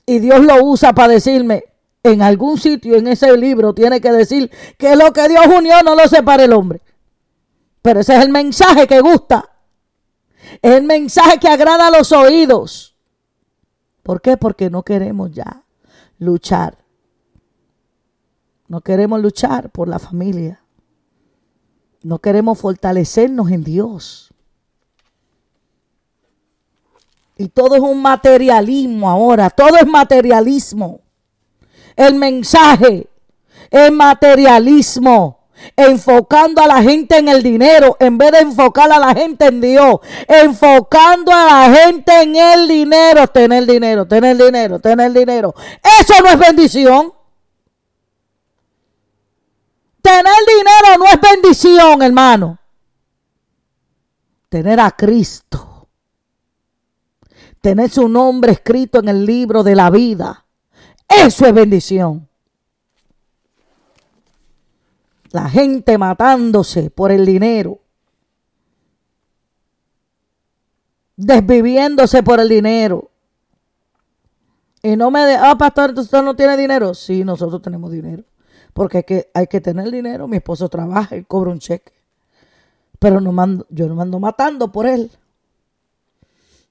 Y 0.05 0.19
Dios 0.19 0.39
lo 0.39 0.63
usa 0.63 0.93
para 0.93 1.11
decirme, 1.11 1.65
en 2.09 2.21
algún 2.21 2.57
sitio 2.57 2.95
en 2.95 3.07
ese 3.07 3.35
libro 3.37 3.73
tiene 3.73 4.01
que 4.01 4.11
decir 4.11 4.51
que 4.77 4.95
lo 4.95 5.13
que 5.13 5.27
Dios 5.27 5.45
unió 5.47 5.81
no 5.83 5.95
lo 5.95 6.07
separa 6.07 6.43
el 6.43 6.53
hombre. 6.53 6.81
Pero 7.81 8.01
ese 8.01 8.15
es 8.15 8.23
el 8.23 8.29
mensaje 8.29 8.87
que 8.87 8.99
gusta. 8.99 9.49
Es 10.61 10.73
el 10.73 10.83
mensaje 10.83 11.39
que 11.39 11.47
agrada 11.47 11.87
a 11.87 11.91
los 11.91 12.11
oídos. 12.11 12.95
¿Por 14.03 14.21
qué? 14.21 14.37
Porque 14.37 14.69
no 14.69 14.83
queremos 14.83 15.31
ya 15.31 15.63
luchar. 16.19 16.77
No 18.67 18.81
queremos 18.81 19.21
luchar 19.21 19.69
por 19.69 19.87
la 19.87 19.99
familia. 19.99 20.61
No 22.03 22.19
queremos 22.19 22.59
fortalecernos 22.59 23.51
en 23.51 23.63
Dios. 23.63 24.33
Y 27.37 27.49
todo 27.49 27.75
es 27.75 27.81
un 27.81 28.01
materialismo 28.01 29.09
ahora. 29.09 29.49
Todo 29.49 29.77
es 29.77 29.85
materialismo. 29.85 31.01
El 31.97 32.15
mensaje 32.15 33.09
es 33.69 33.91
materialismo 33.91 35.37
enfocando 35.75 36.61
a 36.61 36.67
la 36.67 36.81
gente 36.81 37.17
en 37.17 37.27
el 37.27 37.41
dinero 37.41 37.97
en 37.99 38.17
vez 38.17 38.31
de 38.31 38.39
enfocar 38.39 38.91
a 38.91 38.99
la 38.99 39.13
gente 39.13 39.47
en 39.47 39.59
Dios, 39.59 39.97
enfocando 40.27 41.31
a 41.31 41.45
la 41.45 41.75
gente 41.75 42.21
en 42.21 42.35
el 42.35 42.67
dinero, 42.67 43.27
tener 43.27 43.65
dinero, 43.65 44.07
tener 44.07 44.37
dinero, 44.37 44.79
tener 44.79 45.11
dinero. 45.11 45.53
Eso 45.99 46.21
no 46.21 46.29
es 46.29 46.39
bendición. 46.39 47.13
Tener 50.01 50.23
dinero 50.23 50.97
no 50.99 51.05
es 51.05 51.19
bendición, 51.19 52.01
hermano. 52.01 52.59
Tener 54.47 54.79
a 54.79 54.91
Cristo. 54.91 55.89
Tener 57.59 57.89
su 57.89 58.07
nombre 58.07 58.53
escrito 58.53 58.99
en 58.99 59.09
el 59.09 59.25
libro 59.25 59.63
de 59.63 59.75
la 59.75 59.89
vida. 59.89 60.46
Eso 61.07 61.45
es 61.45 61.53
bendición. 61.53 62.27
La 65.31 65.49
gente 65.49 65.97
matándose 65.97 66.89
por 66.89 67.11
el 67.11 67.25
dinero. 67.25 67.79
Desviviéndose 71.15 72.23
por 72.23 72.39
el 72.39 72.49
dinero. 72.49 73.09
Y 74.83 74.95
no 74.95 75.11
me 75.11 75.21
de, 75.21 75.35
ah, 75.35 75.57
pastor, 75.57 75.93
usted 75.97 76.21
no 76.21 76.35
tiene 76.35 76.55
dinero. 76.55 76.93
Sí, 76.93 77.23
nosotros 77.23 77.61
tenemos 77.61 77.91
dinero. 77.91 78.23
Porque 78.73 78.97
hay 78.97 79.03
que, 79.03 79.31
hay 79.33 79.47
que 79.47 79.59
tener 79.59 79.89
dinero. 79.91 80.27
Mi 80.27 80.37
esposo 80.37 80.69
trabaja, 80.69 81.15
y 81.17 81.23
cobra 81.23 81.51
un 81.51 81.59
cheque. 81.59 81.93
Pero 82.99 83.19
no 83.19 83.31
mando, 83.31 83.65
yo 83.69 83.87
no 83.87 83.95
mando 83.95 84.19
matando 84.19 84.71
por 84.71 84.85
él. 84.85 85.11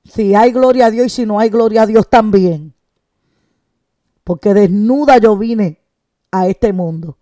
Si 0.05 0.35
hay 0.35 0.53
gloria 0.53 0.87
a 0.87 0.91
Dios 0.91 1.07
y 1.07 1.11
si 1.11 1.27
no 1.27 1.41
hay 1.41 1.51
gloria 1.51 1.83
a 1.83 1.87
Dios 1.87 2.09
también. 2.09 2.76
Porque 4.27 4.55
desnuda 4.55 5.19
yo 5.19 5.37
vine 5.37 5.81
a 6.33 6.49
este 6.49 6.73
mundo. 6.73 7.17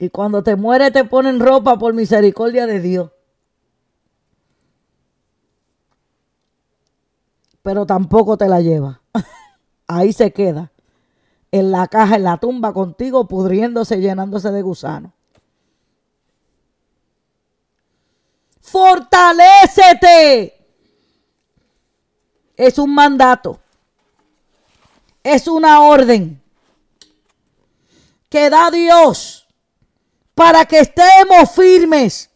Y 0.00 0.10
cuando 0.10 0.42
te 0.42 0.56
mueres 0.56 0.92
te 0.92 1.04
ponen 1.04 1.38
ropa 1.38 1.78
por 1.78 1.94
misericordia 1.94 2.66
de 2.66 2.80
Dios. 2.80 3.12
Pero 7.62 7.86
tampoco 7.86 8.36
te 8.36 8.48
la 8.48 8.60
lleva. 8.60 9.00
Ahí 9.86 10.12
se 10.12 10.32
queda. 10.32 10.72
En 11.52 11.70
la 11.70 11.86
caja, 11.86 12.16
en 12.16 12.24
la 12.24 12.38
tumba 12.38 12.72
contigo, 12.72 13.28
pudriéndose, 13.28 14.00
llenándose 14.00 14.50
de 14.50 14.62
gusano. 14.62 15.12
Fortalécete. 18.60 20.56
Es 22.56 22.78
un 22.78 22.94
mandato. 22.94 23.60
Es 25.22 25.48
una 25.48 25.82
orden 25.82 26.40
que 28.28 28.50
da 28.50 28.70
Dios 28.70 29.46
para 30.34 30.64
que 30.64 30.80
estemos 30.80 31.50
firmes 31.54 32.30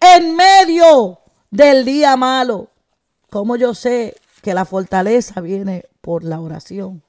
en 0.00 0.36
medio 0.36 1.20
del 1.50 1.84
día 1.84 2.16
malo. 2.16 2.68
Como 3.30 3.56
yo 3.56 3.74
sé 3.74 4.16
que 4.42 4.54
la 4.54 4.64
fortaleza 4.64 5.40
viene 5.40 5.86
por 6.00 6.22
la 6.22 6.40
oración. 6.40 7.02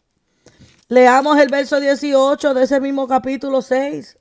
Leamos 0.88 1.38
el 1.40 1.50
verso 1.50 1.80
18 1.80 2.54
de 2.54 2.64
ese 2.64 2.80
mismo 2.80 3.08
capítulo 3.08 3.62
6. 3.62 4.18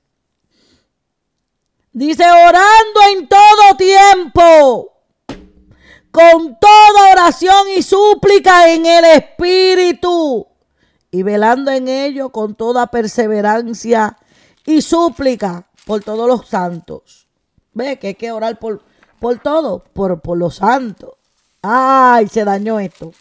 Dice, 1.93 2.25
orando 2.25 3.01
en 3.13 3.29
todo 3.29 3.77
tiempo, 3.77 4.94
con 6.15 6.57
toda 6.61 7.11
oración 7.11 7.71
y 7.77 7.83
súplica 7.83 8.73
en 8.73 8.87
el 8.87 9.05
Espíritu, 9.05 10.47
y 11.11 11.25
velando 11.25 11.73
en 11.73 11.89
ello 11.89 12.29
con 12.29 12.55
toda 12.55 12.87
perseverancia 12.87 14.17
y 14.65 14.81
súplica 14.81 15.67
por 15.85 16.05
todos 16.05 16.29
los 16.29 16.47
santos. 16.47 17.27
Ve 17.73 17.99
que 17.99 18.07
hay 18.07 18.15
que 18.15 18.31
orar 18.31 18.61
por, 18.61 18.81
por 19.19 19.41
todo, 19.41 19.83
por, 19.93 20.21
por 20.21 20.39
los 20.39 20.55
santos. 20.55 21.15
Ay, 21.61 22.29
se 22.29 22.45
dañó 22.45 22.79
esto. 22.79 23.13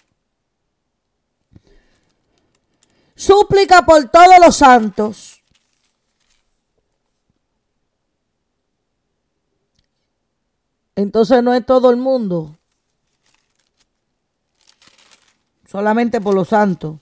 Súplica 3.16 3.84
por 3.84 4.08
todos 4.10 4.38
los 4.40 4.56
santos. 4.56 5.42
Entonces 10.96 11.42
no 11.42 11.56
es 11.56 11.66
todo 11.66 11.90
el 11.90 11.98
mundo. 11.98 12.56
Solamente 15.74 16.22
por 16.22 16.36
los 16.36 16.50
santos. 16.50 16.98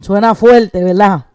Suena 0.00 0.34
fuerte, 0.34 0.82
¿verdad? 0.82 1.26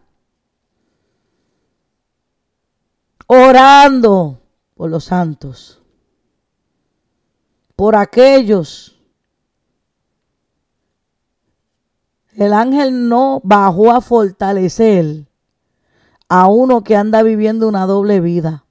Orando 3.26 4.38
por 4.74 4.90
los 4.90 5.04
santos, 5.04 5.80
por 7.74 7.96
aquellos. 7.96 9.00
El 12.34 12.52
ángel 12.52 13.08
no 13.08 13.40
bajó 13.42 13.90
a 13.90 14.02
fortalecer 14.02 15.26
a 16.28 16.46
uno 16.46 16.84
que 16.84 16.94
anda 16.94 17.22
viviendo 17.22 17.66
una 17.66 17.86
doble 17.86 18.20
vida. 18.20 18.66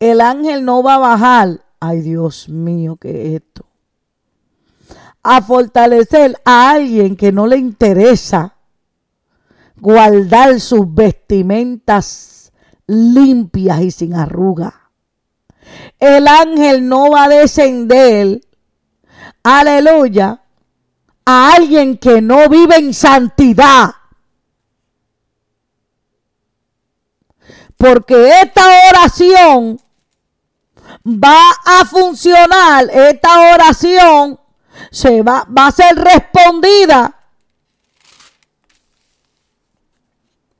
El 0.00 0.20
ángel 0.20 0.64
no 0.64 0.82
va 0.82 0.96
a 0.96 0.98
bajar. 0.98 1.64
Ay, 1.78 2.00
Dios 2.00 2.48
mío, 2.48 2.96
¿qué 2.96 3.28
es 3.28 3.42
esto? 3.42 3.65
A 5.28 5.42
fortalecer 5.42 6.40
a 6.44 6.70
alguien 6.70 7.16
que 7.16 7.32
no 7.32 7.48
le 7.48 7.56
interesa 7.56 8.54
guardar 9.74 10.60
sus 10.60 10.94
vestimentas 10.94 12.52
limpias 12.86 13.80
y 13.80 13.90
sin 13.90 14.14
arruga. 14.14 14.92
El 15.98 16.28
ángel 16.28 16.88
no 16.88 17.10
va 17.10 17.24
a 17.24 17.28
descender, 17.28 18.40
aleluya, 19.42 20.42
a 21.24 21.54
alguien 21.54 21.98
que 21.98 22.22
no 22.22 22.48
vive 22.48 22.76
en 22.76 22.94
santidad. 22.94 23.96
Porque 27.76 28.30
esta 28.42 28.62
oración 28.90 29.80
va 31.04 31.50
a 31.64 31.84
funcionar, 31.84 32.88
esta 32.92 33.54
oración 33.54 34.38
se 34.90 35.22
va, 35.22 35.46
va 35.56 35.68
a 35.68 35.72
ser 35.72 35.94
respondida 35.96 37.16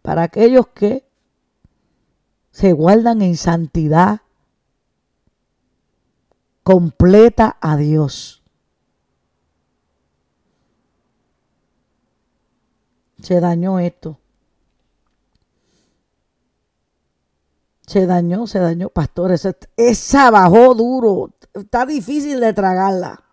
para 0.02 0.22
aquellos 0.22 0.68
que 0.68 1.04
se 2.52 2.72
guardan 2.72 3.22
en 3.22 3.36
santidad 3.36 4.20
completa 6.62 7.56
a 7.60 7.76
Dios. 7.76 8.42
Se 13.20 13.40
dañó 13.40 13.78
esto. 13.78 14.20
Se 17.86 18.06
dañó, 18.06 18.46
se 18.46 18.58
dañó, 18.58 18.88
pastor. 18.88 19.32
Esa, 19.32 19.56
esa 19.76 20.30
bajó 20.30 20.74
duro. 20.74 21.34
Está 21.52 21.86
difícil 21.86 22.40
de 22.40 22.52
tragarla. 22.52 23.25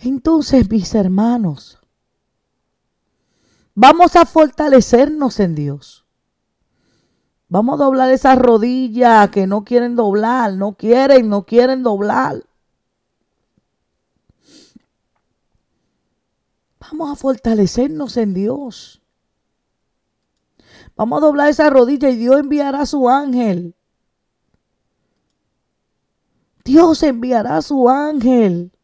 Entonces, 0.00 0.70
mis 0.70 0.94
hermanos, 0.94 1.80
vamos 3.74 4.14
a 4.14 4.24
fortalecernos 4.24 5.40
en 5.40 5.56
Dios. 5.56 6.06
Vamos 7.48 7.80
a 7.80 7.84
doblar 7.84 8.10
esas 8.12 8.38
rodillas 8.38 9.30
que 9.30 9.46
no 9.46 9.64
quieren 9.64 9.96
doblar, 9.96 10.52
no 10.52 10.74
quieren, 10.74 11.28
no 11.28 11.44
quieren 11.44 11.82
doblar. 11.82 12.44
Vamos 16.78 17.10
a 17.10 17.16
fortalecernos 17.16 18.16
en 18.18 18.34
Dios. 18.34 19.02
Vamos 20.94 21.18
a 21.18 21.26
doblar 21.26 21.48
esa 21.48 21.70
rodilla 21.70 22.08
y 22.08 22.16
Dios 22.16 22.38
enviará 22.38 22.82
a 22.82 22.86
su 22.86 23.08
ángel. 23.08 23.74
Dios 26.64 27.02
enviará 27.02 27.56
a 27.56 27.62
su 27.62 27.88
ángel 27.88 28.77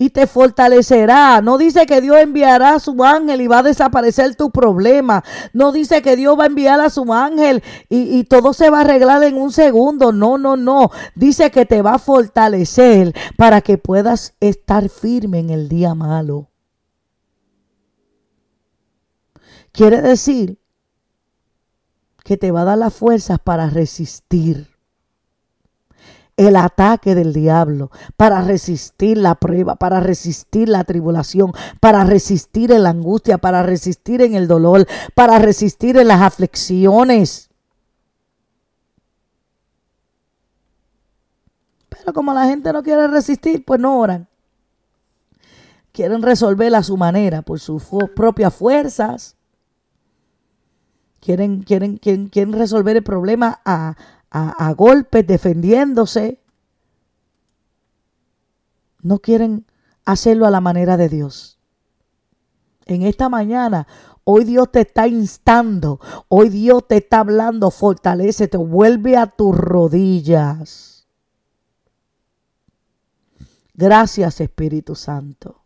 y 0.00 0.08
te 0.08 0.26
fortalecerá. 0.26 1.42
No 1.42 1.58
dice 1.58 1.84
que 1.84 2.00
Dios 2.00 2.16
enviará 2.16 2.76
a 2.76 2.80
su 2.80 3.04
ángel 3.04 3.42
y 3.42 3.46
va 3.48 3.58
a 3.58 3.62
desaparecer 3.62 4.34
tu 4.34 4.50
problema. 4.50 5.22
No 5.52 5.72
dice 5.72 6.00
que 6.00 6.16
Dios 6.16 6.38
va 6.38 6.44
a 6.44 6.46
enviar 6.46 6.80
a 6.80 6.88
su 6.88 7.12
ángel 7.12 7.62
y, 7.90 8.18
y, 8.18 8.24
todo 8.24 8.54
se 8.54 8.70
va 8.70 8.78
a 8.78 8.80
arreglar 8.80 9.22
en 9.24 9.36
un 9.36 9.52
segundo. 9.52 10.10
No, 10.10 10.38
no, 10.38 10.56
no. 10.56 10.90
Dice 11.14 11.50
que 11.50 11.66
te 11.66 11.82
va 11.82 11.96
a 11.96 11.98
fortalecer 11.98 13.14
para 13.36 13.60
que 13.60 13.76
puedas 13.76 14.32
estar 14.40 14.88
firme 14.88 15.38
en 15.40 15.50
el 15.50 15.68
día 15.68 15.94
malo. 15.94 16.48
Quiere 19.70 20.00
decir 20.00 20.58
que 22.24 22.38
te 22.38 22.50
va 22.52 22.62
a 22.62 22.64
dar 22.64 22.78
las 22.78 22.94
fuerzas 22.94 23.38
para 23.38 23.68
resistir 23.68 24.69
el 26.40 26.56
ataque 26.56 27.14
del 27.14 27.34
diablo, 27.34 27.90
para 28.16 28.40
resistir 28.40 29.18
la 29.18 29.34
prueba, 29.34 29.76
para 29.76 30.00
resistir 30.00 30.68
la 30.68 30.84
tribulación, 30.84 31.52
para 31.80 32.02
resistir 32.04 32.72
en 32.72 32.84
la 32.84 32.90
angustia, 32.90 33.38
para 33.38 33.62
resistir 33.62 34.22
en 34.22 34.34
el 34.34 34.48
dolor, 34.48 34.86
para 35.14 35.38
resistir 35.38 35.98
en 35.98 36.08
las 36.08 36.22
aflicciones. 36.22 37.50
Pero 41.90 42.14
como 42.14 42.32
la 42.32 42.46
gente 42.46 42.72
no 42.72 42.82
quiere 42.82 43.06
resistir, 43.08 43.62
pues 43.64 43.78
no 43.78 43.98
oran. 43.98 44.26
Quieren 45.92 46.22
resolverla 46.22 46.78
a 46.78 46.82
su 46.82 46.96
manera, 46.96 47.42
por 47.42 47.60
sus 47.60 47.84
propias 48.16 48.54
fuerzas. 48.54 49.36
Quieren, 51.20 51.64
quieren, 51.64 51.98
quieren, 51.98 52.28
quieren 52.28 52.54
resolver 52.54 52.96
el 52.96 53.02
problema 53.02 53.60
a, 53.66 53.96
a, 54.30 54.72
golpes, 54.74 55.26
defendiéndose. 55.26 56.40
No 59.02 59.18
quieren 59.18 59.66
hacerlo 60.04 60.46
a 60.46 60.50
la 60.50 60.60
manera 60.60 60.96
de 60.96 61.08
Dios. 61.08 61.58
En 62.86 63.02
esta 63.02 63.28
mañana, 63.28 63.86
hoy 64.24 64.44
Dios 64.44 64.70
te 64.70 64.80
está 64.80 65.06
instando, 65.06 66.00
hoy 66.28 66.48
Dios 66.48 66.86
te 66.88 66.98
está 66.98 67.20
hablando, 67.20 67.70
fortalece, 67.70 68.48
te 68.48 68.56
vuelve 68.56 69.16
a 69.16 69.26
tus 69.26 69.56
rodillas. 69.56 71.06
Gracias 73.74 74.40
Espíritu 74.40 74.94
Santo. 74.94 75.59